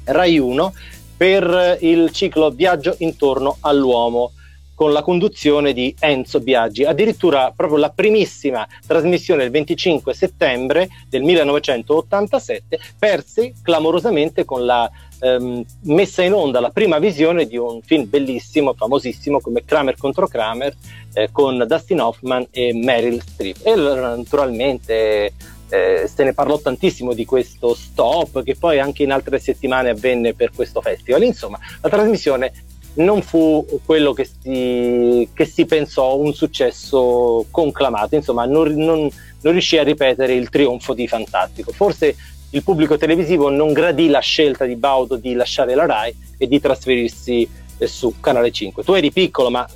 Rai 0.04 0.38
1 0.38 0.72
per 1.16 1.78
il 1.80 2.10
ciclo 2.12 2.50
Viaggio 2.50 2.94
intorno 2.98 3.56
all'uomo 3.60 4.32
con 4.74 4.92
la 4.92 5.02
conduzione 5.02 5.72
di 5.72 5.94
Enzo 5.98 6.40
Biaggi. 6.40 6.84
Addirittura 6.84 7.52
proprio 7.54 7.78
la 7.78 7.90
primissima 7.90 8.66
trasmissione 8.86 9.44
il 9.44 9.50
25 9.50 10.12
settembre 10.12 10.88
del 11.08 11.22
1987 11.22 12.78
perse 12.98 13.54
clamorosamente 13.62 14.44
con 14.44 14.64
la 14.64 14.90
ehm, 15.20 15.64
messa 15.82 16.22
in 16.22 16.32
onda, 16.32 16.60
la 16.60 16.70
prima 16.70 16.98
visione 16.98 17.46
di 17.46 17.56
un 17.56 17.80
film 17.82 18.08
bellissimo, 18.08 18.74
famosissimo 18.74 19.40
come 19.40 19.64
Kramer 19.64 19.96
contro 19.96 20.26
Kramer 20.26 20.74
eh, 21.14 21.28
con 21.30 21.64
Dustin 21.66 22.00
Hoffman 22.00 22.46
e 22.50 22.74
Meryl 22.74 23.22
Streep. 23.22 23.58
E 23.62 23.76
naturalmente 23.76 25.32
eh, 25.74 26.08
se 26.08 26.22
ne 26.22 26.32
parlò 26.32 26.58
tantissimo 26.58 27.12
di 27.12 27.24
questo 27.24 27.74
stop 27.74 28.44
che 28.44 28.54
poi 28.54 28.78
anche 28.78 29.02
in 29.02 29.10
altre 29.10 29.40
settimane 29.40 29.90
avvenne 29.90 30.34
per 30.34 30.52
questo 30.54 30.80
festival. 30.80 31.24
Insomma, 31.24 31.58
la 31.80 31.88
trasmissione 31.88 32.52
non 32.94 33.22
fu 33.22 33.66
quello 33.84 34.12
che 34.12 34.24
si, 34.24 35.28
che 35.32 35.44
si 35.44 35.64
pensò 35.66 36.16
un 36.16 36.32
successo 36.32 37.44
conclamato, 37.50 38.14
insomma 38.14 38.44
non, 38.44 38.72
non, 38.74 39.00
non 39.40 39.52
riuscì 39.52 39.78
a 39.78 39.82
ripetere 39.82 40.34
il 40.34 40.48
trionfo 40.48 40.94
di 40.94 41.08
Fantastico. 41.08 41.72
Forse 41.72 42.14
il 42.50 42.62
pubblico 42.62 42.96
televisivo 42.96 43.50
non 43.50 43.72
gradì 43.72 44.08
la 44.08 44.20
scelta 44.20 44.64
di 44.64 44.76
Baudo 44.76 45.16
di 45.16 45.34
lasciare 45.34 45.74
la 45.74 45.86
RAI 45.86 46.14
e 46.38 46.46
di 46.46 46.60
trasferirsi 46.60 47.48
su 47.80 48.14
Canale 48.20 48.52
5. 48.52 48.84
Tu 48.84 48.92
eri 48.92 49.10
piccolo, 49.10 49.50
ma 49.50 49.66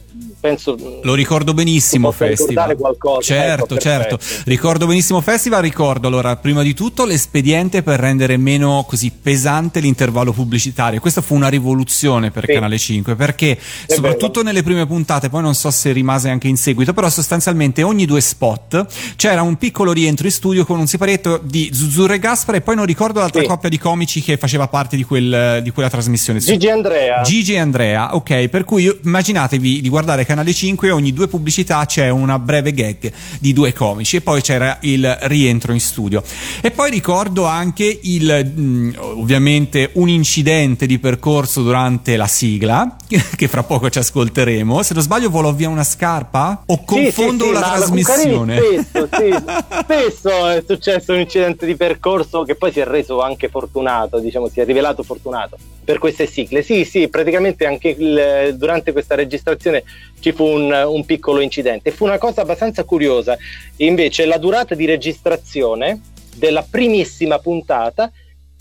penso 0.40 0.76
lo 1.02 1.14
ricordo 1.14 1.52
benissimo 1.52 2.11
festival 2.12 2.76
qualcosa 2.76 3.20
certo 3.20 3.74
ecco, 3.74 3.82
certo 3.82 4.18
ricordo 4.44 4.86
benissimo 4.86 5.20
festival 5.20 5.62
ricordo 5.62 6.09
allora 6.09 6.36
prima 6.36 6.62
di 6.62 6.74
tutto 6.74 7.04
l'espediente 7.04 7.82
per 7.82 8.00
rendere 8.00 8.36
meno 8.36 8.84
così 8.88 9.11
pesante 9.11 9.80
l'intervallo 9.80 10.32
pubblicitario 10.32 10.98
questa 11.00 11.20
fu 11.20 11.34
una 11.34 11.48
rivoluzione 11.48 12.30
per 12.30 12.44
sì. 12.46 12.52
Canale 12.52 12.78
5 12.78 13.14
perché 13.16 13.59
È 13.86 13.92
soprattutto 13.92 14.40
bello. 14.40 14.44
nelle 14.44 14.62
prime 14.62 14.86
puntate 14.86 15.28
poi 15.28 15.42
non 15.42 15.54
so 15.54 15.70
se 15.70 15.92
rimase 15.92 16.30
anche 16.30 16.48
in 16.48 16.56
seguito 16.56 16.94
però 16.94 17.09
sostanzialmente 17.11 17.82
ogni 17.82 18.06
due 18.06 18.20
spot 18.20 18.86
c'era 19.16 19.42
un 19.42 19.56
piccolo 19.56 19.92
rientro 19.92 20.26
in 20.26 20.32
studio 20.32 20.64
con 20.64 20.78
un 20.78 20.86
siparietto 20.86 21.38
di 21.42 21.70
Zuzzurro 21.72 22.14
e 22.14 22.18
Gaspare 22.18 22.59
e 22.59 22.61
poi 22.62 22.76
non 22.76 22.86
ricordo 22.86 23.20
l'altra 23.20 23.42
sì. 23.42 23.46
coppia 23.46 23.68
di 23.68 23.78
comici 23.78 24.22
che 24.22 24.36
faceva 24.36 24.68
parte 24.68 24.96
di, 24.96 25.04
quel, 25.04 25.61
di 25.62 25.70
quella 25.70 25.90
trasmissione 25.90 26.38
Gigi 26.38 26.68
Andrea 26.68 27.22
Gigi 27.22 27.54
e 27.54 27.59
Andrea 27.59 28.14
ok 28.14 28.48
per 28.48 28.64
cui 28.64 28.90
immaginatevi 29.04 29.80
di 29.80 29.88
guardare 29.88 29.97
Canale 30.24 30.53
5 30.53 30.90
ogni 30.90 31.12
due 31.12 31.28
pubblicità 31.28 31.84
c'è 31.86 32.09
una 32.09 32.38
breve 32.38 32.72
gag 32.72 33.12
di 33.40 33.53
due 33.53 33.72
comici 33.72 34.16
e 34.16 34.20
poi 34.20 34.40
c'era 34.40 34.78
il 34.82 35.18
rientro 35.22 35.72
in 35.72 35.80
studio. 35.80 36.22
E 36.61 36.70
poi 36.70 36.90
ricordo 36.90 37.44
anche 37.44 37.99
il, 38.03 38.53
mm, 38.59 38.90
ovviamente 38.99 39.90
un 39.94 40.09
incidente 40.09 40.86
di 40.86 40.99
percorso 40.99 41.62
durante 41.62 42.16
la 42.16 42.26
sigla, 42.26 42.96
che 43.36 43.49
fra 43.49 43.62
poco 43.62 43.90
ci 43.90 43.99
ascolteremo. 43.99 44.82
Se 44.82 44.94
non 44.94 45.03
sbaglio 45.03 45.30
volò 45.30 45.53
via 45.53 45.68
una 45.68 45.84
scarpa? 45.84 46.62
O 46.66 46.84
confondo 46.84 47.44
sì, 47.44 47.51
sì, 47.51 47.55
la 47.55 47.61
trasmissione? 47.61 48.61
Spesso, 48.61 49.09
spesso 49.82 50.49
è 50.49 50.64
successo 50.66 51.12
un 51.12 51.20
incidente 51.20 51.66
di 51.66 51.76
percorso 51.76 52.42
che 52.42 52.55
poi 52.55 52.72
si 52.72 52.80
è 52.80 52.84
reso 52.84 53.20
anche 53.20 53.49
fortunato, 53.49 54.18
diciamo, 54.18 54.49
si 54.49 54.61
è 54.61 54.64
rivelato 54.64 55.03
fortunato 55.03 55.57
per 55.84 55.99
queste 55.99 56.26
sigle. 56.26 56.62
Sì, 56.62 56.84
sì, 56.84 57.09
praticamente 57.09 57.64
anche 57.64 57.88
il, 57.88 58.55
durante 58.57 58.92
questa 58.92 59.14
registrazione 59.14 59.84
ci 60.20 60.32
fu 60.32 60.45
un, 60.45 60.70
un, 60.70 61.05
piccolo 61.05 61.41
incidente. 61.41 61.91
Fu 61.91 62.05
una 62.05 62.18
cosa 62.18 62.43
abbastanza 62.43 62.84
curiosa. 62.84 63.36
Invece 63.76 64.26
la 64.26 64.39
durata 64.39 64.74
di 64.74 64.84
registrazione 64.84 66.01
della 66.36 66.66
primissima 66.68 67.39
puntata 67.39 68.11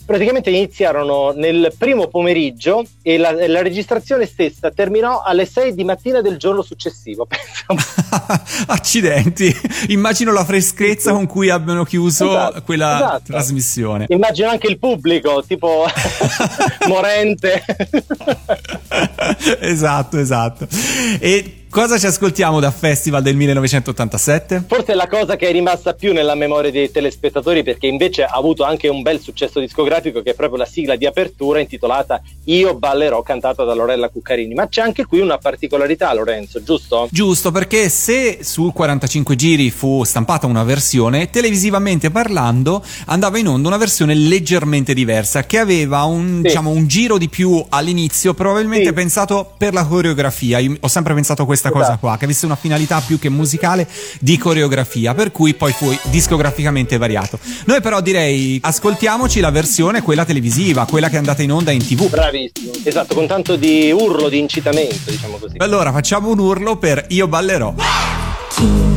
praticamente 0.08 0.48
iniziarono 0.48 1.32
nel 1.32 1.74
primo 1.76 2.06
pomeriggio 2.06 2.82
e 3.02 3.18
la, 3.18 3.30
la 3.46 3.60
registrazione 3.60 4.24
stessa 4.24 4.70
terminò 4.70 5.20
alle 5.20 5.44
6 5.44 5.74
di 5.74 5.84
mattina 5.84 6.22
del 6.22 6.38
giorno 6.38 6.62
successivo. 6.62 7.28
Accidenti, 8.68 9.54
immagino 9.88 10.32
la 10.32 10.46
freschezza 10.46 11.12
con 11.12 11.26
cui 11.26 11.50
abbiano 11.50 11.84
chiuso 11.84 12.26
esatto, 12.26 12.62
quella 12.62 12.96
esatto. 12.96 13.22
trasmissione. 13.32 14.06
Immagino 14.08 14.48
anche 14.48 14.68
il 14.68 14.78
pubblico, 14.78 15.44
tipo 15.46 15.84
morente. 16.88 17.62
esatto, 19.60 20.18
esatto. 20.18 20.66
E 21.20 21.66
Cosa 21.70 21.98
ci 21.98 22.06
ascoltiamo 22.06 22.60
da 22.60 22.70
Festival 22.70 23.22
del 23.22 23.36
1987? 23.36 24.64
Forse 24.66 24.92
è 24.92 24.94
la 24.94 25.06
cosa 25.06 25.36
che 25.36 25.48
è 25.48 25.52
rimasta 25.52 25.92
più 25.92 26.14
nella 26.14 26.34
memoria 26.34 26.70
dei 26.70 26.90
telespettatori 26.90 27.62
perché 27.62 27.86
invece 27.86 28.24
ha 28.24 28.32
avuto 28.32 28.64
anche 28.64 28.88
un 28.88 29.02
bel 29.02 29.20
successo 29.20 29.60
discografico 29.60 30.22
che 30.22 30.30
è 30.30 30.34
proprio 30.34 30.58
la 30.58 30.64
sigla 30.64 30.96
di 30.96 31.04
apertura 31.04 31.60
intitolata 31.60 32.22
Io 32.44 32.74
ballerò 32.74 33.20
cantata 33.22 33.64
da 33.64 33.74
Lorella 33.74 34.08
Cuccarini. 34.08 34.54
Ma 34.54 34.66
c'è 34.66 34.80
anche 34.80 35.04
qui 35.04 35.20
una 35.20 35.36
particolarità 35.36 36.12
Lorenzo, 36.14 36.62
giusto? 36.62 37.06
Giusto, 37.10 37.50
perché 37.52 37.90
se 37.90 38.38
su 38.40 38.72
45 38.72 39.36
giri 39.36 39.70
fu 39.70 40.04
stampata 40.04 40.46
una 40.46 40.64
versione, 40.64 41.28
televisivamente 41.28 42.10
parlando 42.10 42.82
andava 43.06 43.36
in 43.38 43.46
onda 43.46 43.68
una 43.68 43.76
versione 43.76 44.14
leggermente 44.14 44.94
diversa 44.94 45.44
che 45.44 45.58
aveva 45.58 46.04
un, 46.04 46.36
sì. 46.36 46.48
diciamo, 46.48 46.70
un 46.70 46.86
giro 46.86 47.18
di 47.18 47.28
più 47.28 47.62
all'inizio, 47.68 48.32
probabilmente 48.32 48.86
sì. 48.86 48.92
pensato 48.94 49.52
per 49.58 49.74
la 49.74 49.84
coreografia. 49.84 50.58
Io 50.60 50.74
ho 50.80 50.88
sempre 50.88 51.12
pensato 51.12 51.44
questo 51.44 51.57
questa 51.58 51.70
cosa 51.70 51.96
qua, 51.98 52.16
che 52.16 52.24
avesse 52.24 52.46
una 52.46 52.56
finalità 52.56 53.02
più 53.04 53.18
che 53.18 53.28
musicale 53.28 53.88
di 54.20 54.38
coreografia, 54.38 55.14
per 55.14 55.32
cui 55.32 55.54
poi 55.54 55.72
fu 55.72 55.92
discograficamente 56.04 56.96
variato. 56.96 57.38
Noi 57.64 57.80
però 57.80 58.00
direi 58.00 58.58
ascoltiamoci 58.62 59.40
la 59.40 59.50
versione 59.50 60.02
quella 60.02 60.24
televisiva, 60.24 60.86
quella 60.86 61.08
che 61.08 61.16
è 61.16 61.18
andata 61.18 61.42
in 61.42 61.52
onda 61.52 61.72
in 61.72 61.84
tv. 61.84 62.08
Bravissimo, 62.08 62.72
esatto, 62.84 63.14
con 63.14 63.26
tanto 63.26 63.56
di 63.56 63.90
urlo, 63.90 64.28
di 64.28 64.38
incitamento, 64.38 65.10
diciamo 65.10 65.36
così. 65.36 65.56
Allora 65.58 65.92
facciamo 65.92 66.30
un 66.30 66.38
urlo 66.38 66.76
per 66.76 67.06
Io 67.08 67.26
ballerò. 67.26 67.74
Chi 68.54 68.87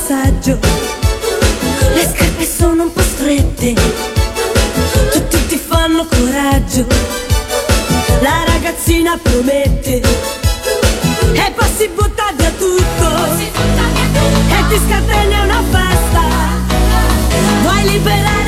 disagio. 0.00 0.58
Le 1.94 2.12
scarpe 2.14 2.46
sono 2.46 2.84
un 2.84 2.92
po' 2.92 3.02
strette, 3.02 3.74
tutti 5.12 5.46
ti 5.46 5.58
fanno 5.58 6.06
coraggio. 6.06 6.86
La 8.20 8.44
ragazzina 8.46 9.18
promette 9.22 10.00
e 11.32 11.52
poi 11.54 11.68
si 11.76 11.88
butta 11.94 12.32
via 12.36 12.50
tutto 12.58 13.08
e 13.36 14.64
ti 14.68 14.80
scatena 14.86 15.42
una 15.42 15.62
festa. 15.70 16.22
Vuoi 17.62 17.82
liberare 17.90 18.39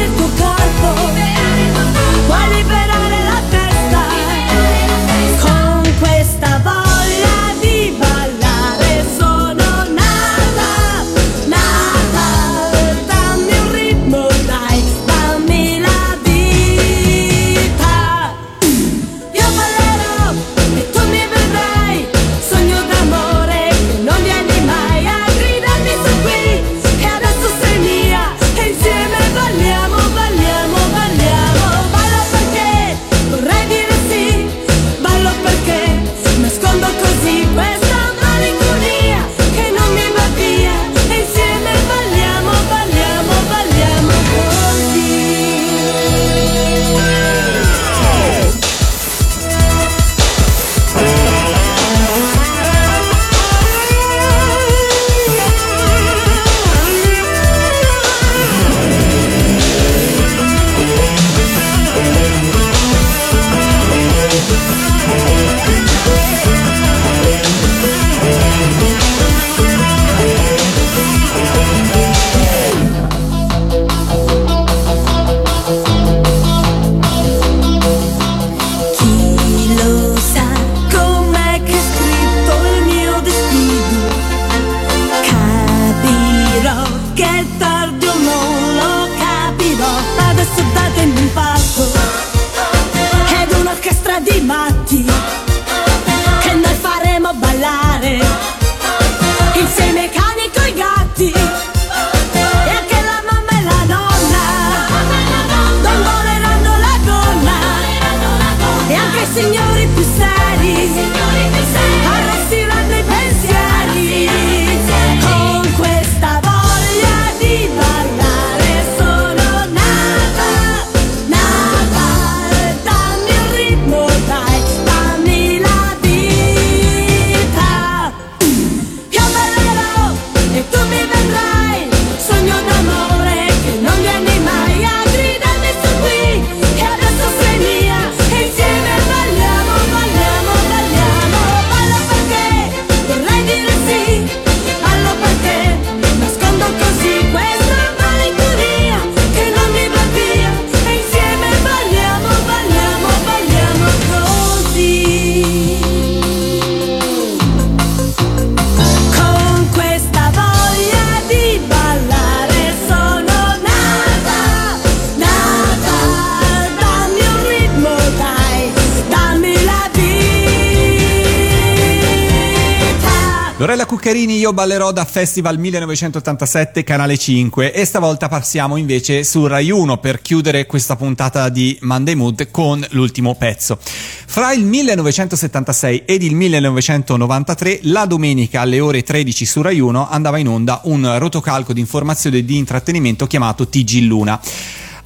Io 174.53 174.59
ballerò 174.59 174.92
da 174.92 175.07
Festival 175.07 175.59
1987, 175.59 176.84
canale 176.84 177.16
5 177.16 177.72
e 177.72 177.86
stavolta 177.86 178.28
passiamo 178.28 178.76
invece 178.76 179.24
su 179.24 179.46
Rai 179.46 179.70
1 179.70 179.96
per 179.96 180.20
chiudere 180.20 180.66
questa 180.66 180.94
puntata 180.94 181.48
di 181.48 181.78
Monday 181.80 182.14
Mood 182.14 182.50
con 182.50 182.86
l'ultimo 182.90 183.34
pezzo. 183.34 183.78
Fra 183.80 184.53
il 184.53 184.66
1976 184.66 186.03
ed 186.05 186.22
il 186.22 186.34
1993, 186.34 187.78
la 187.84 188.05
domenica 188.05 188.61
alle 188.61 188.78
ore 188.80 189.03
13 189.03 189.46
su 189.46 189.62
Rai 189.62 189.80
1 189.80 190.11
andava 190.11 190.36
in 190.36 190.48
onda 190.48 190.82
un 190.84 191.18
rotocalco 191.18 191.72
di 191.72 191.80
informazione 191.80 192.36
e 192.36 192.44
di 192.44 192.59
intrattenimento 192.59 193.26
chiamato 193.26 193.66
TG 193.66 194.03
Luna. 194.03 194.38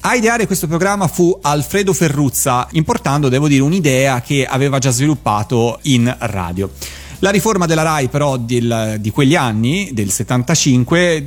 A 0.01 0.15
ideare 0.15 0.45
questo 0.45 0.67
programma 0.67 1.07
fu 1.07 1.39
Alfredo 1.41 1.93
Ferruzza, 1.93 2.67
importando, 2.71 3.29
devo 3.29 3.47
dire, 3.47 3.61
un'idea 3.61 4.19
che 4.19 4.45
aveva 4.45 4.77
già 4.77 4.91
sviluppato 4.91 5.79
in 5.83 6.13
radio. 6.19 6.69
La 7.19 7.31
riforma 7.31 7.65
della 7.65 7.81
RAI 7.81 8.09
però 8.09 8.37
del, 8.37 8.97
di 8.99 9.09
quegli 9.09 9.35
anni, 9.35 9.89
del 9.91 10.11
75, 10.11 11.23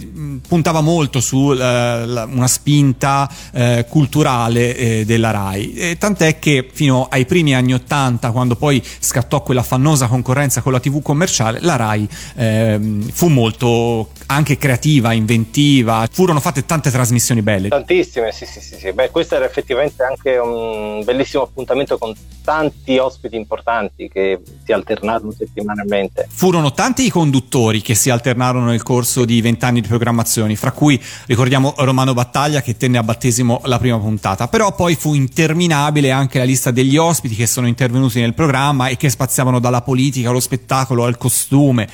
puntava 0.47 0.82
molto 0.82 1.20
su 1.20 1.53
eh, 1.53 1.57
una 1.57 2.47
spinta 2.47 3.28
eh, 3.53 3.86
culturale 3.88 4.76
eh, 4.76 5.05
della 5.05 5.32
RAI, 5.32 5.74
e 5.74 5.99
tant'è 5.99 6.38
che 6.38 6.68
fino 6.72 7.09
ai 7.11 7.24
primi 7.24 7.57
anni 7.57 7.74
80, 7.74 8.30
quando 8.30 8.55
poi 8.55 8.80
scattò 9.01 9.43
quella 9.43 9.64
fannosa 9.64 10.07
concorrenza 10.07 10.61
con 10.61 10.70
la 10.70 10.78
TV 10.78 11.03
commerciale, 11.03 11.59
la 11.61 11.74
RAI 11.74 12.09
ehm, 12.36 13.11
fu 13.11 13.26
molto 13.26 14.11
anche 14.26 14.59
creativa, 14.59 15.12
inventiva, 15.12 16.07
furono 16.11 16.38
fatte 16.38 16.64
tante 16.64 16.93
trasmissioni 16.93 17.43
belle. 17.43 17.68
Tantissime, 17.68 18.30
sì, 18.30 18.47
sì, 18.47 18.61
sì, 18.61 18.76
sì. 18.76 18.93
Beh, 18.93 19.11
questo 19.11 19.34
era 19.34 19.45
effettivamente 19.45 20.05
anche 20.05 20.36
un 20.36 21.03
bellissimo 21.05 21.43
appuntamento 21.43 21.99
con 21.99 22.14
tanti 22.45 22.97
ospiti 22.99 23.36
importanti 23.36 24.09
che 24.09 24.41
si 24.64 24.72
alternarono 24.72 25.32
settimanalmente. 25.81 26.28
Furono 26.31 26.72
tanti 26.72 27.07
i 27.07 27.11
conduttori 27.11 27.81
che 27.81 27.95
si 27.95 28.11
alternarono 28.11 28.66
nel 28.66 28.83
corso 28.83 29.24
di 29.24 29.41
vent'anni 29.41 29.81
di 29.81 29.89
programmazioni, 29.89 30.57
fra 30.57 30.72
cui 30.72 31.01
ricordiamo 31.26 31.74
Romano 31.78 32.14
Battaglia 32.14 32.62
che 32.62 32.76
tenne 32.76 32.99
a 32.99 33.03
battesimo 33.03 33.61
la 33.64 33.78
prima 33.78 33.99
puntata, 33.99 34.49
però 34.49 34.74
poi 34.74 34.95
fu 34.95 35.14
interminabile 35.14 36.11
anche 36.11 36.39
la 36.39 36.45
lista 36.45 36.70
degli 36.70 36.97
ospiti 36.97 37.35
che 37.35 37.47
sono 37.47 37.66
intervenuti 37.66 38.20
nel 38.20 38.35
programma 38.35 38.89
e 38.89 38.97
che 38.97 39.09
spaziavano 39.09 39.59
dalla 39.59 39.83
politica 39.83 40.31
allo 40.31 40.41
spettacolo 40.41 41.05
al 41.05 41.16
costume. 41.16 41.89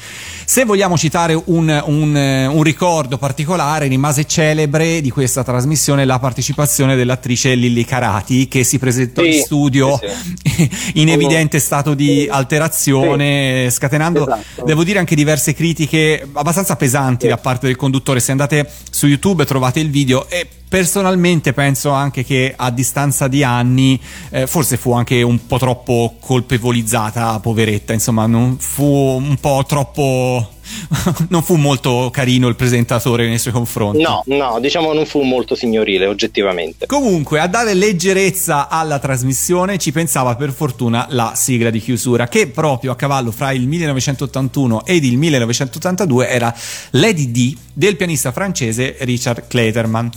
Se 0.44 0.64
vogliamo 0.64 0.96
citare 0.96 1.34
un, 1.46 1.82
un 1.86 2.14
un 2.56 2.62
ricordo 2.62 3.18
particolare 3.18 3.86
rimase 3.86 4.24
celebre 4.24 5.00
di 5.00 5.10
questa 5.10 5.44
trasmissione 5.44 6.04
la 6.04 6.18
partecipazione 6.18 6.96
dell'attrice 6.96 7.54
Lilli 7.54 7.84
Carati 7.84 8.48
che 8.48 8.64
si 8.64 8.78
presentò 8.78 9.22
Sì, 9.22 9.28
in 9.36 9.42
studio 9.42 9.98
sì, 9.98 10.50
sì. 10.50 10.70
in 11.00 11.08
evidente 11.08 11.58
stato 11.58 11.94
di 11.94 12.26
alterazione 12.30 13.68
scatenando 13.76 14.22
esatto. 14.26 14.64
devo 14.64 14.82
dire 14.84 14.98
anche 14.98 15.14
diverse 15.14 15.54
critiche 15.54 16.26
abbastanza 16.32 16.74
pesanti 16.76 17.24
Sì. 17.26 17.28
da 17.28 17.36
parte 17.36 17.66
del 17.66 17.76
conduttore 17.76 18.20
se 18.20 18.30
andate 18.32 18.68
su 18.90 19.06
YouTube 19.06 19.44
trovate 19.44 19.80
il 19.80 19.90
video 19.90 20.28
e 20.28 20.46
personalmente 20.68 21.52
penso 21.52 21.90
anche 21.90 22.24
che 22.24 22.52
a 22.56 22.70
distanza 22.70 23.28
di 23.28 23.42
anni 23.42 24.00
eh, 24.30 24.46
forse 24.46 24.76
fu 24.76 24.92
anche 24.92 25.22
un 25.22 25.46
po' 25.46 25.58
troppo 25.58 26.16
colpevolizzata 26.20 27.38
poveretta 27.40 27.92
insomma 27.92 28.26
non 28.26 28.58
fu 28.58 28.84
un 28.84 29.36
po' 29.40 29.64
troppo 29.66 30.50
non 31.28 31.42
fu 31.42 31.54
molto 31.56 32.10
carino 32.12 32.48
il 32.48 32.56
presentatore 32.56 33.26
nei 33.28 33.38
suoi 33.38 33.52
confronti 33.52 34.02
No, 34.02 34.22
no, 34.26 34.58
diciamo 34.60 34.92
non 34.92 35.06
fu 35.06 35.22
molto 35.22 35.54
signorile, 35.54 36.06
oggettivamente. 36.06 36.86
Comunque, 36.86 37.40
a 37.40 37.46
dare 37.46 37.74
leggerezza 37.74 38.68
alla 38.68 38.98
trasmissione 38.98 39.78
ci 39.78 39.92
pensava 39.92 40.36
per 40.36 40.52
fortuna 40.52 41.06
la 41.10 41.32
sigla 41.34 41.70
di 41.70 41.80
chiusura, 41.80 42.28
che 42.28 42.48
proprio 42.48 42.92
a 42.92 42.96
cavallo 42.96 43.30
fra 43.30 43.52
il 43.52 43.66
1981 43.66 44.84
ed 44.84 45.04
il 45.04 45.18
1982 45.18 46.28
era 46.28 46.54
Lady 46.90 47.30
D 47.30 47.56
del 47.72 47.96
pianista 47.96 48.32
francese 48.32 48.96
Richard 49.00 49.46
Clayterman. 49.48 50.10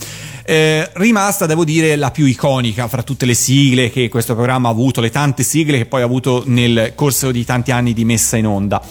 Eh, 0.44 0.88
rimasta, 0.94 1.46
devo 1.46 1.64
dire, 1.64 1.96
la 1.96 2.10
più 2.10 2.26
iconica 2.26 2.88
fra 2.88 3.02
tutte 3.02 3.26
le 3.26 3.34
sigle 3.34 3.90
che 3.90 4.08
questo 4.08 4.34
programma 4.34 4.68
ha 4.68 4.72
avuto, 4.72 5.00
le 5.00 5.10
tante 5.10 5.42
sigle 5.42 5.78
che 5.78 5.86
poi 5.86 6.02
ha 6.02 6.04
avuto 6.04 6.42
nel 6.46 6.92
corso 6.94 7.30
di 7.30 7.44
tanti 7.44 7.70
anni 7.70 7.92
di 7.92 8.04
messa 8.04 8.36
in 8.36 8.46
onda. 8.46 8.82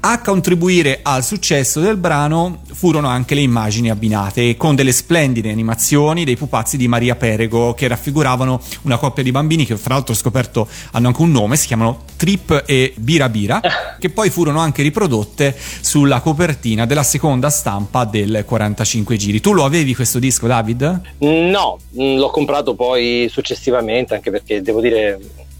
A 0.00 0.20
contribuire 0.20 1.00
al 1.02 1.24
successo 1.24 1.80
del 1.80 1.96
brano 1.96 2.60
furono 2.78 3.08
anche 3.08 3.34
le 3.34 3.40
immagini 3.40 3.90
abbinate 3.90 4.56
con 4.56 4.76
delle 4.76 4.92
splendide 4.92 5.50
animazioni 5.50 6.22
dei 6.22 6.36
pupazzi 6.36 6.76
di 6.76 6.86
Maria 6.86 7.16
Perego 7.16 7.74
che 7.74 7.88
raffiguravano 7.88 8.60
una 8.82 8.98
coppia 8.98 9.24
di 9.24 9.32
bambini 9.32 9.66
che 9.66 9.76
fra 9.76 9.94
l'altro 9.94 10.14
ho 10.14 10.16
scoperto 10.16 10.68
hanno 10.92 11.08
anche 11.08 11.20
un 11.20 11.32
nome, 11.32 11.56
si 11.56 11.66
chiamano 11.66 12.04
Trip 12.14 12.62
e 12.66 12.94
Bira 12.96 13.28
Bira, 13.28 13.60
che 13.98 14.10
poi 14.10 14.30
furono 14.30 14.60
anche 14.60 14.82
riprodotte 14.82 15.56
sulla 15.80 16.20
copertina 16.20 16.86
della 16.86 17.02
seconda 17.02 17.50
stampa 17.50 18.04
del 18.04 18.44
45 18.46 19.16
giri. 19.16 19.40
Tu 19.40 19.54
lo 19.54 19.64
avevi 19.64 19.92
questo 19.96 20.20
disco, 20.20 20.46
David? 20.46 21.00
No, 21.18 21.78
mh, 21.90 22.14
l'ho 22.14 22.30
comprato 22.30 22.76
poi 22.76 23.28
successivamente, 23.28 24.14
anche 24.14 24.30
perché 24.30 24.62
devo 24.62 24.80
dire 24.80 25.18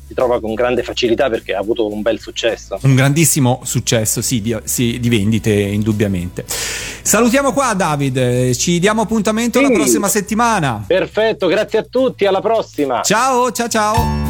si 0.08 0.14
trova 0.14 0.40
con 0.40 0.54
grande 0.54 0.82
facilità 0.82 1.28
perché 1.28 1.52
ha 1.54 1.58
avuto 1.60 1.92
un 1.92 2.00
bel 2.00 2.18
successo. 2.18 2.78
Un 2.82 2.94
grandissimo 2.94 3.60
successo, 3.62 4.22
sì, 4.22 4.40
di, 4.40 4.56
sì, 4.64 4.98
di 4.98 5.08
vendite 5.10 5.52
indubbiamente. 5.52 6.44
Salutiamo 6.48 7.52
qua 7.52 7.74
David, 7.74 8.54
ci 8.54 8.78
diamo 8.78 9.02
appuntamento 9.02 9.58
Sì. 9.58 9.64
la 9.66 9.70
prossima 9.70 10.08
settimana. 10.08 10.82
Perfetto, 10.86 11.46
grazie 11.46 11.78
a 11.80 11.86
tutti, 11.88 12.24
alla 12.24 12.40
prossima. 12.40 13.02
Ciao, 13.02 13.52
ciao, 13.52 13.68
ciao. 13.68 14.27